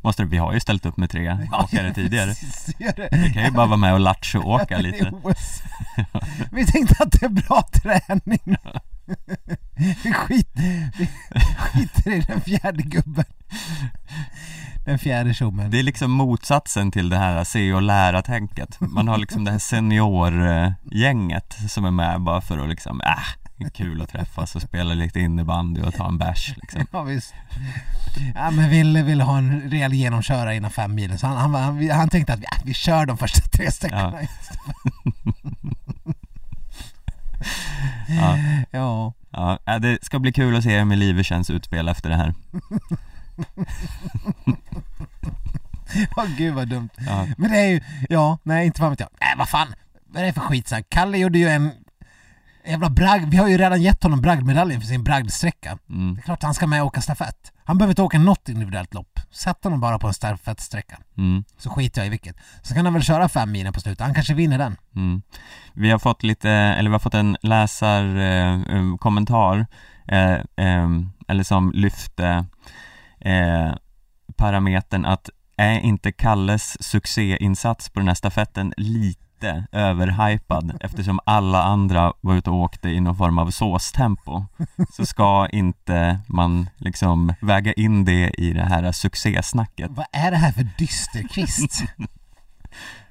Måste 0.00 0.24
vi 0.24 0.36
har 0.36 0.52
ju 0.52 0.60
ställt 0.60 0.86
upp 0.86 0.96
med 0.96 1.10
tre 1.10 1.32
åkare 1.52 1.94
tidigare. 1.94 2.34
Vi 3.10 3.32
kan 3.32 3.44
ju 3.44 3.50
bara 3.50 3.66
vara 3.66 3.76
med 3.76 3.92
och 3.92 4.00
lattjo-åka 4.00 4.78
lite. 4.78 5.04
I 5.04 5.10
OS. 5.22 5.62
Vi 6.52 6.66
tänkte 6.66 7.02
att 7.02 7.12
det 7.12 7.26
är 7.26 7.28
bra 7.28 7.68
träning. 7.72 8.56
Vi, 10.04 10.12
skit, 10.12 10.50
vi 10.98 11.08
skiter 11.58 12.12
i 12.12 12.20
den 12.20 12.40
fjärde 12.40 12.82
gubben. 12.82 13.24
Den 14.86 14.98
fjärde 14.98 15.34
tjommen. 15.34 15.70
Det 15.70 15.78
är 15.78 15.82
liksom 15.82 16.10
motsatsen 16.10 16.90
till 16.90 17.08
det 17.08 17.16
här 17.16 17.44
se 17.44 17.72
och 17.72 17.82
lära-tänket. 17.82 18.80
Man 18.80 19.08
har 19.08 19.18
liksom 19.18 19.44
det 19.44 19.50
här 19.50 19.58
seniorgänget 19.58 21.56
som 21.68 21.84
är 21.84 21.90
med 21.90 22.20
bara 22.20 22.40
för 22.40 22.58
att 22.58 22.68
liksom, 22.68 23.00
äh, 23.00 23.08
det 23.56 23.64
är 23.64 23.70
kul 23.70 24.02
att 24.02 24.08
träffas 24.08 24.56
och 24.56 24.62
spela 24.62 24.94
lite 24.94 25.20
innebandy 25.20 25.82
och 25.82 25.94
ta 25.94 26.08
en 26.08 26.18
bärs 26.18 26.54
liksom. 26.56 26.86
Ja 26.92 27.02
visst. 27.02 27.34
Ja 28.34 28.50
men 28.50 28.70
Ville 28.70 29.02
ville 29.02 29.24
ha 29.24 29.38
en 29.38 29.70
rejäl 29.70 29.92
genomköra 29.92 30.54
innan 30.54 30.70
fem 30.70 30.94
milen 30.94 31.18
så 31.18 31.26
han, 31.26 31.36
han, 31.36 31.54
han, 31.54 31.90
han 31.90 32.08
tänkte 32.08 32.32
att 32.32 32.42
ja, 32.42 32.56
vi 32.64 32.74
kör 32.74 33.06
de 33.06 33.18
första 33.18 33.40
tre 33.40 33.70
sträckorna. 33.70 34.18
Ja. 38.08 38.38
Ja. 38.70 39.12
Ja, 39.30 39.58
äh, 39.66 39.76
det 39.76 39.98
ska 40.02 40.18
bli 40.18 40.32
kul 40.32 40.56
att 40.56 40.64
se 40.64 40.84
med 40.84 40.98
Livechens 40.98 41.50
utspel 41.50 41.88
efter 41.88 42.10
det 42.10 42.16
här. 42.16 42.34
Åh 46.16 46.24
gud 46.38 46.54
vad 46.54 46.68
dumt. 46.68 46.88
Ja, 46.96 47.26
Men 47.38 47.50
det 47.50 47.58
är 47.58 47.66
ju, 47.68 47.80
ja, 48.08 48.38
nej 48.42 48.66
inte 48.66 48.80
fan 48.80 48.90
vet 48.90 49.00
jag. 49.00 49.08
Nej 49.20 49.34
vad 49.38 49.48
fan, 49.48 49.68
vad 50.06 50.22
är 50.22 50.26
det 50.26 50.32
för 50.32 50.40
skit 50.40 50.68
så 50.68 50.74
här? 50.74 50.84
Kalle 50.88 51.18
gjorde 51.18 51.38
ju 51.38 51.48
en 51.48 51.70
jävla 52.66 52.90
bragd, 52.90 53.30
vi 53.30 53.36
har 53.36 53.48
ju 53.48 53.58
redan 53.58 53.82
gett 53.82 54.02
honom 54.02 54.20
bragdmedaljen 54.20 54.80
för 54.80 54.88
sin 54.88 55.04
bragdsträcka. 55.04 55.78
mm, 55.90 56.14
Det 56.14 56.20
är 56.20 56.22
klart 56.22 56.42
han 56.42 56.54
ska 56.54 56.66
med 56.66 56.80
och 56.80 56.86
åka 56.86 57.00
stafett. 57.00 57.52
Han 57.64 57.78
behöver 57.78 57.92
inte 57.92 58.02
åka 58.02 58.18
något 58.18 58.48
individuellt 58.48 58.94
lopp. 58.94 59.20
Sätt 59.30 59.64
honom 59.64 59.80
bara 59.80 59.98
på 59.98 60.06
en 60.06 60.14
stafettsträcka. 60.14 60.98
mm, 61.18 61.44
Så 61.58 61.70
skiter 61.70 62.00
jag 62.00 62.06
i 62.06 62.10
vilket. 62.10 62.36
Så 62.62 62.74
kan 62.74 62.84
han 62.84 62.94
väl 62.94 63.02
köra 63.02 63.28
fem 63.28 63.52
milen 63.52 63.72
på 63.72 63.80
slutet. 63.80 64.00
Han 64.06 64.14
kanske 64.14 64.34
vinner 64.34 64.58
den. 64.58 64.76
mm. 64.96 65.22
Vi 65.74 65.90
har 65.90 65.98
fått 65.98 66.22
lite, 66.22 66.50
eller 66.50 66.90
vi 66.90 66.94
har 66.94 66.98
fått 67.00 67.14
en 67.14 67.36
läsarkommentar 67.42 68.72
eh, 68.72 68.78
um, 68.78 68.98
kommentar, 68.98 69.66
eh, 70.08 70.38
eller 71.28 71.42
som 71.44 71.72
lyfte 71.74 72.44
eh, 73.26 73.74
parametern 74.36 75.04
att 75.04 75.30
är 75.56 75.80
inte 75.80 76.12
Kalles 76.12 76.76
succéinsats 76.82 77.88
på 77.88 78.00
den 78.00 78.08
här 78.08 78.14
stafetten 78.14 78.74
lite 78.76 79.64
överhypad 79.72 80.76
eftersom 80.80 81.20
alla 81.24 81.62
andra 81.62 82.12
var 82.20 82.34
ute 82.34 82.50
och 82.50 82.56
åkte 82.56 82.88
i 82.88 83.00
någon 83.00 83.16
form 83.16 83.38
av 83.38 83.50
såstempo 83.50 84.44
så 84.96 85.06
ska 85.06 85.48
inte 85.48 86.20
man 86.26 86.68
liksom 86.76 87.34
väga 87.40 87.72
in 87.72 88.04
det 88.04 88.30
i 88.30 88.52
det 88.52 88.64
här 88.64 88.92
succésnacket 88.92 89.90
Vad 89.90 90.06
är 90.12 90.30
det 90.30 90.36
här 90.36 90.52
för 90.52 90.66
dysterkvist? 90.78 91.84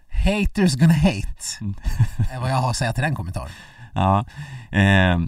Haters 0.10 0.76
gonna 0.76 0.94
hate. 0.94 1.76
Är 2.32 2.40
vad 2.40 2.52
jag 2.52 2.56
har 2.56 2.70
att 2.70 2.76
säga 2.76 2.94
till 2.94 3.04
den 3.04 3.16
kommentaren. 3.16 3.50
Ja, 3.94 4.26
eh, 4.72 5.20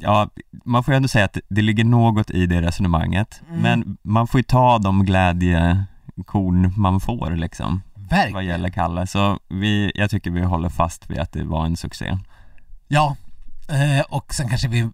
ja, 0.00 0.28
man 0.64 0.84
får 0.84 0.94
ju 0.94 0.96
ändå 0.96 1.08
säga 1.08 1.24
att 1.24 1.38
det 1.48 1.62
ligger 1.62 1.84
något 1.84 2.30
i 2.30 2.46
det 2.46 2.62
resonemanget 2.62 3.40
Mm. 3.48 3.60
Men 3.62 3.96
man 4.02 4.26
får 4.26 4.38
ju 4.38 4.42
ta 4.42 4.78
de 4.78 5.04
glädjekorn 5.04 6.72
man 6.76 7.00
får 7.00 7.30
liksom 7.30 7.82
Vad 7.94 8.08
Verkligen. 8.10 8.46
gäller 8.46 8.68
Kalle, 8.70 9.06
så 9.06 9.38
vi, 9.48 9.92
jag 9.94 10.10
tycker 10.10 10.30
vi 10.30 10.42
håller 10.42 10.68
fast 10.68 11.10
vid 11.10 11.18
att 11.18 11.32
det 11.32 11.44
var 11.44 11.66
en 11.66 11.76
succé 11.76 12.18
Ja, 12.88 13.16
eh, 13.68 14.04
och 14.08 14.34
sen 14.34 14.48
kanske 14.48 14.68
vi 14.68 14.90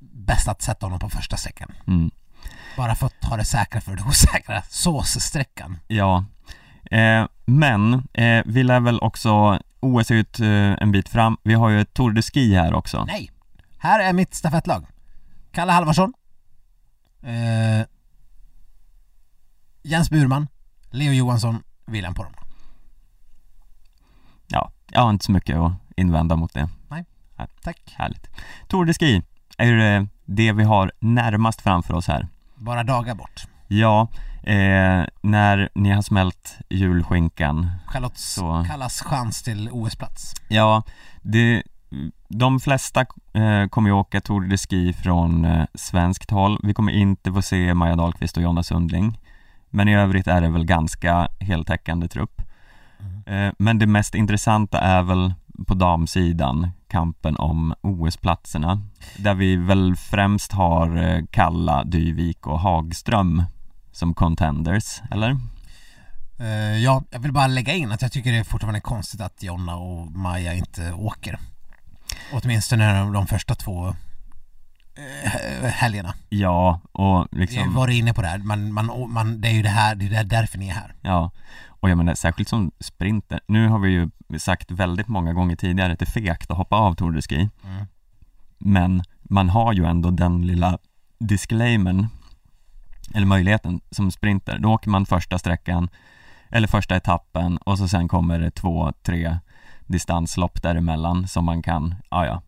bäst 0.00 0.48
att 0.48 0.62
sätta 0.62 0.86
honom 0.86 0.98
på 0.98 1.08
första 1.10 1.36
sträckan. 1.36 1.72
mm. 1.86 2.10
Bara 2.76 2.94
för 2.94 3.06
att 3.06 3.20
ta 3.20 3.36
det 3.36 3.44
säkra 3.44 3.80
för 3.80 3.96
det 3.96 4.02
osäkra. 4.02 4.62
Såssträckan. 4.68 5.78
Ja, 5.88 6.24
eh, 6.90 7.24
men 7.46 7.94
eh, 8.12 8.42
vi 8.44 8.62
lär 8.62 8.80
väl 8.80 9.00
också, 9.00 9.60
OS 9.80 10.10
ett, 10.10 10.40
eh, 10.40 10.48
en 10.82 10.92
bit 10.92 11.08
fram, 11.08 11.36
vi 11.42 11.54
har 11.54 11.68
ju 11.68 11.80
ett 11.80 11.94
Tour 11.94 12.12
de 12.12 12.22
Ski 12.22 12.54
här 12.54 12.74
också 12.74 13.04
Nej! 13.04 13.30
Här 13.78 14.00
är 14.00 14.12
mitt 14.12 14.34
stafettlag. 14.34 14.86
Kalle 15.52 15.72
Halvarsson. 15.72 16.12
Eh, 17.22 17.86
Jens 19.82 20.10
Burman. 20.10 20.48
Leo 20.90 21.12
Johansson. 21.12 21.62
William 21.86 22.14
Poromaa. 22.14 22.44
Ja, 24.46 24.70
jag 24.90 25.00
har 25.00 25.10
inte 25.10 25.24
så 25.24 25.32
mycket 25.32 25.56
att 25.56 25.72
invända 25.96 26.36
mot 26.36 26.54
det 26.54 26.68
Tack. 27.62 27.94
Härligt 27.96 28.28
Tour 28.68 28.84
de 28.84 28.94
Ski 28.94 29.22
är 29.58 29.66
ju 29.66 30.06
det, 30.24 30.52
vi 30.52 30.64
har 30.64 30.92
närmast 30.98 31.60
framför 31.60 31.94
oss 31.94 32.06
här 32.08 32.28
Bara 32.54 32.84
dagar 32.84 33.14
bort. 33.14 33.46
Ja, 33.68 34.08
eh, 34.42 35.04
när 35.22 35.68
ni 35.74 35.90
har 35.90 36.02
smält 36.02 36.56
julskinkan 36.68 37.70
Charlotte 37.86 38.18
Så. 38.18 38.64
kallas 38.68 39.02
chans 39.02 39.42
till 39.42 39.70
OS-plats. 39.72 40.34
Ja, 40.48 40.82
det, 41.22 41.62
de 42.28 42.60
flesta 42.60 43.00
eh, 43.32 43.66
kommer 43.70 43.90
ju 43.90 43.94
åka 43.94 44.20
Tour 44.20 44.46
de 44.48 44.56
Ski 44.58 44.92
från 44.92 45.44
eh, 45.44 45.64
svenskt 45.74 46.30
håll 46.30 46.58
Vi 46.62 46.74
kommer 46.74 46.92
inte 46.92 47.32
få 47.32 47.42
se 47.42 47.74
Maja 47.74 47.96
Dahlqvist 47.96 48.36
och 48.36 48.42
Jonna 48.42 48.62
Sundling 48.62 49.18
Men 49.70 49.88
i 49.88 49.96
övrigt 49.96 50.26
är 50.26 50.40
det 50.40 50.48
väl 50.50 50.64
ganska 50.64 51.28
heltäckande 51.40 52.08
trupp 52.08 52.42
Mm. 53.00 53.46
eh, 53.48 53.54
Men 53.58 53.78
det 53.78 53.86
mest 53.86 54.14
intressanta 54.14 54.80
är 54.80 55.02
väl 55.02 55.34
på 55.66 55.74
damsidan 55.74 56.70
kampen 56.88 57.36
om 57.36 57.74
OS-platserna 57.80 58.82
Där 59.18 59.34
vi 59.34 59.56
väl 59.56 59.96
främst 59.96 60.52
har 60.52 60.96
eh, 60.96 61.24
Kalla, 61.30 61.84
Dyvik 61.84 62.46
och 62.46 62.60
Hagström 62.60 63.42
som 63.92 64.14
contenders, 64.14 65.00
eller? 65.10 65.36
Eh, 66.38 66.76
ja, 66.78 67.02
jag 67.10 67.20
vill 67.20 67.32
bara 67.32 67.46
lägga 67.46 67.72
in 67.74 67.92
att 67.92 68.02
jag 68.02 68.12
tycker 68.12 68.32
det 68.32 68.38
är 68.38 68.44
fortfarande 68.44 68.80
konstigt 68.80 69.20
att 69.20 69.42
Jonna 69.42 69.76
och 69.76 70.12
Maja 70.12 70.54
inte 70.54 70.92
åker. 70.92 71.38
Åtminstone 72.32 73.12
de, 73.12 73.26
första 73.26 73.54
två 73.54 73.88
eh, 74.96 75.70
helgerna. 75.70 76.14
Ja, 76.28 76.80
och 76.92 77.26
liksom 77.30 77.74
varit 77.74 77.94
inne 77.94 78.14
på 78.14 78.22
det 78.22 78.28
här, 78.28 78.38
man, 78.38 78.72
man, 78.72 79.10
man, 79.10 79.40
det 79.40 79.48
är 79.48 79.52
ju 79.52 79.62
det 79.62 79.68
här, 79.68 79.94
det 79.94 80.16
är 80.16 80.24
därför 80.24 80.58
ni 80.58 80.68
är 80.68 80.74
här. 80.74 80.94
Ja, 81.02 81.30
och 81.80 81.90
jag 81.90 81.98
menar 81.98 82.14
särskilt 82.14 82.48
som 82.48 82.70
sprinter 82.80 83.40
Nu 83.46 83.68
har 83.68 83.78
vi 83.78 83.90
ju 83.90 84.10
sagt 84.38 84.70
väldigt 84.70 85.08
många 85.08 85.32
gånger 85.32 85.56
tidigare 85.56 85.92
att 85.92 85.98
det 85.98 86.04
är 86.08 86.20
fegt 86.20 86.50
att 86.50 86.56
hoppa 86.56 86.76
av 86.76 86.94
Tour 86.94 87.12
de 87.12 87.22
Ski 87.22 87.48
Mm. 87.64 87.86
Men 88.58 89.02
man 89.22 89.48
har 89.48 89.72
ju 89.72 89.84
ändå 89.84 90.10
den 90.10 90.46
lilla 90.46 90.78
disclaimern 91.18 92.06
Eller 93.14 93.26
möjligheten 93.26 93.80
som 93.90 94.10
sprinter, 94.10 94.58
då 94.58 94.72
åker 94.72 94.90
man 94.90 95.06
första 95.06 95.38
sträckan 95.38 95.88
Eller 96.48 96.68
första 96.68 96.96
etappen 96.96 97.56
och 97.56 97.78
så 97.78 97.88
sen 97.88 98.08
kommer 98.08 98.38
det 98.38 98.50
två, 98.50 98.92
tre 99.02 99.38
distanslopp 99.88 100.62
däremellan 100.62 101.28
som 101.28 101.44
man 101.44 101.62
kan, 101.62 101.94
ja 102.10 102.26
ja 102.26 102.42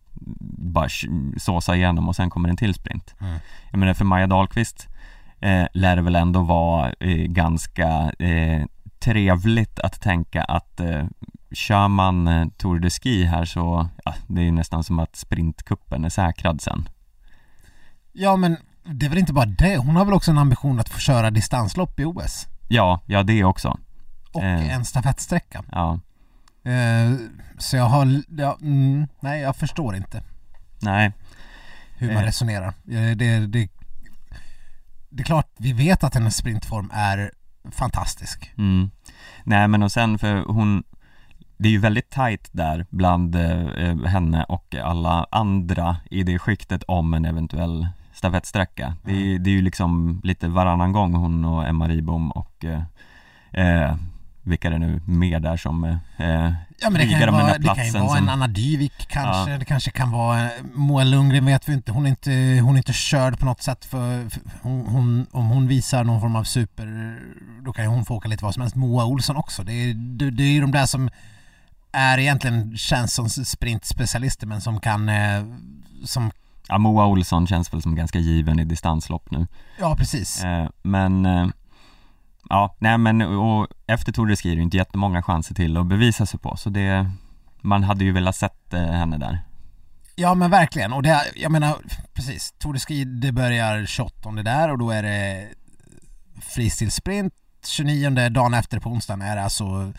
bara 0.72 0.88
såsa 1.36 1.76
igenom 1.76 2.08
och 2.08 2.16
sen 2.16 2.30
kommer 2.30 2.48
en 2.48 2.56
till 2.56 2.74
sprint 2.74 3.14
Mm. 3.20 3.38
Jag 3.70 3.78
menar 3.78 3.94
för 3.94 4.04
Maja 4.04 4.26
Dahlqvist 4.26 4.88
eh, 5.40 5.66
lär 5.72 5.96
det 5.96 6.02
väl 6.02 6.16
ändå 6.16 6.42
vara 6.42 6.92
eh, 7.00 7.16
ganska 7.26 8.12
eh, 8.18 8.64
trevligt 8.98 9.78
att 9.80 10.00
tänka 10.00 10.44
att 10.44 10.80
eh, 10.80 11.04
kör 11.52 11.88
man 11.88 12.28
eh, 12.28 12.48
Tour 12.56 12.78
de 12.78 12.90
Ski 12.90 13.24
här 13.24 13.44
så, 13.44 13.88
ja, 14.04 14.14
det 14.26 14.40
är 14.40 14.44
ju 14.44 14.50
nästan 14.50 14.84
som 14.84 14.98
att 14.98 15.16
sprintkuppen 15.16 16.04
är 16.04 16.08
säkrad 16.08 16.60
sen 16.60 16.88
Ja 18.12 18.36
men 18.36 18.56
det 18.84 19.06
är 19.06 19.10
väl 19.10 19.18
inte 19.18 19.32
bara 19.32 19.46
det, 19.46 19.76
hon 19.76 19.96
har 19.96 20.04
väl 20.04 20.14
också 20.14 20.30
en 20.30 20.38
ambition 20.38 20.80
att 20.80 20.88
få 20.88 20.98
köra 20.98 21.30
distanslopp 21.30 22.00
i 22.00 22.04
OS? 22.04 22.46
Ja, 22.68 23.00
ja 23.06 23.22
det 23.22 23.44
också, 23.44 23.78
Och 24.32 24.42
Eh. 24.42 24.74
en 24.74 24.84
stafettsträcka. 24.84 25.64
ja, 25.72 25.98
så 27.58 27.76
jag 27.76 27.84
har, 27.84 28.22
ja, 28.28 28.58
mm, 28.62 29.06
nej 29.20 29.40
jag 29.40 29.56
förstår 29.56 29.96
inte 29.96 30.22
nej, 30.82 31.12
hur 31.96 32.06
man 32.08 32.22
Eh. 32.22 32.26
resonerar. 32.26 32.68
Eh, 32.68 33.16
det, 33.16 33.46
det, 33.46 33.68
det 35.08 35.22
är 35.22 35.24
klart, 35.24 35.48
vi 35.58 35.72
vet 35.72 36.04
att 36.04 36.14
hennes 36.14 36.36
sprintform 36.36 36.90
är 36.94 37.30
fantastisk. 37.70 38.52
mm. 38.58 38.90
Nej 39.44 39.68
men 39.68 39.82
och 39.82 39.92
sen 39.92 40.18
för 40.18 40.36
hon 40.36 40.82
det 41.56 41.68
är 41.68 41.72
ju 41.72 41.78
väldigt 41.78 42.10
tajt 42.10 42.48
där 42.52 42.86
bland 42.90 43.34
eh, 43.36 44.04
henne 44.06 44.44
och 44.44 44.74
alla 44.74 45.26
andra 45.30 45.96
i 46.10 46.22
det 46.22 46.38
skiktet 46.38 46.82
om 46.82 47.14
en 47.14 47.24
eventuell 47.24 47.88
stafettsträcka. 48.12 48.94
Det, 49.04 49.12
är, 49.12 49.38
det 49.38 49.50
är 49.50 49.54
ju 49.54 49.62
liksom 49.62 50.20
lite 50.24 50.48
varannan 50.48 50.92
gång 50.92 51.14
hon 51.14 51.44
och 51.44 51.66
Emma 51.68 51.88
Ribom 51.88 52.30
och 52.30 52.64
eh, 52.64 52.82
eh, 53.52 53.96
vilka 54.42 54.70
det 54.70 54.78
nu 54.78 55.00
mer 55.06 55.40
där 55.40 55.56
som 55.56 55.84
eh, 55.84 55.96
Ja 56.82 56.90
men 56.90 57.00
det 57.00 57.06
kan 57.06 57.20
den 57.20 57.32
vara, 57.34 57.58
det 57.58 57.74
kan 57.74 57.86
ju 57.86 57.92
vara 57.92 58.18
en 58.18 58.24
som, 58.24 58.28
Anna 58.28 58.46
Dyvik 58.48 59.08
kanske, 59.08 59.58
det 59.58 59.64
kanske 59.64 59.90
kan 59.90 60.10
vara 60.10 60.44
eh, 60.44 60.50
Moa 60.74 61.04
Lundgren 61.04 61.44
vet 61.46 61.68
vi 61.68 61.72
inte, 61.72 61.92
hon 61.92 62.06
är 62.06 62.10
inte, 62.10 62.60
hon 62.64 62.74
är 62.74 62.78
inte 62.78 62.92
körd 62.92 63.38
på 63.38 63.44
något 63.46 63.62
sätt 63.62 63.84
för, 63.84 64.28
för 64.28 64.40
hon, 64.62 64.86
hon, 64.86 65.26
om 65.30 65.48
hon 65.48 65.68
visar 65.68 66.04
någon 66.04 66.20
form 66.20 66.36
av 66.36 66.44
super, 66.44 67.16
då 67.62 67.72
kan 67.72 67.84
ju 67.84 67.90
hon 67.90 68.04
få 68.04 68.14
åka 68.16 68.28
lite 68.28 68.44
vad 68.44 68.54
som 68.54 68.60
helst. 68.60 68.76
Moa 68.76 69.04
Olsson 69.04 69.36
också, 69.36 69.62
det 69.62 69.72
är, 69.72 69.94
det, 69.94 70.30
det 70.30 70.42
är 70.42 70.52
ju 70.52 70.60
de 70.60 70.70
där 70.72 70.86
som 70.86 71.10
är 71.92 72.18
egentligen 72.18 72.76
känns 72.76 73.14
som 73.14 73.28
sprintspecialister 73.28 74.46
men 74.46 74.60
som 74.60 74.80
kan, 74.80 75.08
eh, 75.08 75.44
som, 76.04 76.30
ja, 76.68 76.78
Moa 76.78 77.06
Olsson 77.06 77.46
känns 77.46 77.72
väl 77.72 77.82
som 77.82 77.94
ganska 77.94 78.18
given 78.18 78.60
i 78.60 78.64
distanslopp 78.64 79.30
nu 79.30 79.46
ja 79.78 79.96
precis. 79.96 80.44
eh, 80.44 80.68
Men 80.82 81.26
eh, 81.26 81.46
Ja, 82.48 82.74
nej 82.78 82.98
men 82.98 83.22
och 83.22 83.68
efter 83.86 84.12
Tour 84.12 84.26
de 84.26 84.36
Ski 84.36 84.48
är 84.48 84.52
det 84.52 84.56
ju 84.56 84.62
inte 84.62 84.76
jättemånga 84.76 85.22
chanser 85.22 85.54
till 85.54 85.76
att 85.76 85.86
bevisa 85.86 86.26
sig 86.26 86.40
på 86.40 86.56
så 86.56 86.70
det 86.70 87.10
Man 87.60 87.84
hade 87.84 88.04
ju 88.04 88.12
velat 88.12 88.36
sett 88.36 88.74
eh, 88.74 88.80
henne 88.80 89.18
där 89.18 89.38
Ja 90.16 90.34
men 90.34 90.50
verkligen 90.50 90.92
och 90.92 91.02
det, 91.02 91.20
jag 91.34 91.52
menar 91.52 91.76
precis, 92.14 92.54
Tour 92.58 92.72
de 92.72 92.78
Ski 92.78 93.04
det 93.04 93.32
börjar 93.32 93.86
28 93.86 94.30
där 94.30 94.70
och 94.70 94.78
då 94.78 94.90
är 94.90 95.02
det 95.02 95.48
freestyle-sprint 96.40 97.32
29 97.66 98.28
dagen 98.28 98.54
efter 98.54 98.80
på 98.80 98.90
onsdagen 98.90 99.22
är 99.22 99.36
det 99.36 99.42
alltså 99.42 99.92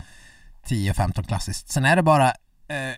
10-15 0.66 1.22
klassiskt. 1.22 1.68
Sen 1.68 1.84
är 1.84 1.96
det 1.96 2.02
bara 2.02 2.28
eh, 2.68 2.94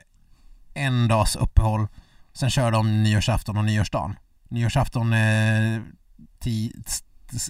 en 0.75 1.09
dags 1.09 1.37
uppehåll, 1.37 1.87
sen 2.33 2.51
kör 2.51 2.71
de 2.71 3.03
nyårsafton 3.03 3.57
och 3.57 3.65
nyårsdagen. 3.65 4.17
Nyårsafton 4.49 5.13
eh, 5.13 5.81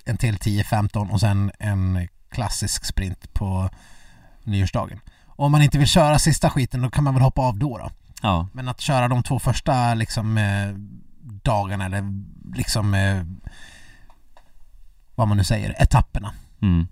en 0.05 0.17
till 0.17 0.37
10-15 0.37 1.11
och 1.11 1.21
sen 1.21 1.53
en 1.59 2.09
klassisk 2.31 2.85
sprint 2.85 3.35
på 3.35 3.71
nyårsdagen. 4.45 5.01
Om 5.27 5.53
man 5.53 5.63
inte 5.63 5.79
vill 5.79 5.89
köra 5.89 6.19
sista 6.19 6.51
skiten 6.51 6.83
då 6.83 6.91
kan 6.91 7.05
man 7.05 7.15
väl 7.15 7.23
hoppa 7.23 7.43
av 7.43 7.59
då 7.59 7.79
då. 7.79 7.91
Ja, 8.23 8.49
Men 8.53 8.69
att 8.69 8.81
köra 8.81 9.09
de 9.09 9.23
två 9.23 9.39
första 9.39 9.95
liksom 9.95 10.39
eh, 10.39 10.69
dagarna 11.43 11.85
eller 11.87 12.03
liksom 12.55 12.95
eh, 12.95 13.23
vad 15.15 15.29
man 15.29 15.37
nu 15.37 15.45
säger, 15.45 15.83
etapperna. 15.83 16.33
mm, 16.63 16.87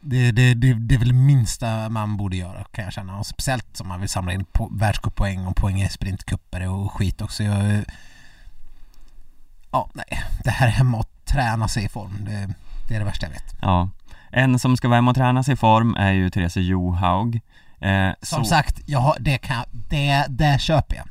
Det, 0.00 0.32
det, 0.32 0.54
det, 0.54 0.74
det 0.74 0.94
är 0.94 0.98
väl 0.98 1.08
det 1.08 1.14
minsta 1.14 1.88
man 1.88 2.16
borde 2.16 2.36
göra 2.36 2.64
kan 2.64 2.84
jag 2.84 2.92
känna. 2.92 3.18
Och 3.18 3.26
speciellt 3.26 3.76
som 3.76 3.88
man 3.88 4.00
vill 4.00 4.08
samla 4.08 4.32
in 4.32 4.44
på 4.44 4.68
världscuppoäng 4.72 5.46
och 5.46 5.56
poäng 5.56 5.82
i 5.82 5.88
sprintcuper 5.88 6.68
och 6.68 6.92
skit 6.92 7.20
också. 7.20 7.42
Jag, 7.42 7.84
ja, 9.70 9.90
nej. 9.94 10.22
Det 10.44 10.50
här 10.50 10.68
och 10.94 11.06
träna 11.32 11.68
sig 11.68 11.84
i 11.84 11.88
form, 11.88 12.18
det, 12.24 12.48
det 12.88 12.94
är 12.94 12.98
det 12.98 13.04
värsta 13.04 13.26
jag 13.26 13.30
vet. 13.32 13.54
ja 13.62 13.88
En 14.30 14.58
som 14.58 14.76
ska 14.76 14.88
vara 14.88 14.96
hemma 14.96 15.10
och 15.10 15.16
träna 15.16 15.42
sig 15.42 15.54
i 15.54 15.56
form 15.56 15.96
är 15.98 16.12
ju 16.12 16.30
Therese 16.30 16.56
Johaug 16.56 17.40
eh, 17.80 18.10
Som 18.22 18.44
så, 18.44 18.48
sagt, 18.50 18.80
jag 18.86 18.98
har, 18.98 19.16
det, 19.20 19.38
kan, 19.38 19.64
det, 19.72 20.26
det 20.28 20.60
köper 20.60 20.96
jag. 20.96 21.06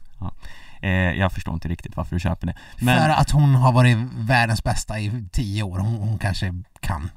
eh, 0.82 0.90
Jag 1.20 1.32
förstår 1.32 1.54
inte 1.54 1.68
riktigt 1.68 1.98
varför 1.98 2.16
du 2.16 2.20
köper 2.20 2.48
det 2.48 2.54
Men 2.82 2.98
För 3.02 3.10
att 3.10 3.32
hon 3.32 3.56
har 3.56 3.72
varit 3.72 3.98
världens 4.16 4.64
bästa 4.64 5.00
i 5.00 5.24
tio 5.32 5.64
år. 5.64 5.80
Hon, 5.80 5.96
hon 5.96 6.18
kanske 6.18 6.54
kan. 6.80 7.10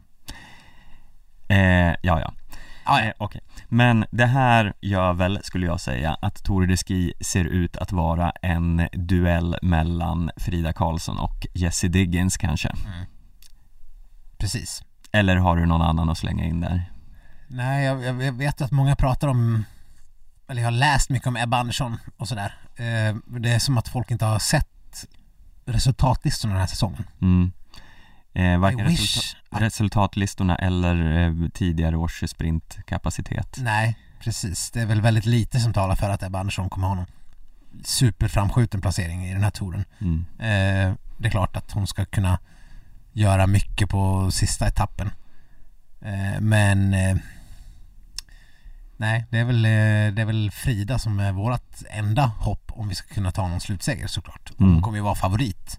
eh, 1.48 1.94
ja, 2.03 2.20
ja 2.20 2.32
Ja, 2.84 3.00
Eh, 3.00 3.12
Okej, 3.18 3.40
men 3.68 4.04
det 4.10 4.26
här 4.26 4.72
gör 4.80 5.12
väl, 5.12 5.40
skulle 5.42 5.66
jag 5.66 5.80
säga, 5.80 6.16
att 6.20 6.44
Tour 6.44 6.66
de 6.66 6.76
Ski 6.76 7.12
ser 7.20 7.44
ut 7.44 7.76
att 7.76 7.92
vara 7.92 8.30
en 8.30 8.88
duell 8.92 9.56
mellan 9.62 10.30
Frida 10.36 10.72
Karlsson 10.72 11.18
och 11.18 11.46
Jessie 11.54 11.90
Diggins 11.90 12.36
kanske 12.36 12.72
precis. 14.42 14.82
Eller 15.12 15.36
har 15.36 15.56
du 15.56 15.66
någon 15.66 15.82
annan 15.82 16.08
att 16.08 16.18
slänga 16.18 16.44
in 16.44 16.60
där? 16.60 16.92
Nej, 17.48 17.84
jag, 17.84 18.02
jag 18.04 18.22
jag 18.22 18.32
vet 18.32 18.60
att 18.60 18.70
många 18.70 18.96
pratar 18.96 19.28
om, 19.28 19.64
eller 20.48 20.62
jag 20.62 20.66
har 20.66 20.72
läst 20.72 21.10
mycket 21.10 21.28
om 21.28 21.36
Ebba 21.36 21.56
Andersson 21.56 21.98
och 22.16 22.28
sådär. 22.28 22.54
Eh, 22.76 23.16
det 23.40 23.50
är 23.50 23.58
som 23.58 23.78
att 23.78 23.88
folk 23.88 24.10
inte 24.10 24.24
har 24.24 24.38
sett 24.38 25.06
resultatlistorna 25.64 26.54
den 26.54 26.60
här 26.60 26.66
säsongen. 26.66 27.04
Mm. 27.20 27.52
Eh, 28.34 28.58
varken 28.58 28.80
I 28.80 28.82
resulta- 28.84 28.90
wish 29.00 29.36
att- 29.50 29.60
resultatlistorna 29.62 30.56
eller 30.56 31.26
eh, 31.26 31.48
tidigare 31.54 31.96
års 31.96 32.24
sprintkapacitet 32.30 33.56
Nej, 33.60 33.98
precis. 34.20 34.70
Det 34.70 34.80
är 34.80 34.86
väl 34.86 35.00
väldigt 35.00 35.26
lite 35.26 35.60
som 35.60 35.72
talar 35.72 35.94
för 35.96 36.10
att 36.10 36.22
Ebba 36.22 36.38
Andersson 36.40 36.70
kommer 36.70 36.88
ha 36.88 36.94
någon 36.94 37.06
superframskjuten 37.84 38.80
placering 38.80 39.26
i 39.26 39.32
den 39.32 39.42
här 39.42 39.50
touren. 39.50 39.84
mm. 40.00 40.24
Eh, 40.38 40.94
det 41.18 41.28
är 41.28 41.30
klart 41.30 41.56
att 41.56 41.72
hon 41.72 41.86
ska 41.86 42.04
kunna 42.04 42.38
göra 43.12 43.46
mycket 43.46 43.88
på 43.90 44.30
sista 44.30 44.66
etappen. 44.66 45.10
Eh, 46.00 46.40
men 46.40 46.94
eh, 46.94 47.16
nej, 48.96 49.26
det 49.30 49.38
är, 49.38 49.44
väl, 49.44 49.64
eh, 49.64 50.14
det 50.14 50.22
är 50.22 50.24
väl 50.24 50.50
Frida 50.50 50.98
som 50.98 51.20
är 51.20 51.32
vårt 51.32 51.72
enda 51.90 52.26
hopp 52.26 52.72
om 52.74 52.88
vi 52.88 52.94
ska 52.94 53.14
kunna 53.14 53.30
ta 53.30 53.48
någon 53.48 53.60
slutseger 53.60 54.06
såklart. 54.06 54.50
Och 54.50 54.58
Hon 54.58 54.68
Mm. 54.70 54.82
kommer 54.82 54.98
ju 54.98 55.02
vara 55.04 55.14
favorit 55.14 55.78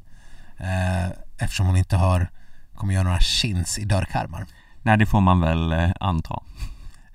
eftersom 1.38 1.66
hon 1.68 1.78
inte 1.78 1.96
har 1.96 2.30
kommer 2.76 2.94
göra 2.94 3.04
några 3.04 3.20
chins 3.20 3.80
i 3.80 3.86
dörrkarmar. 3.86 4.46
Nej, 4.82 4.98
det 4.98 5.06
får 5.06 5.22
man 5.22 5.42
väl 5.42 5.74
eh, 5.74 5.90
anta 6.00 6.40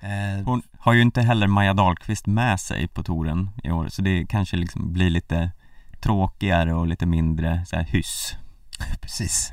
Eh, 0.01 0.43
Hon 0.45 0.61
har 0.79 0.93
ju 0.93 1.01
inte 1.01 1.21
heller 1.21 1.47
Maja 1.47 1.73
Dahlqvist 1.73 2.25
med 2.27 2.59
sig 2.59 2.87
på 2.87 3.03
touren 3.03 3.49
i 3.63 3.71
år 3.71 3.87
så 3.89 4.01
det 4.01 4.25
kanske 4.29 4.57
liksom 4.57 4.93
blir 4.93 5.09
lite 5.09 5.51
tråkigare 6.01 6.73
och 6.73 6.87
lite 6.87 7.05
mindre 7.05 7.65
så 7.65 7.75
här, 7.75 7.83
hyss 7.83 8.35
Precis. 9.01 9.51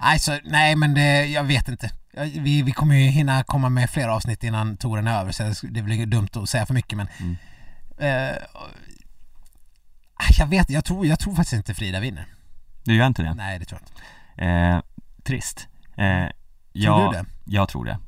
Nej, 0.00 0.18
så, 0.18 0.38
nej 0.44 0.76
men 0.76 0.94
det, 0.94 1.26
jag 1.26 1.44
vet 1.44 1.68
inte. 1.68 1.90
Vi, 2.34 2.62
vi 2.62 2.72
kommer 2.72 2.94
ju 2.94 3.08
hinna 3.10 3.42
komma 3.44 3.68
med 3.68 3.90
fler 3.90 4.08
avsnitt 4.08 4.44
innan 4.44 4.76
touren 4.76 5.06
är 5.06 5.20
över 5.20 5.32
så 5.32 5.42
det- 5.42 5.68
det 5.70 5.82
blir 5.82 6.06
dumt 6.06 6.28
att 6.34 6.48
säga 6.48 6.66
för 6.66 6.74
mycket 6.74 6.96
men 6.96 7.08
Mm. 7.20 7.36
eh, 7.98 8.36
Jag 10.38 10.46
vet, 10.46 10.70
jag 10.70 10.84
tror, 10.84 11.06
jag 11.06 11.18
tror 11.18 11.34
faktiskt 11.34 11.52
inte 11.52 11.74
Frida 11.74 12.00
vinner. 12.00 12.26
Du 12.84 12.94
gör 12.94 13.06
inte 13.06 13.22
det? 13.22 13.34
Nej 13.34 13.58
det 13.58 13.64
tror 13.64 13.80
jag 13.80 13.88
inte. 13.88 14.02
Eh, 14.44 14.82
trist. 15.26 15.68
Eh, 15.96 16.04
Tror 16.26 16.32
jag, 16.72 17.12
du 17.12 17.18
det? 17.18 17.24
Jag 17.44 17.68
tror 17.68 17.84
det. 17.84 17.98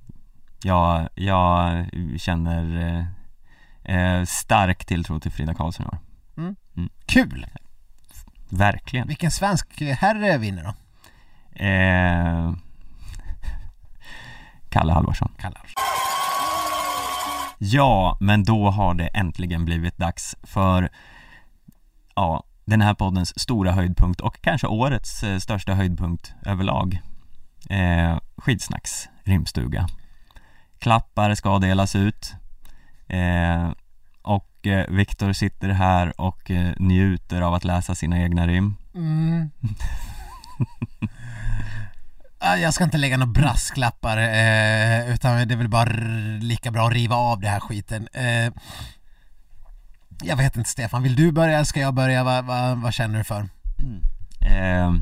Jag, 0.63 1.09
jag 1.15 1.87
känner 2.17 2.87
eh, 3.85 3.97
eh, 3.97 4.25
stark 4.25 4.85
tilltro 4.85 5.21
till 5.21 5.33
Frida 5.33 5.55
Karlsson 5.55 5.87
i 5.87 5.89
år. 5.89 5.99
Kul! 7.07 7.47
Verkligen. 8.49 9.09
Vilken 9.09 9.31
svensk 9.31 9.81
herre 9.81 10.39
vinner 10.39 10.65
då? 10.65 10.75
Eh, 11.65 12.53
Kalle 14.69 14.93
Halvarsson. 14.93 15.33
Kallar. 15.39 15.63
Ja, 17.59 18.17
men 18.21 18.45
då 18.45 18.71
har 18.71 18.95
det 18.95 19.07
äntligen 19.07 19.65
blivit 19.65 19.97
dags 19.97 20.37
för 20.43 20.89
ja, 22.15 22.45
den 22.69 22.81
här 22.81 22.95
poddens 22.95 23.41
stora 23.41 23.73
höjdpunkt 23.73 24.21
och 24.21 24.41
kanske 24.41 24.67
årets 24.67 25.23
eh, 25.23 25.39
största 25.39 25.75
höjdpunkt 25.75 26.35
överlag. 26.47 27.01
Eh, 27.71 28.19
skidsnacks 28.37 29.09
rimstuga. 29.25 29.89
Klappar 30.79 31.35
ska 31.35 31.59
delas 31.59 31.97
ut 31.97 32.35
eh, 33.09 33.71
och 34.23 34.67
eh, 34.67 34.87
Viktor 34.89 35.33
sitter 35.33 35.69
här 35.69 36.21
och 36.21 36.51
eh, 36.51 36.73
njuter 36.79 37.41
av 37.41 37.55
att 37.55 37.65
läsa 37.65 37.95
sina 37.95 38.19
egna 38.19 38.47
rim. 38.47 38.77
Mm. 38.95 39.51
Jag 42.41 42.75
ska 42.75 42.85
inte 42.85 42.99
lägga 42.99 43.17
några 43.17 43.33
brasklappar 43.33 44.17
eh, 44.19 45.15
utan 45.15 45.49
det 45.49 45.55
är 45.55 45.57
väl 45.57 45.69
bara 45.69 45.93
lika 46.41 46.71
bra 46.71 46.87
att 46.87 46.93
riva 46.93 47.17
av 47.17 47.41
det 47.41 47.49
här 47.49 47.61
skiten. 47.61 48.09
Eh, 48.13 48.53
jag 50.23 50.37
vet 50.37 50.57
inte 50.57 50.71
Stefan, 50.71 51.03
vill 51.03 51.17
du 51.17 51.33
börja 51.33 51.55
eller 51.55 51.65
ska 51.65 51.81
jag 51.81 51.95
börja? 51.95 52.25
Va, 52.25 52.43
va, 52.43 52.75
vad 52.75 52.95
känner 52.95 53.19
du 53.19 53.25
för? 53.25 53.49
Eh, 54.41 54.95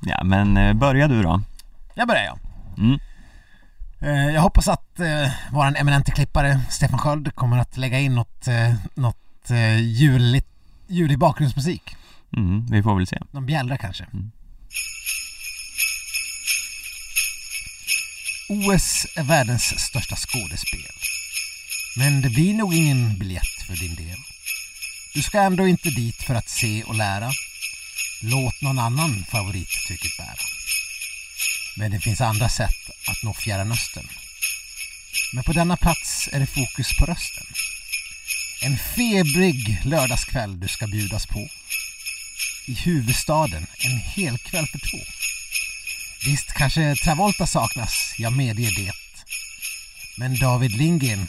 ja, 0.00 0.24
men 0.24 0.56
eh, 0.56 0.74
börja 0.74 1.08
du 1.08 1.22
då. 1.22 1.42
Jag 1.94 2.08
börjar 2.08 2.24
jag. 2.24 2.38
Mm. 2.78 2.98
Eh, 4.00 4.34
jag 4.34 4.40
hoppas 4.40 4.68
att 4.68 5.00
eh, 5.00 5.32
våran 5.52 5.76
eminente 5.76 6.10
klippare 6.10 6.60
Stefan 6.70 6.98
Sköld 6.98 7.34
kommer 7.34 7.58
att 7.58 7.76
lägga 7.76 8.00
in 8.00 8.14
något, 8.14 8.48
eh, 8.48 8.74
något 8.94 9.50
eh, 9.50 9.78
juligt, 9.78 10.48
julig 10.86 11.18
bakgrundsmusik. 11.18 11.96
Mm, 12.36 12.66
vi 12.66 12.82
får 12.82 12.96
väl 12.96 13.06
se. 13.06 13.18
Någon 13.30 13.46
bjällra 13.46 13.76
kanske. 13.76 14.06
OS 18.48 19.06
är 19.16 19.22
världens 19.22 19.62
största 19.62 20.16
skådespel. 20.16 20.80
Men 21.96 22.22
det 22.22 22.30
blir 22.30 22.54
nog 22.54 22.74
ingen 22.74 23.18
biljett 23.18 23.62
för 23.66 23.76
din 23.76 23.94
del. 23.94 24.18
Du 25.14 25.22
ska 25.22 25.40
ändå 25.40 25.66
inte 25.66 25.90
dit 25.90 26.22
för 26.22 26.34
att 26.34 26.48
se 26.48 26.82
och 26.82 26.94
lära. 26.94 27.32
Låt 28.20 28.60
någon 28.60 28.78
annan 28.78 29.24
favorittrycket 29.30 30.16
bära. 30.16 30.46
Men 31.76 31.90
det 31.90 32.00
finns 32.00 32.20
andra 32.20 32.48
sätt 32.48 32.90
att 33.08 33.22
nå 33.22 33.34
Fjärran 33.34 33.72
Östern. 33.72 34.08
Men 35.32 35.44
på 35.44 35.52
denna 35.52 35.76
plats 35.76 36.28
är 36.32 36.40
det 36.40 36.46
fokus 36.46 36.96
på 36.98 37.06
rösten. 37.06 37.46
En 38.62 38.78
febrig 38.78 39.80
lördagskväll 39.84 40.60
du 40.60 40.68
ska 40.68 40.86
bjudas 40.86 41.26
på 41.26 41.48
i 42.66 42.74
huvudstaden 42.74 43.66
en 43.78 43.98
hel 43.98 44.38
kväll 44.38 44.66
för 44.66 44.78
två. 44.78 45.04
Visst 46.24 46.52
kanske 46.52 46.96
Travolta 46.96 47.46
saknas, 47.46 48.14
jag 48.18 48.32
medger 48.32 48.70
det. 48.76 48.92
Men 50.16 50.38
David 50.38 50.70
Lindgren 50.70 51.28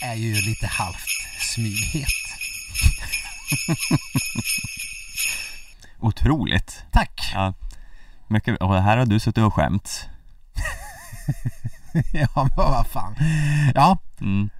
är 0.00 0.14
ju 0.14 0.40
lite 0.40 0.66
halvt 0.66 1.26
smyghet. 1.40 2.21
Otroligt. 6.00 6.84
Tack! 6.90 7.30
Ja, 7.34 7.54
mycket, 8.28 8.62
och 8.62 8.82
här 8.82 8.96
har 8.96 9.06
du 9.06 9.20
suttit 9.20 9.44
och 9.44 9.54
skämt. 9.54 10.08
ja, 12.12 12.28
men 12.34 12.50
vad 12.56 12.86
fan. 12.86 13.14
Ja, 13.74 13.98
Mm. 14.20 14.50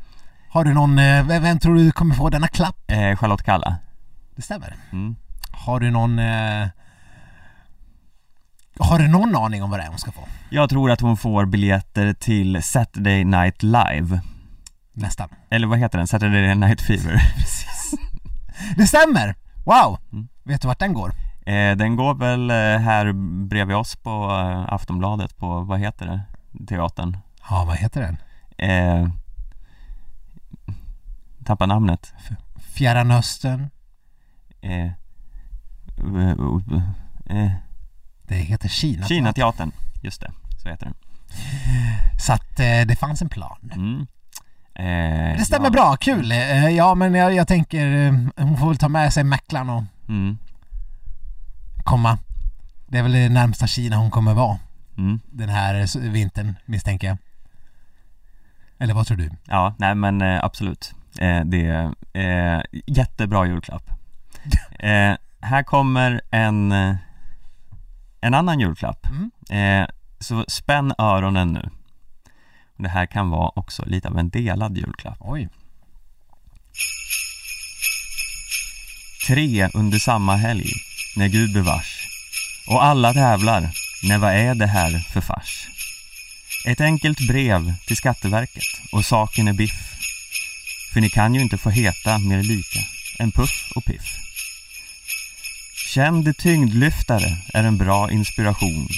har 0.48 0.64
du 0.64 0.74
någon, 0.74 0.98
eh, 0.98 1.26
vem, 1.26 1.42
vem 1.42 1.58
tror 1.58 1.74
du 1.74 1.92
kommer 1.92 2.14
få 2.14 2.30
denna 2.30 2.48
klapp? 2.48 2.76
Eh, 2.90 3.16
Charlotte 3.16 3.42
Kalla. 3.42 3.76
Det 4.36 4.42
stämmer. 4.42 4.76
Mm. 4.92 5.16
Har 5.50 5.80
du 5.80 5.90
någon... 5.90 6.18
Eh, 6.18 6.68
har 8.78 8.98
du 8.98 9.08
någon 9.08 9.36
aning 9.36 9.62
om 9.62 9.70
vad 9.70 9.80
det 9.80 9.84
är 9.84 9.88
hon 9.88 9.98
ska 9.98 10.12
få? 10.12 10.28
Jag 10.50 10.70
tror 10.70 10.90
att 10.90 11.00
hon 11.00 11.16
får 11.16 11.46
biljetter 11.46 12.14
till 12.14 12.62
Saturday 12.62 13.24
Night 13.24 13.62
Live. 13.62 14.20
Nästan. 14.92 15.28
Eller 15.50 15.66
vad 15.66 15.78
heter 15.78 15.98
den? 15.98 16.06
Saturday 16.06 16.54
Night 16.54 16.80
Fever. 16.80 17.22
Det 18.76 18.86
stämmer! 18.86 19.34
Wow! 19.64 19.98
Mm. 20.12 20.28
Vet 20.44 20.62
du 20.62 20.68
vart 20.68 20.78
den 20.78 20.92
går? 20.92 21.12
Eh, 21.46 21.76
den 21.76 21.96
går 21.96 22.14
väl 22.14 22.50
eh, 22.50 22.56
här 22.86 23.12
bredvid 23.46 23.76
oss 23.76 23.96
på 23.96 24.10
eh, 24.30 24.72
Aftonbladet 24.74 25.36
på, 25.36 25.60
vad 25.60 25.80
heter 25.80 26.06
det? 26.06 26.20
Teatern. 26.66 27.16
Ja, 27.50 27.64
vad 27.66 27.76
heter 27.76 28.00
den? 28.00 28.16
Eh, 28.70 29.08
tappa 31.44 31.66
namnet. 31.66 32.14
Fjärran 32.74 33.10
Östern. 33.10 33.70
Eh, 34.60 34.84
eh, 37.26 37.52
Det 38.26 38.34
heter 38.34 38.68
Kina. 38.68 39.06
Kinateatern, 39.06 39.72
just 40.02 40.20
det, 40.20 40.32
så 40.62 40.68
heter 40.68 40.86
den. 40.86 40.94
Så 42.18 42.32
att 42.32 42.56
det 42.56 42.98
fanns 42.98 43.22
en 43.22 43.28
plan. 43.28 43.70
Mm. 43.74 44.06
Eh, 44.74 45.38
Det 45.38 45.44
stämmer 45.46 45.66
ja. 45.66 45.70
bra, 45.70 45.96
kul! 45.96 46.32
Eh, 46.32 46.68
ja 46.68 46.94
men 46.94 47.14
jag, 47.14 47.34
jag 47.34 47.48
tänker, 47.48 47.86
eh, 48.06 48.12
hon 48.46 48.56
får 48.58 48.68
väl 48.68 48.76
ta 48.78 48.88
med 48.88 49.12
sig 49.12 49.24
Mäklaren 49.24 49.70
och 49.70 49.84
Mm. 50.08 50.38
komma. 51.84 52.18
Det 52.86 52.98
är 52.98 53.02
väl 53.02 53.12
det 53.12 53.28
närmsta 53.28 53.66
Kina 53.66 53.96
hon 53.96 54.10
kommer 54.10 54.34
vara 54.34 54.58
Mm. 54.98 55.20
den 55.30 55.48
här 55.48 55.98
vintern 56.10 56.54
misstänker 56.66 57.06
jag. 57.06 57.16
Eller 58.78 58.94
vad 58.94 59.06
tror 59.06 59.16
du? 59.16 59.30
Ja, 59.44 59.74
nej 59.78 59.94
men 59.94 60.22
eh, 60.22 60.44
absolut. 60.44 60.94
Eh, 61.18 61.40
det 61.44 61.66
är 61.66 61.94
eh, 62.12 62.62
jättebra 62.86 63.46
julklapp. 63.46 63.90
Här 65.44 65.62
kommer 65.62 66.20
en, 66.30 66.72
en 68.20 68.34
annan 68.34 68.60
julklapp. 68.60 69.06
Mm. 69.50 69.86
Så 70.20 70.44
spänn 70.48 70.92
öronen 70.98 71.52
nu. 71.52 71.70
Det 72.78 72.88
här 72.88 73.06
kan 73.06 73.30
vara 73.30 73.52
också 73.56 73.84
lite 73.86 74.08
av 74.08 74.18
en 74.18 74.28
delad 74.28 74.76
julklapp. 74.76 75.18
Oj. 75.20 75.48
Tre 79.26 79.68
under 79.74 79.98
samma 79.98 80.36
helg, 80.36 80.72
när 81.16 81.28
Gud 81.28 81.52
bevars. 81.52 82.08
Och 82.68 82.84
alla 82.84 83.12
tävlar, 83.12 83.70
när 84.02 84.18
vad 84.18 84.32
är 84.32 84.54
det 84.54 84.66
här 84.66 84.98
för 84.98 85.20
fars? 85.20 85.68
Ett 86.66 86.80
enkelt 86.80 87.26
brev 87.28 87.74
till 87.86 87.96
Skatteverket 87.96 88.64
och 88.92 89.04
saken 89.04 89.48
är 89.48 89.52
biff. 89.52 89.92
För 90.92 91.00
ni 91.00 91.10
kan 91.10 91.34
ju 91.34 91.40
inte 91.40 91.58
få 91.58 91.70
heta 91.70 92.18
mer 92.18 92.42
lika 92.42 92.80
än 93.18 93.32
Puff 93.32 93.72
och 93.74 93.84
Piff. 93.84 94.18
Känd 95.74 96.36
tyngdlyftare 96.36 97.36
är 97.54 97.64
en 97.64 97.78
bra 97.78 98.10
inspiration. 98.10 98.88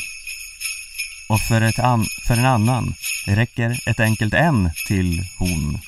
Och 1.35 1.41
för, 1.41 1.61
ett 1.61 1.79
an- 1.79 2.09
för 2.27 2.37
en 2.37 2.45
annan 2.47 2.95
räcker 3.27 3.81
ett 3.87 4.01
enkelt 4.01 4.35
en 4.35 4.71
till 4.87 5.27
hon. 5.39 5.79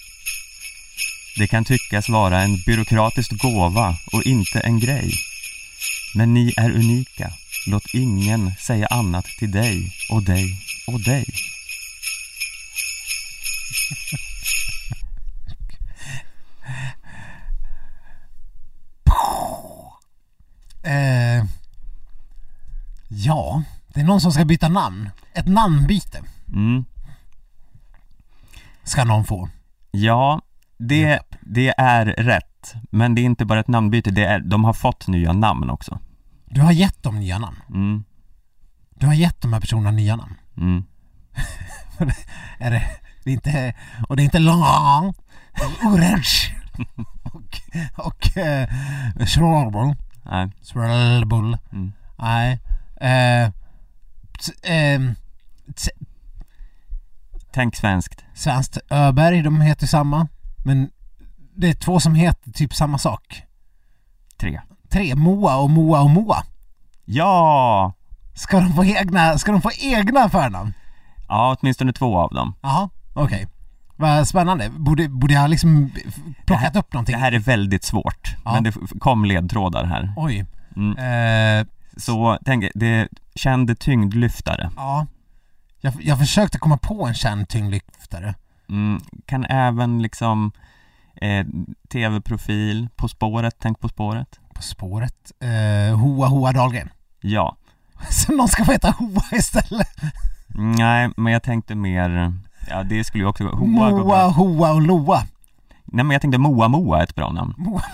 Det 1.37 1.47
kan 1.47 1.65
tyckas 1.65 2.09
vara 2.09 2.43
en 2.43 2.61
byråkratisk 2.67 3.33
gåva 3.33 3.97
och 4.13 4.23
inte 4.23 4.61
en 4.61 4.81
grej. 4.81 5.13
Men 6.15 6.35
ni 6.35 6.55
är 6.57 6.71
unika. 6.71 7.33
Låt 7.67 7.95
ingen 7.95 8.53
säga 8.61 8.87
annat 8.87 9.25
till 9.25 9.51
dig 9.51 9.93
och 10.11 10.23
dig 10.23 10.59
och 10.87 11.01
dig. 11.01 11.27
Eh, 20.83 21.45
ja, 23.09 23.63
det 23.97 24.03
är 24.03 24.05
någon 24.05 24.21
som 24.21 24.33
ska 24.33 24.45
byta 24.45 24.69
namn. 24.69 25.11
Ett 25.35 25.47
namnbyte 25.47 26.23
Mm. 26.49 26.85
ska 28.83 29.05
någon 29.05 29.25
få. 29.25 29.49
Ja, 29.91 30.41
det, 30.79 31.21
det 31.41 31.75
är 31.79 32.07
rätt. 32.07 32.75
Men 32.91 33.15
det 33.15 33.21
är 33.21 33.25
inte 33.25 33.45
bara 33.45 33.61
ett 33.61 33.69
namnbyte, 33.69 34.11
det 34.11 34.25
är, 34.25 34.41
de 34.41 34.65
har 34.65 34.73
fått 34.73 35.09
nya 35.09 35.33
namn 35.33 35.71
också. 35.71 35.99
Du 36.47 36.61
har 36.61 36.73
gett 36.73 37.03
dem 37.03 37.21
nya 37.21 37.39
namn. 37.39 37.57
Mm. 37.69 38.05
Du 38.95 39.07
har 39.07 39.15
gett 39.15 39.41
de 39.43 39.53
här 39.53 39.61
personerna 39.61 39.91
nya 39.91 40.17
namn. 40.17 40.35
Mm. 40.57 40.85
Är 42.59 42.71
det, 42.71 42.83
det 43.25 43.31
är 43.31 43.35
inte, 43.35 43.75
och 44.09 44.17
det 44.17 44.23
är 44.23 44.25
inte 44.25 44.39
lång, 44.39 45.15
orange 45.85 46.55
och, 47.25 47.61
och 48.07 48.37
eh, 48.37 48.69
swirlbull. 49.27 49.95
Nej. 50.23 50.51
Swirlbull. 50.63 51.59
Mm. 51.73 51.93
Nej. 52.19 52.61
Eh, 53.01 53.51
t- 54.45 55.91
Tänk 57.53 57.77
svenskt. 57.77 58.25
Svenskt 58.35 58.79
Öberg, 58.91 59.43
de 59.43 59.61
heter 59.61 59.87
samma. 59.87 60.29
Men 60.65 60.91
det 61.57 61.69
är 61.69 61.75
två 61.75 62.01
som 62.01 62.15
heter 62.15 62.51
typ 62.53 62.75
samma 62.75 62.99
sak. 62.99 63.43
Tre. 64.41 64.61
Tre, 64.91 65.15
Moa 65.15 65.57
och 65.57 65.71
Moa 65.71 66.01
och 66.01 66.11
Moa. 66.11 66.45
Ja! 67.05 67.93
Ska 68.35 68.61
de 68.61 68.73
få 68.75 68.85
egna, 68.85 69.39
ska 69.39 69.53
de 69.53 69.63
få 69.63 69.71
egna 69.81 70.29
förnamn? 70.29 70.73
Ja, 71.29 71.57
åtminstone 71.61 71.93
två 71.93 72.19
av 72.19 72.31
dem. 72.35 72.55
Jaha, 72.63 72.89
okej. 73.15 73.47
Vad 73.97 74.29
spännande. 74.29 74.71
Borde, 74.71 75.09
borde 75.09 75.35
jag 75.35 75.51
liksom 75.51 75.91
plockat 76.47 76.73
Det 76.73 76.79
upp 76.79 76.93
någonting? 76.93 77.13
Det 77.15 77.19
här 77.21 77.33
är 77.33 77.39
väldigt 77.39 77.85
svårt, 77.85 78.37
Ja. 78.45 78.53
men 78.53 78.63
det 78.65 78.75
kom 79.01 79.25
ledtrådar 79.25 79.85
här. 79.85 80.13
Oj. 80.17 80.47
Mm. 80.77 80.99
Eh, 81.61 81.67
Så 81.97 82.39
tänk, 82.45 82.65
det 82.75 83.09
känd 83.37 83.79
tyngdlyftare. 83.79 84.71
ja. 84.77 85.07
Jag, 85.81 85.95
jag 86.01 86.19
försökte 86.19 86.59
komma 86.59 86.77
på 86.77 87.07
en 87.07 87.15
känd 87.15 87.49
tyngdlyftare. 87.49 88.35
Mm. 88.69 89.01
Kan 89.27 89.45
även 89.45 90.03
liksom 90.03 90.53
eh, 91.17 91.47
tv-profil, 91.93 92.89
På 92.97 93.09
spåret, 93.09 93.57
tänk 93.59 93.81
På 93.81 93.89
spåret. 93.89 94.41
På 94.55 94.63
spåret. 94.63 95.33
Eh, 95.41 95.99
Hoa 95.99 96.27
Hoa 96.27 96.53
Dahlgren. 96.53 96.89
Ja. 97.21 97.57
Så 98.11 98.33
någon 98.33 98.49
ska 98.49 98.65
få 98.65 98.73
heta 98.73 98.91
Hoa 98.91 99.23
istället. 99.33 99.89
Nej, 100.49 101.11
men 101.17 101.33
jag 101.33 101.43
tänkte 101.43 101.75
mer, 101.75 102.33
ja 102.69 102.83
det 102.83 103.05
skulle 103.05 103.25
ju 103.25 103.29
också 103.29 103.45
gå, 103.45 103.57
Hoa 103.57 103.67
Moa, 103.91 104.05
bra. 104.05 104.29
Hoa 104.29 104.73
och 104.73 104.83
Loa. 104.83 105.23
Nej 105.85 106.05
men 106.05 106.11
jag 106.11 106.21
tänkte 106.23 106.39
Moa 106.39 106.69
Moa 106.69 106.99
är 106.99 107.03
ett 107.03 107.15
bra 107.15 107.33
namn. 107.33 107.55
Moa. 107.57 107.83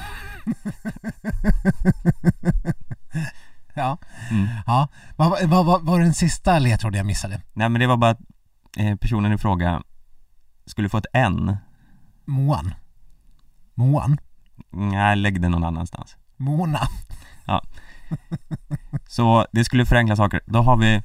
ja. 3.84 3.98
Mm. 4.30 4.48
ja. 4.66 4.88
Vad 5.16 5.48
vad- 5.48 5.66
vad- 5.66 5.82
var 5.82 6.00
den 6.00 6.14
sista 6.14 6.58
ledtråden 6.58 6.96
jag 6.98 7.06
missade? 7.06 7.40
Nej 7.52 7.68
men 7.68 7.80
det 7.80 7.86
var 7.86 7.96
bara 7.96 8.10
att 8.10 8.20
eh, 8.76 8.96
personen 8.96 9.32
i 9.32 9.38
fråga 9.38 9.82
skulle 10.66 10.88
få 10.88 10.98
ett 10.98 11.06
N. 11.12 11.56
Moan. 12.24 12.74
Moan. 13.74 14.18
Nej, 14.70 15.16
lägg 15.16 15.40
det 15.42 15.48
någon 15.48 15.64
annanstans. 15.64 16.16
Mona. 16.36 16.80
Så 19.08 19.46
det 19.52 19.64
skulle 19.64 19.86
förenkla 19.86 20.16
saker. 20.16 20.40
Då 20.46 20.62
har 20.62 20.76
vi 20.76 21.02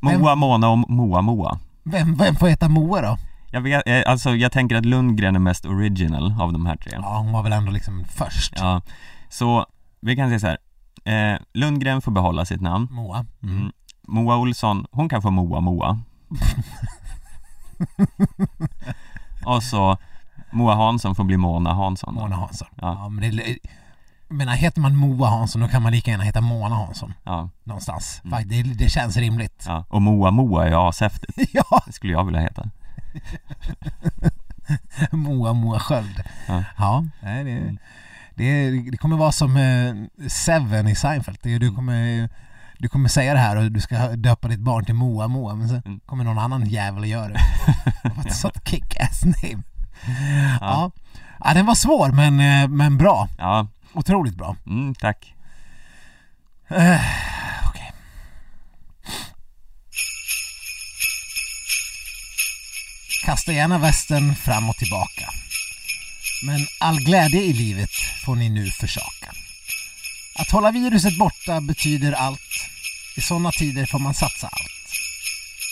Moa 0.00 0.34
Mona 0.34 0.68
och 0.68 0.90
Moa 0.90 1.20
Moa. 1.22 1.58
Vem, 1.82 2.14
vem 2.16 2.34
får 2.36 2.48
heta 2.48 2.68
Moa 2.68 3.00
då? 3.02 3.18
Jag 3.50 3.60
vet, 3.60 3.82
eh, 3.86 4.02
alltså 4.06 4.34
jag 4.34 4.52
tänker 4.52 4.76
att 4.76 4.84
Lundgren 4.84 5.34
är 5.36 5.40
mest 5.40 5.66
original 5.66 6.34
av 6.40 6.52
de 6.52 6.66
här 6.66 6.76
tre. 6.76 6.92
Ja, 6.94 7.18
hon 7.18 7.32
var 7.32 7.42
väl 7.42 7.52
ändå 7.52 7.72
liksom 7.72 8.04
först. 8.04 8.52
Ja, 8.56 8.82
så 9.28 9.66
vi 10.00 10.16
kan 10.16 10.28
säga 10.28 10.38
så 10.40 10.46
här. 10.46 10.58
Eh, 11.06 11.38
Lundgren 11.54 12.02
får 12.02 12.12
behålla 12.12 12.44
sitt 12.44 12.60
namn. 12.60 12.88
Moa. 12.90 13.26
Mm. 13.42 13.56
Mm. 13.58 13.72
Moa 14.08 14.36
Olsson, 14.36 14.86
hon 14.90 15.08
kan 15.08 15.22
få 15.22 15.30
Moa 15.30 15.60
Moa. 15.60 16.00
och 19.46 19.62
så 19.62 19.96
Moa 20.52 20.74
Hansson 20.74 21.14
får 21.14 21.24
bli 21.24 21.36
Mona 21.36 21.72
Hansson. 21.74 22.14
då. 22.14 22.20
Mona 22.20 22.36
Hansson. 22.36 22.68
Ja. 22.80 22.98
Ja. 23.02 23.08
men 23.08 23.36
det, 23.36 23.58
menar, 24.28 24.52
heter 24.52 24.80
man 24.80 24.96
Moa 24.96 25.28
Hansson 25.28 25.60
då 25.62 25.68
kan 25.68 25.82
man 25.82 25.92
lika 25.92 26.10
gärna 26.10 26.24
heta 26.24 26.40
Mona 26.40 26.74
Hansson 26.74 27.12
Ja, 27.24 27.50
någonstans. 27.64 28.20
Mm. 28.24 28.48
Det, 28.48 28.62
det 28.62 28.88
känns 28.90 29.16
rimligt. 29.16 29.64
ja. 29.66 29.84
Och 29.88 30.02
Moa 30.02 30.30
Moa 30.30 30.68
är 30.68 30.88
ashäftigt. 30.88 31.38
Ja, 31.54 31.82
Det 31.86 31.92
skulle 31.92 32.12
jag 32.12 32.24
vilja 32.24 32.40
heta. 32.40 32.70
Moa 35.12 35.52
Moa 35.52 35.78
Sköld. 35.78 36.22
Ja. 36.48 36.64
Ja, 36.78 37.04
nej, 37.22 37.44
det, 37.44 37.76
Det, 38.36 38.70
det 38.90 38.96
kommer 38.96 39.16
vara 39.16 39.32
som 39.32 39.56
eh, 39.56 40.28
Seven 40.28 40.88
i 40.88 40.94
Seinfeld. 40.94 41.38
Det, 41.42 41.58
du, 41.58 41.72
kommer, 41.74 42.28
du 42.78 42.88
kommer 42.88 43.08
säga 43.08 43.34
det 43.34 43.40
här 43.40 43.56
och 43.56 43.72
du 43.72 43.80
ska 43.80 43.96
döpa 44.08 44.48
ditt 44.48 44.60
barn 44.60 44.84
till 44.84 44.94
Moa 44.94 45.28
Moa 45.28 45.54
men 45.54 45.68
så 45.68 45.74
Mm. 45.86 46.00
kommer 46.06 46.24
någon 46.24 46.38
annan 46.38 46.66
jävel 46.68 47.02
att 47.02 47.08
göra 47.08 47.28
det. 47.28 47.40
Vad 48.16 48.26
ett 48.26 48.36
sånt 48.36 48.68
kick-ass 48.68 49.24
name. 49.24 49.62
Ja. 50.60 50.90
ja, 51.44 51.54
den 51.54 51.66
var 51.66 51.74
svår 51.74 52.08
men, 52.12 52.40
eh, 52.40 52.68
men 52.68 52.98
bra. 52.98 53.28
Ja, 53.38 53.66
Otroligt 53.92 54.34
bra. 54.36 54.56
mm, 54.66 54.94
tack. 54.94 55.34
Okej. 57.68 57.92
Kasta 63.24 63.52
gärna 63.52 63.78
västen 63.78 64.34
fram 64.34 64.68
och 64.70 64.76
tillbaka. 64.76 65.26
Men 66.42 66.66
all 66.78 67.00
glädje 67.00 67.40
i 67.40 67.52
livet 67.52 67.90
får 68.24 68.36
ni 68.36 68.48
nu 68.48 68.70
försaka. 68.70 69.32
Att 70.34 70.50
hålla 70.50 70.70
viruset 70.70 71.18
borta 71.18 71.60
betyder 71.60 72.12
allt. 72.12 72.40
I 73.16 73.20
sådana 73.20 73.52
tider 73.52 73.86
får 73.86 73.98
man 73.98 74.14
satsa 74.14 74.46
allt. 74.46 74.92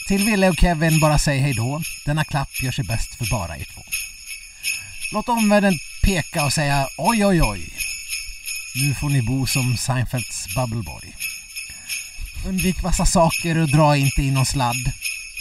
Till 0.06 0.24
Ville 0.24 0.48
och 0.48 0.56
Kevin 0.56 1.00
bara 1.00 1.18
säg 1.18 1.38
hej 1.38 1.54
då. 1.54 1.82
Denna 2.04 2.24
klapp 2.24 2.62
gör 2.62 2.72
sig 2.72 2.84
bäst 2.84 3.14
för 3.14 3.30
bara 3.30 3.56
er 3.58 3.64
två. 3.74 3.82
Låt 5.12 5.28
omvärlden 5.28 5.78
peka 6.02 6.44
och 6.44 6.52
säga 6.52 6.88
oj 6.96 7.26
oj 7.26 7.42
oj. 7.42 7.72
Nu 8.74 8.94
får 8.94 9.08
ni 9.10 9.22
bo 9.22 9.46
som 9.46 9.76
Seinfelds 9.76 10.54
Bubbleboy. 10.54 11.14
Undvik 12.46 12.82
vassa 12.82 13.06
saker 13.06 13.58
och 13.58 13.68
dra 13.68 13.96
inte 13.96 14.22
in 14.22 14.34
någon 14.34 14.46
sladd. 14.46 14.92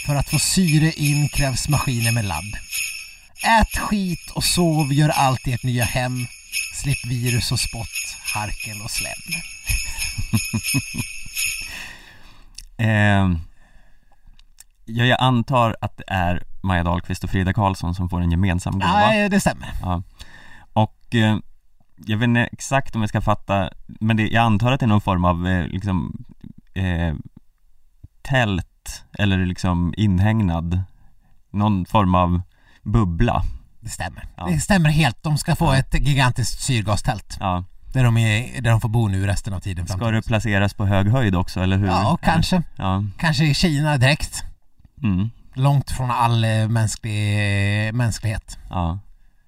För 0.05 0.15
att 0.15 0.29
få 0.29 0.39
syre 0.39 0.91
in 0.91 1.29
krävs 1.29 1.67
maskiner 1.67 2.11
med 2.11 2.25
ladd. 2.25 2.57
Ät 3.43 3.77
skit 3.77 4.31
och 4.35 4.43
sov, 4.43 4.93
gör 4.93 5.09
allt 5.09 5.47
i 5.47 5.53
ert 5.53 5.63
nya 5.63 5.83
hem. 5.83 6.27
Slipp 6.73 7.05
virus 7.05 7.51
och 7.51 7.59
spott, 7.59 8.17
harkel 8.33 8.81
och 8.83 8.91
slem. 8.91 9.11
Eh, 12.77 13.31
ja, 14.85 15.05
jag 15.05 15.21
antar 15.21 15.75
att 15.81 15.97
det 15.97 16.03
är 16.07 16.43
Maja 16.63 16.83
Dahlqvist 16.83 17.23
och 17.23 17.29
Frida 17.29 17.53
Karlsson 17.53 17.95
som 17.95 18.09
får 18.09 18.21
en 18.21 18.31
gemensam 18.31 18.73
gåva. 18.73 18.93
Nej, 18.93 19.29
det 19.29 19.39
stämmer. 19.39 19.73
Ja. 19.81 20.03
Och 20.73 21.15
eh, 21.15 21.37
jag 21.95 22.17
vet 22.17 22.27
inte 22.27 22.43
exakt 22.51 22.95
om 22.95 23.01
jag 23.01 23.09
ska 23.09 23.21
fatta, 23.21 23.69
men 23.85 24.17
det, 24.17 24.27
jag 24.27 24.43
antar 24.43 24.71
att 24.71 24.79
det 24.79 24.85
är 24.85 24.87
någon 24.87 25.01
form 25.01 25.25
av 25.25 25.47
eh, 25.47 25.67
liksom 25.67 26.25
eh, 26.73 27.15
tält 28.21 29.03
eller 29.19 29.45
liksom 29.45 29.93
inhägnad, 29.97 30.83
någon 31.51 31.85
form 31.85 32.15
av 32.15 32.41
bubbla. 32.83 33.43
Det 33.79 33.89
stämmer. 33.89 34.27
Ja. 34.37 34.45
Det 34.45 34.59
stämmer 34.59 34.89
helt. 34.89 35.23
De 35.23 35.37
ska 35.37 35.55
få 35.55 35.65
Ja. 35.65 35.77
ett 35.77 35.93
gigantiskt 36.07 36.61
syrgastält. 36.61 37.37
Ja. 37.39 37.63
Där 37.93 38.03
de, 38.03 38.17
är, 38.17 38.61
där 38.61 38.71
de 38.71 38.81
får 38.81 38.89
bo 38.89 39.07
nu 39.07 39.25
resten 39.27 39.53
av 39.53 39.59
tiden. 39.59 39.87
Ska 39.87 40.11
det 40.11 40.21
placeras 40.21 40.73
på 40.73 40.85
hög 40.85 41.07
höjd 41.07 41.35
också, 41.35 41.59
eller 41.61 41.77
hur? 41.77 41.87
Ja, 41.87 42.17
kanske. 42.23 42.63
Ja. 42.75 43.03
Kanske 43.17 43.45
i 43.45 43.53
Kina 43.53 43.97
direkt. 43.97 44.43
Mm. 45.03 45.29
Långt 45.53 45.91
från 45.91 46.11
all 46.11 46.43
eh, 46.43 46.67
mänsklig, 46.67 47.93
mänsklighet. 47.93 48.57
Ja. 48.69 48.99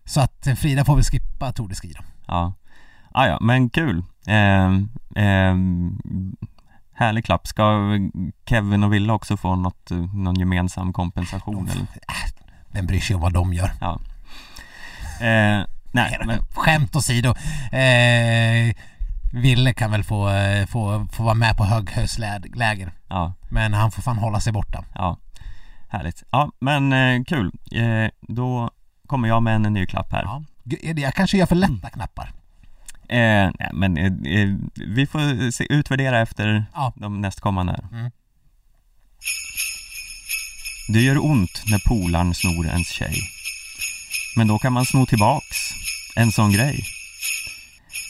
Så 0.05 0.21
att 0.21 0.47
eh, 0.47 0.55
Frida 0.55 0.85
får 0.85 0.95
väl 0.95 1.03
skippa 1.03 1.51
Tour 1.51 1.67
de 1.69 1.75
Ski 1.75 1.93
då. 1.97 2.03
Ja. 2.27 2.53
Ah, 3.11 3.27
ja, 3.27 3.37
men 3.41 3.69
kul. 3.69 4.03
Eh, 4.27 4.65
eh, 5.25 5.55
härlig 6.93 7.25
klapp. 7.25 7.47
Ska 7.47 7.79
Kevin 8.45 8.83
och 8.83 8.93
Wille 8.93 9.13
också 9.13 9.37
få 9.37 9.55
något, 9.55 9.91
eh, 9.91 9.97
någon 9.97 10.35
gemensam 10.35 10.93
kompensation 10.93 11.69
eller? 11.69 11.87
Vem 12.75 12.85
bryr 12.87 12.99
sig 12.99 13.15
om 13.15 13.21
vad 13.21 13.33
de 13.33 13.53
gör? 13.53 13.71
Ja. 13.81 13.99
Eh, 15.21 15.65
nej, 15.91 16.19
men 16.25 16.39
Skämt 16.53 16.95
åsido. 16.95 17.29
Eh, 17.71 18.75
Ville 19.33 19.73
kan 19.73 19.91
väl 19.91 20.03
få, 20.03 20.29
eh, 20.29 20.65
få, 20.65 21.07
få 21.11 21.23
vara 21.23 21.33
med 21.33 21.57
på 21.57 21.63
höghöjdsläger. 21.65 22.91
ja, 23.09 23.33
Men 23.49 23.73
han 23.73 23.91
får 23.91 24.01
fan 24.01 24.17
hålla 24.17 24.39
sig 24.39 24.53
borta. 24.53 24.83
ja. 24.95 25.17
Härligt. 25.89 26.23
Ja, 26.31 26.51
men 26.59 26.93
eh, 26.93 27.23
kul. 27.23 27.51
Eh, 27.71 28.09
då 28.21 28.69
kommer 29.07 29.27
jag 29.27 29.43
med 29.43 29.55
en 29.55 29.61
ny 29.73 29.85
klapp 29.85 30.11
här. 30.11 30.23
Ja. 30.23 30.43
Jag 30.95 31.13
kanske 31.13 31.37
gör 31.37 31.45
för 31.45 31.55
lätta 31.55 31.89
knappar. 31.89 32.33
Eh, 33.09 33.49
nej, 33.59 33.69
men 33.73 33.97
eh, 33.97 34.05
eh, 34.05 34.49
vi 34.87 35.07
får 35.07 35.51
se, 35.51 35.65
utvärdera 35.73 36.19
efter 36.21 36.65
Ja. 36.73 36.93
de 36.95 37.21
nästkommande. 37.21 37.79
Mm. 37.91 38.11
Det 40.87 41.01
gör 41.01 41.25
ont 41.25 41.61
när 41.65 41.79
polarn 41.79 42.35
snor 42.35 42.67
ens 42.67 42.89
tjej. 42.89 43.29
Men 44.35 44.47
då 44.47 44.59
kan 44.59 44.73
man 44.73 44.85
sno 44.85 45.05
tillbaks 45.05 45.57
en 46.15 46.31
sån 46.31 46.51
grej. 46.51 46.85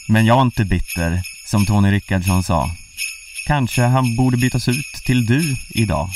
Men 0.08 0.26
jag 0.26 0.38
är 0.38 0.42
inte 0.42 0.64
bitter, 0.64 1.22
som 1.46 1.66
Tony 1.66 1.90
Rickardsson 1.90 2.42
sa. 2.44 2.70
Kanske 3.46 3.82
han 3.82 4.16
borde 4.16 4.36
bytas 4.36 4.68
ut 4.68 4.92
till 5.04 5.26
du 5.26 5.56
idag. 5.68 6.10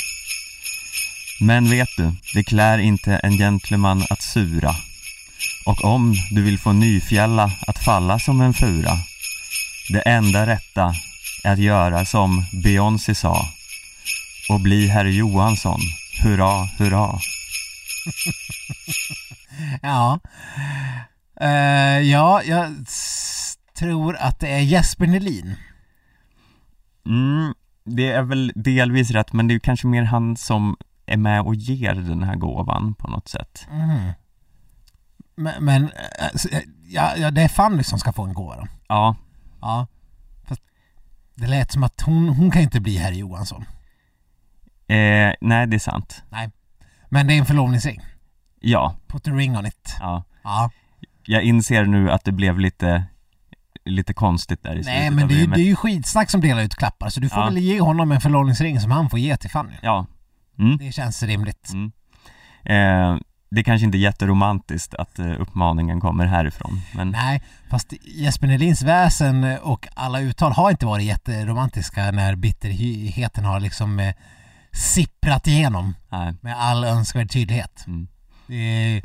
Men 1.40 1.70
vet 1.70 1.88
du, 1.96 2.12
det 2.34 2.44
klär 2.44 2.78
inte 2.78 3.16
en 3.16 3.38
gentleman 3.38 4.04
att 4.10 4.22
sura. 4.22 4.76
Och 5.66 5.84
om 5.84 6.14
du 6.30 6.42
vill 6.42 6.58
få 6.58 6.72
nyfjälla 6.72 7.52
att 7.66 7.84
falla 7.84 8.18
som 8.18 8.40
en 8.40 8.54
fura. 8.54 8.98
Det 9.88 10.00
enda 10.00 10.46
rätta 10.46 10.94
är 11.44 11.52
att 11.52 11.58
göra 11.58 12.04
som 12.04 12.44
Beyoncé 12.52 13.14
sa. 13.14 13.48
Och 14.48 14.60
bli 14.60 14.86
herr 14.86 15.04
Johansson. 15.04 15.80
Hurra, 16.22 16.64
hurra. 16.78 17.18
Ja. 19.82 20.20
Eh, 21.40 22.00
ja, 22.00 22.42
jag 22.42 22.74
tror 23.78 24.16
att 24.16 24.40
det 24.40 24.48
är 24.48 24.60
Jesper 24.60 25.06
Nelin. 25.06 25.54
Mm, 27.06 27.54
det 27.84 28.12
är 28.12 28.22
väl 28.22 28.52
delvis 28.54 29.10
rätt, 29.10 29.32
men 29.32 29.48
det 29.48 29.54
är 29.54 29.58
kanske 29.58 29.86
mer 29.86 30.02
han 30.02 30.36
som 30.36 30.76
är 31.06 31.16
med 31.16 31.40
och 31.42 31.54
ger 31.54 31.94
den 31.94 32.22
här 32.22 32.36
gåvan 32.36 32.94
på 32.94 33.08
något 33.08 33.28
sätt. 33.28 33.66
Mhm. 33.70 34.12
Men, 35.34 35.64
men 35.64 35.84
eh, 35.84 36.60
ja, 36.86 37.16
ja, 37.16 37.30
det 37.30 37.42
är 37.42 37.48
Fanny 37.48 37.82
som 37.82 37.98
ska 37.98 38.12
få 38.12 38.22
en 38.22 38.34
gåva 38.34 38.56
då. 38.56 38.66
Ja, 38.88 39.16
Ja. 39.60 39.86
Fast 40.44 40.62
det 41.34 41.46
lät 41.46 41.72
som 41.72 41.84
att 41.84 42.00
hon, 42.00 42.28
hon 42.28 42.50
kan 42.50 42.62
inte 42.62 42.80
bli 42.80 42.96
herr 42.96 43.12
Johansson. 43.12 43.64
Eh, 44.94 45.34
nej 45.40 45.66
det 45.66 45.76
är 45.76 45.78
sant. 45.78 46.22
Men 47.08 47.26
det 47.26 47.34
är 47.34 47.38
en 47.38 47.46
förlovningsring. 47.46 48.00
Ja, 48.60 48.94
Put 49.08 49.28
a 49.28 49.30
ring 49.30 49.56
on 49.58 49.66
it. 49.66 49.96
ja. 50.00 50.24
Ja. 50.44 50.70
Jag 51.24 51.42
inser 51.42 51.84
nu 51.84 52.10
att 52.10 52.24
det 52.24 52.32
blev 52.32 52.58
lite, 52.58 53.04
lite 53.84 54.14
konstigt 54.14 54.62
där 54.62 54.70
i 54.76 54.84
slutet 54.84 55.00
Nej 55.00 55.10
men 55.10 55.28
det 55.28 55.34
är, 55.34 55.38
ju, 55.38 55.46
det 55.46 55.60
är 55.60 55.64
ju 55.64 55.76
skitsnack 55.76 56.30
som 56.30 56.40
delar 56.40 56.62
ut 56.62 56.74
klappar 56.74 57.08
så 57.08 57.20
du 57.20 57.28
får 57.28 57.38
Ja. 57.38 57.44
väl 57.44 57.58
ge 57.58 57.80
honom 57.80 58.12
en 58.12 58.20
förlovningsring 58.20 58.80
som 58.80 58.90
han 58.90 59.10
får 59.10 59.18
ge 59.18 59.36
till 59.36 59.50
Fanny. 59.50 59.74
Ja. 59.82 60.06
Mm. 60.58 60.76
Det 60.78 60.92
känns 60.92 61.22
rimligt. 61.22 61.70
Mm. 61.72 61.92
Eh, 62.64 63.20
det 63.50 63.60
är 63.60 63.64
kanske 63.64 63.84
inte 63.84 63.98
är 63.98 64.00
jätteromantiskt 64.00 64.94
att 64.94 65.18
eh, 65.18 65.40
uppmaningen 65.40 66.00
kommer 66.00 66.26
härifrån, 66.26 66.80
men 66.94 67.10
Nej, 67.10 67.42
fast 67.70 67.92
Jesper 68.04 68.46
Nelins 68.46 68.82
väsen 68.82 69.58
och 69.62 69.88
alla 69.94 70.20
uttal 70.20 70.52
har 70.52 70.70
inte 70.70 70.86
varit 70.86 71.04
jätteromantiska 71.04 72.10
när 72.10 72.36
bitterheten 72.36 73.44
har 73.44 73.60
liksom 73.60 74.00
eh, 74.00 74.14
sipprat 74.72 75.46
igenom 75.46 75.94
nej. 76.08 76.34
med 76.40 76.60
all 76.60 76.84
önskvärd 76.84 77.30
tydlighet. 77.30 77.84
Mm. 77.86 78.08
Det 78.46 79.02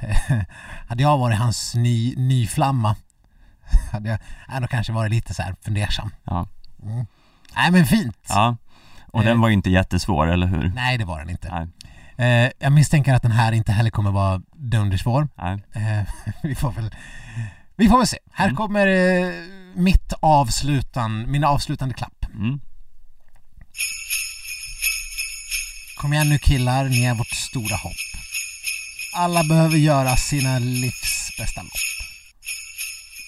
hade 0.88 1.02
jag 1.02 1.18
varit 1.18 1.38
hans 1.38 1.74
ny, 1.74 2.14
nyflamma 2.16 2.96
hade 3.92 4.08
jag 4.08 4.18
ändå 4.48 4.68
kanske 4.68 4.92
varit 4.92 5.10
lite 5.10 5.34
så 5.34 5.42
här 5.42 5.54
fundersam. 5.62 6.10
Ja. 6.24 6.48
Mm. 6.82 7.06
Nej 7.56 7.70
men 7.70 7.86
fint! 7.86 8.26
ja. 8.28 8.56
Och 9.12 9.22
den 9.22 9.36
Eh. 9.36 9.40
var 9.40 9.48
ju 9.48 9.54
inte 9.54 9.70
jättesvår, 9.70 10.26
eller 10.26 10.46
hur? 10.46 10.72
Nej 10.74 10.98
det 10.98 11.04
var 11.04 11.18
den 11.18 11.30
inte. 11.30 11.50
Nej. 11.54 11.68
Eh, 12.46 12.50
jag 12.58 12.72
misstänker 12.72 13.14
att 13.14 13.22
den 13.22 13.32
här 13.32 13.52
inte 13.52 13.72
heller 13.72 13.90
kommer 13.90 14.10
vara 14.10 14.42
dundersvår. 14.52 15.28
Eh, 15.38 16.02
vi 16.42 16.54
får 16.54 16.72
väl 16.72 16.94
Vi 17.76 17.88
får 17.88 17.98
väl 17.98 18.06
se. 18.06 18.18
Här 18.32 18.44
Mm. 18.44 18.56
kommer 18.56 18.86
eh, 18.86 19.32
mitt 19.74 20.12
avslutan, 20.20 21.30
min 21.30 21.44
avslutande 21.44 21.94
klapp. 21.94 22.24
Mm. 22.34 22.60
Kom 25.96 26.12
igen 26.12 26.28
nu 26.28 26.38
killar, 26.38 26.84
ni 26.88 27.04
är 27.04 27.14
vårt 27.14 27.30
stora 27.30 27.76
hopp. 27.76 27.96
Alla 29.12 29.44
behöver 29.44 29.76
göra 29.76 30.16
sina 30.16 30.58
livs 30.58 31.32
bästa 31.38 31.62
lopp. 31.62 31.72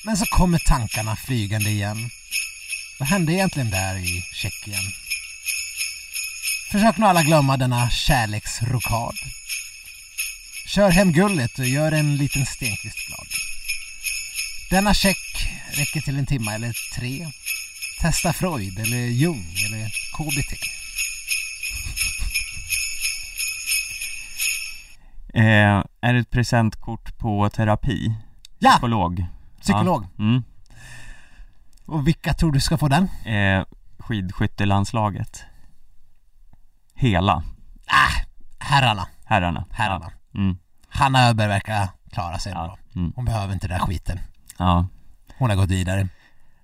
Men 0.04 0.16
så 0.16 0.26
kommer 0.26 0.58
tankarna 0.58 1.16
flygande 1.16 1.70
igen. 1.70 2.10
Vad 2.98 3.08
hände 3.08 3.32
egentligen 3.32 3.70
där 3.70 3.96
i 3.96 4.24
Tjeckien? 4.32 4.92
Försök 6.70 6.96
nu 6.96 7.06
alla 7.06 7.22
glömma 7.22 7.56
denna 7.56 7.90
kärleksrokad. 7.90 9.16
Kör 10.66 10.90
hem 10.90 11.12
gullet 11.12 11.58
och 11.58 11.66
gör 11.66 11.92
en 11.92 12.16
liten 12.16 12.46
Stenqvist 12.46 13.06
glad. 13.06 13.26
Denna 14.70 14.94
check 14.94 15.48
räcker 15.72 16.00
till 16.00 16.18
en 16.18 16.26
timma 16.26 16.54
eller 16.54 16.76
tre. 16.94 17.28
Testa 18.00 18.32
Freud 18.32 18.78
eller 18.78 19.06
Jung 19.06 19.56
eller 19.66 19.90
KBT. 20.12 20.78
Eh, 25.34 25.84
är 26.00 26.14
ett 26.14 26.30
presentkort 26.30 27.18
på 27.18 27.48
terapi? 27.50 28.14
Ja! 28.58 28.70
Psykolog? 28.70 29.26
Psykolog. 29.60 30.04
Ja. 30.16 30.22
Mm. 30.24 30.42
Och 31.86 32.06
vilka 32.08 32.34
tror 32.34 32.52
du 32.52 32.60
ska 32.60 32.78
få 32.78 32.88
den? 32.88 33.08
Eh, 33.24 33.64
skidskyttelandslaget? 33.98 35.44
Hela 36.94 37.32
Ah, 37.86 38.24
herrarna. 38.58 39.06
herrarna? 39.24 39.64
Herrarna. 39.70 40.10
Ja. 40.32 40.40
Mm. 40.40 40.58
Hanna 40.88 41.28
Öberg 41.28 41.48
verkar 41.48 41.88
klara 42.12 42.38
sig 42.38 42.52
Ja. 42.52 42.64
bra. 42.64 42.78
Mm. 42.96 43.12
Hon 43.16 43.24
behöver 43.24 43.54
inte 43.54 43.68
den 43.68 43.78
där 43.78 43.86
skiten. 43.86 44.18
ja. 44.58 44.86
Hon 45.38 45.50
har 45.50 45.56
gått 45.56 45.70
vidare. 45.70 46.08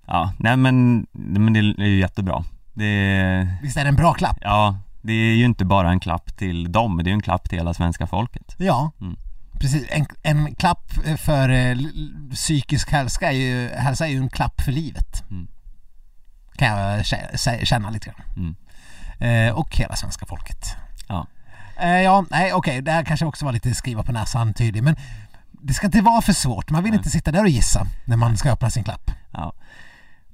Ja, 0.07 0.33
nej 0.39 0.57
men, 0.57 1.07
men 1.13 1.53
det 1.53 1.59
är 1.61 1.87
ju 1.87 1.99
jättebra. 1.99 2.45
Det 2.75 3.49
Visst 3.63 3.77
är 3.77 3.83
det 3.85 3.89
en 3.89 3.97
bra 3.97 4.15
klapp? 4.15 4.39
ja, 4.41 4.79
det 5.05 5.13
är 5.13 5.35
ju 5.35 5.45
inte 5.45 5.65
bara 5.65 5.91
en 5.91 6.01
klapp 6.01 6.37
till 6.37 6.73
dem, 6.73 6.97
det 6.97 7.03
är 7.03 7.11
ju 7.11 7.15
en 7.15 7.23
klapp 7.23 7.49
till 7.49 7.59
hela 7.59 7.75
svenska 7.75 8.07
folket. 8.07 8.55
Ja, 8.59 8.91
Mm. 9.01 9.17
precis. 9.61 9.87
En, 9.91 10.07
en 10.23 10.55
klapp 10.55 10.93
för 11.19 11.49
eh, 11.49 11.77
psykisk 12.35 12.91
hälsa 12.93 13.27
är, 13.27 13.33
ju, 13.33 13.69
hälsa 13.69 14.07
är 14.07 14.11
ju 14.11 14.17
en 14.19 14.29
klapp 14.29 14.61
för 14.61 14.73
livet. 14.73 15.23
Mm. 15.31 15.47
Kan 16.57 16.69
jag 16.69 17.01
kä- 17.03 17.33
kä- 17.35 17.65
känna 17.65 17.91
lite 17.91 18.07
grann. 18.11 18.23
Mm. 18.37 18.57
Eh, 19.49 19.55
och 19.55 19.77
hela 19.77 19.97
svenska 19.97 20.27
folket. 20.27 20.77
Ja. 21.09 21.27
Eh, 21.81 21.89
ja, 22.01 22.25
nej 22.31 22.53
okej, 22.53 22.83
det 22.83 22.93
här 22.93 23.05
kanske 23.05 23.27
också 23.27 23.45
var 23.45 23.53
lite 23.53 23.75
skriva 23.75 24.03
på 24.03 24.13
näsan 24.13 24.55
tydlig, 24.55 24.83
men 24.83 24.97
det 25.51 25.75
ska 25.75 25.87
inte 25.87 26.01
vara 26.01 26.23
för 26.23 26.33
svårt. 26.33 26.71
Man 26.71 26.83
vill 26.83 26.91
Nej. 26.93 26.99
inte 26.99 27.11
sitta 27.11 27.33
där 27.33 27.43
och 27.43 27.49
gissa 27.49 27.87
när 28.05 28.17
man 28.17 28.37
ska 28.37 28.51
öppna 28.53 28.71
sin 28.71 28.85
klapp. 28.85 29.11
Ja. 29.33 29.53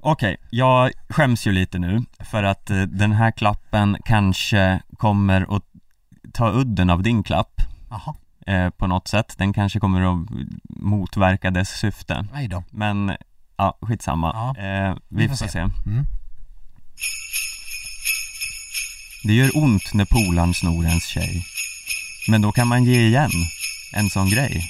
Okej, 0.03 0.37
jag 0.49 0.91
skäms 1.09 1.47
ju 1.47 1.51
lite 1.51 1.79
nu 1.79 2.01
för 2.19 2.43
att 2.43 2.69
eh, 2.69 2.81
den 2.81 3.11
här 3.11 3.31
klappen 3.31 3.97
kanske 4.05 4.81
kommer 4.97 5.55
att 5.55 5.63
ta 6.33 6.51
udden 6.51 6.89
av 6.89 7.03
din 7.03 7.23
klapp 7.23 7.61
Jaha, 7.89 8.15
eh, 8.47 8.69
på 8.69 8.87
något 8.87 9.07
sätt. 9.07 9.35
Den 9.37 9.53
kanske 9.53 9.79
kommer 9.79 10.01
att 10.01 10.29
motverka 10.69 11.51
dess 11.51 11.69
syfte. 11.69 12.27
nej 12.33 12.47
då. 12.47 12.63
Men, 12.69 13.17
ja, 13.57 13.77
skitsamma. 13.81 14.53
Ja, 14.57 14.63
eh, 14.63 14.95
vi, 15.09 15.27
får, 15.27 15.35
se. 15.35 15.59
Mm. 15.59 16.05
Det 19.23 19.33
gör 19.33 19.57
ont 19.57 19.93
när 19.93 20.05
polaren 20.05 20.53
snor 20.53 20.85
ens 20.85 21.05
tjej. 21.05 21.45
Men 22.29 22.41
då 22.41 22.51
kan 22.51 22.67
man 22.67 22.83
ge 22.83 23.07
igen. 23.07 23.31
En 23.93 24.09
sån 24.09 24.29
grej. 24.29 24.69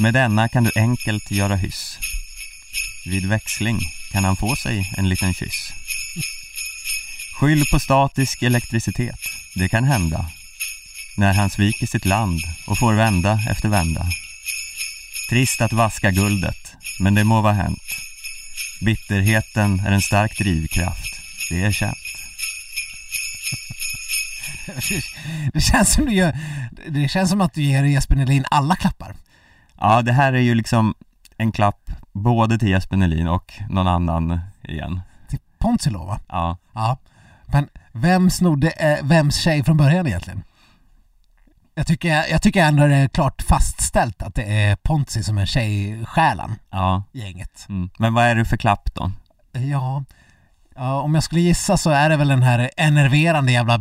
Med 0.00 0.14
denna 0.14 0.48
kan 0.48 0.64
du 0.64 0.70
enkelt 0.76 1.30
göra 1.30 1.56
hyss. 1.56 1.98
Vid 3.04 3.28
växling 3.28 3.80
kan 4.12 4.24
han 4.24 4.36
få 4.36 4.56
sig 4.56 4.92
en 4.96 5.08
liten 5.08 5.34
kyss. 5.34 5.72
Skyll 7.40 7.64
på 7.72 7.78
statisk 7.78 8.42
elektricitet. 8.42 9.20
Det 9.54 9.68
kan 9.68 9.84
hända. 9.84 10.26
När 11.16 11.34
han 11.34 11.50
sviker 11.50 11.86
sitt 11.86 12.04
land 12.04 12.40
och 12.66 12.78
får 12.78 12.92
vända 12.92 13.40
efter 13.50 13.68
vända. 13.68 14.06
Trist 15.30 15.60
att 15.60 15.72
vaska 15.72 16.10
guldet, 16.10 16.72
men 17.00 17.14
det 17.14 17.24
må 17.24 17.40
vara 17.40 17.52
hänt. 17.52 17.82
Bitterheten 18.80 19.80
är 19.80 19.92
en 19.92 20.02
stark 20.02 20.38
drivkraft. 20.38 21.20
Det 21.50 21.62
är 21.62 21.72
känt. 21.72 21.96
Det 25.52 25.60
känns 25.60 25.92
som 25.92 26.06
du 26.06 26.12
gör, 26.12 26.38
det 26.88 27.08
känns 27.08 27.30
som 27.30 27.40
att 27.40 27.54
du 27.54 27.62
ger 27.62 27.84
Jesper 27.84 28.16
Nelin 28.16 28.44
alla 28.50 28.76
klappar. 28.76 29.14
Ja, 29.78 30.02
det 30.02 30.12
här 30.12 30.32
är 30.32 30.40
ju 30.40 30.54
liksom 30.54 30.94
en 31.42 31.52
klapp 31.52 31.90
både 32.12 32.58
till 32.58 32.68
Jesper 32.68 32.96
Nelin 32.96 33.28
och 33.28 33.52
någon 33.70 33.88
annan 33.88 34.40
igen. 34.62 35.00
Till 35.28 35.38
Pontsilova. 35.58 36.20
Ja, 36.28 36.56
Ja. 36.72 36.96
Men 37.46 37.68
vem 37.92 38.30
snodde 38.30 38.70
eh, 38.70 39.04
vems 39.04 39.36
tjej 39.36 39.64
från 39.64 39.76
början 39.76 40.06
egentligen? 40.06 40.42
Jag 41.74 41.86
tycker, 41.86 42.24
jag 42.30 42.42
tycker 42.42 42.64
ändå 42.64 42.86
det 42.86 42.96
är 42.96 43.08
klart 43.08 43.42
fastställt 43.42 44.22
att 44.22 44.34
det 44.34 44.42
är 44.42 44.76
Ponzi 44.76 45.22
som 45.22 45.38
är 45.38 45.46
tjejstjärnan 45.46 46.58
ja. 46.70 47.02
i 47.12 47.20
gänget. 47.20 47.66
Mm. 47.68 47.90
Men 47.98 48.14
vad 48.14 48.24
är 48.24 48.34
det 48.34 48.44
för 48.44 48.56
klapp 48.56 48.94
då? 48.94 49.10
Ja, 49.52 50.04
ja, 50.74 51.00
om 51.00 51.14
jag 51.14 51.24
skulle 51.24 51.40
gissa 51.40 51.76
så 51.76 51.90
är 51.90 52.08
det 52.08 52.16
väl 52.16 52.28
den 52.28 52.42
här 52.42 52.70
enerverande 52.76 53.52
jävla 53.52 53.78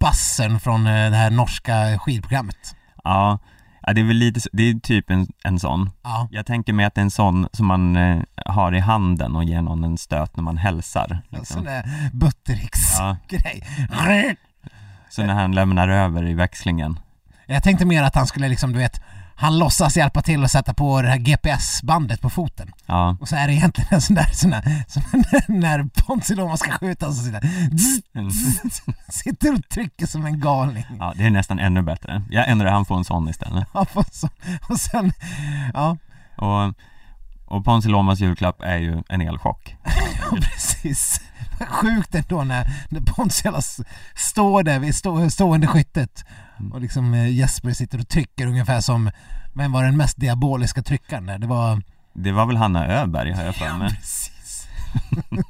bassen 0.00 0.60
från 0.60 0.86
eh, 0.86 1.10
det 1.10 1.16
här 1.16 1.30
norska 1.30 1.98
skidprogrammet. 1.98 2.76
Ja, 3.04 3.38
ja 3.86 3.92
det 3.92 4.00
är 4.00 4.04
väl 4.04 4.16
lite, 4.16 4.40
det 4.52 4.62
är 4.62 4.74
typ 4.74 5.10
en, 5.10 5.26
en 5.44 5.60
sån. 5.60 5.90
Ja, 6.02 6.28
Jag 6.30 6.46
tänker 6.46 6.72
mig 6.72 6.86
att 6.86 6.94
det 6.94 7.00
är 7.00 7.02
en 7.02 7.10
sån 7.10 7.48
som 7.52 7.66
man 7.66 7.96
eh, 7.96 8.22
har 8.46 8.74
i 8.74 8.78
handen 8.78 9.36
och 9.36 9.44
ger 9.44 9.62
någon 9.62 9.84
en 9.84 9.98
stöt 9.98 10.36
när 10.36 10.44
man 10.44 10.56
hälsar. 10.56 11.20
Liksom. 11.28 11.56
sån 11.56 11.64
där 11.64 12.10
Buttericks-grej. 12.12 13.64
Ja, 13.90 14.34
så 15.10 15.22
när 15.22 15.34
han 15.34 15.52
lämnar 15.52 15.88
över 15.88 16.28
i 16.28 16.34
växlingen. 16.34 16.98
Jag 17.46 17.62
tänkte 17.62 17.84
mer 17.84 18.02
att 18.02 18.14
han 18.14 18.26
skulle 18.26 18.48
liksom, 18.48 18.72
du 18.72 18.78
vet, 18.78 19.00
han 19.36 19.58
låtsas 19.58 19.96
hjälpa 19.96 20.22
till 20.22 20.44
att 20.44 20.50
sätta 20.50 20.74
på 20.74 21.02
det 21.02 21.08
här 21.08 21.16
GPS-bandet 21.18 22.20
på 22.20 22.30
foten. 22.30 22.72
Ja, 22.86 23.16
Och 23.20 23.28
så 23.28 23.36
är 23.36 23.46
det 23.46 23.54
egentligen 23.54 23.88
en 23.94 24.00
sån 24.00 24.16
där, 24.16 24.30
sån 24.32 24.50
där 24.50 24.84
som 24.88 25.02
när 25.48 25.84
Ponsiloma 26.06 26.56
ska 26.56 26.70
skjuta 26.78 27.06
så 27.12 27.22
sitter, 27.22 27.50
Mm. 28.14 28.30
sitter 29.08 29.54
och 29.54 29.68
trycker 29.68 30.06
som 30.06 30.26
en 30.26 30.40
galning. 30.40 30.84
ja 30.98 31.12
det 31.16 31.24
är 31.26 31.30
nästan 31.30 31.58
ännu 31.58 31.82
bättre. 31.82 32.22
Jag 32.30 32.48
ändrar 32.48 32.70
han 32.72 32.84
får 32.84 32.96
en 32.96 33.04
sån 33.04 33.28
istället. 33.28 33.68
Ja, 33.74 33.86
och, 33.94 34.06
så, 34.12 34.28
och 34.68 34.80
sen, 34.80 35.12
ja, 35.74 35.96
Och, 36.36 36.74
och 37.44 37.64
Ponsi 37.64 37.88
Lomas 37.88 38.20
julklapp 38.20 38.62
är 38.62 38.76
ju 38.76 39.02
en 39.08 39.20
elchock. 39.20 39.76
ja 40.20 40.36
precis. 40.42 41.20
Sjukt 41.68 42.14
ändå 42.14 42.44
när, 42.44 42.72
när 42.90 43.00
Ponsiala 43.00 43.58
s- 43.58 43.80
står 44.14 44.62
där 44.62 44.78
vid 44.78 44.94
stå, 44.94 45.30
stående 45.30 45.66
skyttet 45.66 46.24
och 46.72 46.80
liksom 46.80 47.14
eh, 47.14 47.28
Jesper 47.32 47.72
sitter 47.72 47.98
och 48.00 48.08
trycker 48.08 48.46
ungefär 48.46 48.80
som, 48.80 49.10
vem 49.54 49.72
var 49.72 49.84
den 49.84 49.96
mest 49.96 50.16
diaboliska 50.20 50.82
tryckaren 50.82 51.26
där? 51.26 51.38
Det 51.38 51.46
var 51.46 51.82
Det 52.14 52.32
var 52.32 52.46
väl 52.46 52.56
Hanna 52.56 52.86
Öberg 52.86 53.32
har 53.32 53.42
jag 53.42 53.54
för 53.56 53.78
mig. 53.78 53.88
Precis. 53.90 54.68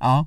ja. 0.00 0.26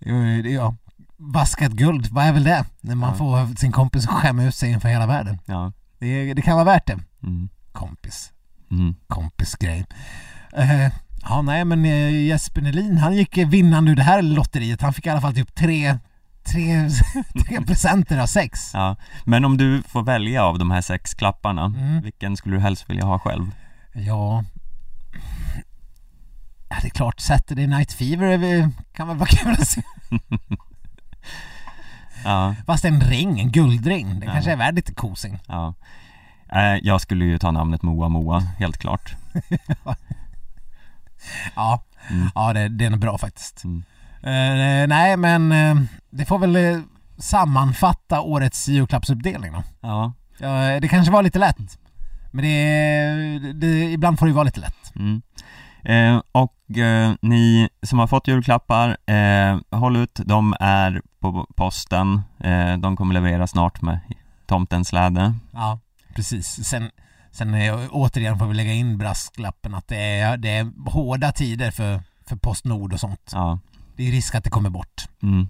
Jo, 0.00 0.42
det- 0.42 0.50
ja. 0.50 0.76
Vaskat 1.22 1.72
guld, 1.72 2.06
vad 2.10 2.24
är 2.24 2.32
väl 2.32 2.44
det? 2.44 2.64
När 2.80 2.94
man 2.94 3.10
Ja. 3.10 3.16
får 3.16 3.56
sin 3.56 3.72
kompis 3.72 4.04
att 4.04 4.10
skämma 4.14 4.44
ut 4.44 4.54
sig 4.54 4.70
inför 4.70 4.88
hela 4.88 5.06
världen. 5.06 5.38
Ja. 5.46 5.72
Det, 5.98 6.34
det 6.34 6.42
kan 6.42 6.54
vara 6.54 6.64
värt 6.64 6.86
det. 6.86 6.98
Mm. 7.22 7.48
Kompis. 7.72 8.32
Mm. 8.70 8.94
Kompisgrej. 9.06 9.86
Uh, 10.58 10.88
ja, 11.22 11.42
nej 11.42 11.64
men 11.64 11.84
eh, 11.84 12.26
Jesper 12.26 12.60
Nelin, 12.62 12.98
han 12.98 13.14
gick 13.16 13.38
eh, 13.38 13.48
vinnande 13.48 13.90
ur 13.90 13.96
det 13.96 14.02
här 14.02 14.22
lotteriet. 14.22 14.82
Han 14.82 14.92
fick 14.92 15.06
i 15.06 15.10
alla 15.10 15.20
fall 15.20 15.34
typ 15.34 15.54
tre, 15.54 15.98
tre, 16.44 16.88
tre 17.46 17.60
presenter 17.60 18.18
av 18.18 18.26
sex. 18.26 18.70
Ja, 18.74 18.96
men 19.24 19.44
om 19.44 19.56
du 19.56 19.82
får 19.82 20.02
välja 20.02 20.44
av 20.44 20.58
de 20.58 20.70
här 20.70 20.80
sex 20.80 21.14
klapparna, 21.14 21.64
Mm. 21.64 22.02
vilken 22.02 22.36
skulle 22.36 22.56
du 22.56 22.60
helst 22.60 22.90
vilja 22.90 23.04
ha 23.04 23.18
själv? 23.18 23.50
Ja... 23.92 24.44
Ja, 26.72 26.76
det 26.82 26.86
är 26.88 26.90
klart, 26.90 27.20
Saturday 27.20 27.66
Night 27.66 27.92
Fever 27.92 28.26
är 28.26 28.70
kan 28.92 29.08
väl 29.08 29.16
vara 29.16 29.28
kul 29.28 29.52
att 29.52 29.68
se. 29.68 29.82
Ja, 32.24 32.54
Fast 32.66 32.84
en 32.84 33.00
ring, 33.00 33.40
en 33.40 33.50
guldring, 33.52 34.08
den 34.20 34.22
Ja. 34.28 34.32
kanske 34.32 34.52
är 34.52 34.56
värd 34.56 34.74
lite 34.74 34.94
kosing. 34.94 35.38
ja. 35.46 35.74
Eh, 36.52 36.76
Jag 36.82 37.00
skulle 37.00 37.24
ju 37.24 37.38
ta 37.38 37.50
namnet 37.50 37.82
Moa 37.82 38.08
Moa, 38.08 38.38
helt 38.40 38.78
klart. 38.78 39.14
Ja, 39.84 39.96
Mm. 42.10 42.30
ja 42.34 42.52
det, 42.52 42.68
det 42.68 42.84
är 42.84 42.90
nog 42.90 43.00
bra 43.00 43.18
faktiskt. 43.18 43.64
Mm. 43.64 43.82
Eh, 44.22 44.88
nej, 44.88 45.16
men 45.16 45.52
eh, 45.52 45.76
det 46.10 46.24
får 46.24 46.38
väl 46.38 46.56
eh, 46.56 46.80
sammanfatta 47.18 48.20
årets 48.20 48.68
julklappsuppdelning 48.68 49.52
då. 49.52 49.62
Ja, 49.80 50.12
Ja, 50.38 50.80
det 50.80 50.88
kanske 50.88 51.12
var 51.12 51.22
lite 51.22 51.38
lätt. 51.38 51.78
Men 52.30 52.44
det, 52.44 53.52
det, 53.52 53.92
ibland 53.92 54.18
får 54.18 54.26
det 54.26 54.30
ju 54.30 54.34
vara 54.34 54.44
lite 54.44 54.60
lätt. 54.60 54.92
mm. 54.96 55.22
eh, 55.84 56.22
Och 56.32 56.78
eh, 56.78 57.12
ni 57.22 57.68
som 57.82 57.98
har 57.98 58.06
fått 58.06 58.28
julklappar, 58.28 58.96
eh, 59.06 59.58
håll 59.70 59.96
ut, 59.96 60.20
de 60.24 60.54
är 60.60 61.02
på 61.20 61.46
posten. 61.56 62.22
De 62.78 62.96
kommer 62.96 63.14
leverera 63.14 63.46
snart 63.46 63.82
med 63.82 63.98
tomtens 64.46 64.88
släde. 64.88 65.34
Ja, 65.52 65.78
precis. 66.14 66.64
Sen, 66.68 66.90
sen 67.30 67.54
återigen 67.90 68.38
får 68.38 68.46
vi 68.46 68.54
lägga 68.54 68.72
in 68.72 68.98
brasklappen 68.98 69.74
att 69.74 69.88
det 69.88 69.96
är, 69.96 70.36
det 70.36 70.48
är 70.50 70.90
hårda 70.90 71.32
tider 71.32 71.70
för, 71.70 72.02
för 72.26 72.36
Postnord 72.36 72.92
och 72.92 73.00
sånt. 73.00 73.30
Ja, 73.32 73.58
Det 73.96 74.08
är 74.08 74.12
risk 74.12 74.34
att 74.34 74.44
det 74.44 74.50
kommer 74.50 74.70
bort. 74.70 75.08
mm. 75.22 75.46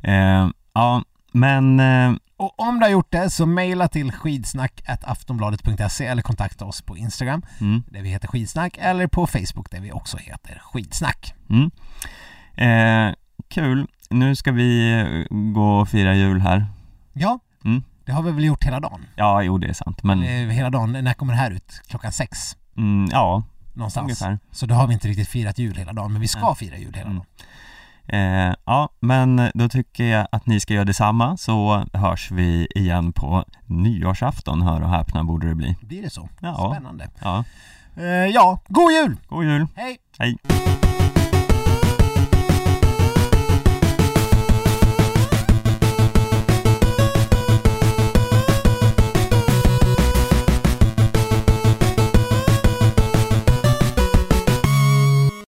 eh, 0.00 0.50
ja 0.74 1.02
men 1.32 1.80
eh, 1.80 2.12
Och 2.36 2.60
om 2.60 2.78
du 2.78 2.84
har 2.84 2.90
gjort 2.90 3.12
det 3.12 3.30
så 3.30 3.46
mejla 3.46 3.88
till 3.88 4.12
skidsnack.aftonbladet.se 4.12 6.06
eller 6.06 6.22
kontakta 6.22 6.64
oss 6.64 6.82
på 6.82 6.96
Instagram 6.96 7.42
mm, 7.60 7.82
där 7.90 8.02
vi 8.02 8.08
heter 8.08 8.28
Skidsnack 8.28 8.76
eller 8.80 9.06
på 9.06 9.26
Facebook 9.26 9.70
där 9.70 9.80
vi 9.80 9.92
också 9.92 10.16
heter 10.16 10.58
Skidsnack. 10.64 11.34
mm. 11.50 11.70
Eh, 12.54 13.14
kul. 13.48 13.86
Nu 14.10 14.36
ska 14.36 14.52
vi 14.52 15.26
gå 15.54 15.80
och 15.80 15.88
fira 15.88 16.14
jul 16.14 16.40
här. 16.40 16.66
Ja, 17.12 17.38
Mm. 17.64 17.82
Det 18.06 18.12
har 18.12 18.22
vi 18.22 18.30
väl 18.32 18.44
gjort 18.44 18.64
hela 18.64 18.80
dagen. 18.80 19.00
Ja, 19.16 19.42
jo 19.42 19.58
det 19.58 19.68
är 19.68 19.72
sant, 19.72 20.02
men 20.02 20.22
Eh, 20.22 20.28
Hela 20.48 20.70
dagen, 20.70 20.92
när 20.92 21.14
kommer 21.14 21.32
det 21.32 21.38
här 21.38 21.50
ut? 21.50 21.80
Klockan 21.88 22.12
sex 22.12 22.56
mm, 22.76 23.08
ja, 23.12 23.42
någonstans. 23.74 24.04
ungefär. 24.04 24.38
Så 24.50 24.66
då 24.66 24.74
har 24.74 24.86
vi 24.86 24.94
inte 24.94 25.08
riktigt 25.08 25.28
firat 25.28 25.58
jul 25.58 25.76
hela 25.76 25.92
dagen, 25.92 26.12
men 26.12 26.20
vi 26.20 26.28
ska 26.28 26.46
Nej. 26.46 26.54
fira 26.56 26.76
jul 26.76 26.94
hela 26.94 27.10
Mm. 27.10 27.16
dagen. 27.16 27.26
Eh, 28.08 28.54
ja, 28.64 28.88
men 29.00 29.50
då 29.54 29.68
tycker 29.68 30.04
jag 30.04 30.26
att 30.32 30.46
ni 30.46 30.60
ska 30.60 30.74
göra 30.74 30.84
detsamma 30.84 31.36
så 31.36 31.84
hörs 31.92 32.30
vi 32.30 32.68
igen 32.74 33.12
på 33.12 33.44
nyårsafton, 33.66 34.62
hör 34.62 34.80
och 34.82 34.90
häpna 34.90 35.24
borde 35.24 35.48
det 35.48 35.54
bli. 35.54 35.76
Blir 35.82 36.02
det 36.02 36.10
så? 36.10 36.28
Ja. 36.40 36.70
Spännande. 36.74 37.08
Ja, 37.22 37.44
Eh, 37.96 38.04
ja, 38.06 38.58
god 38.68 38.92
jul! 38.92 39.16
god 39.28 39.44
jul! 39.44 39.66
Hej! 39.76 39.98
Hej! 40.18 40.36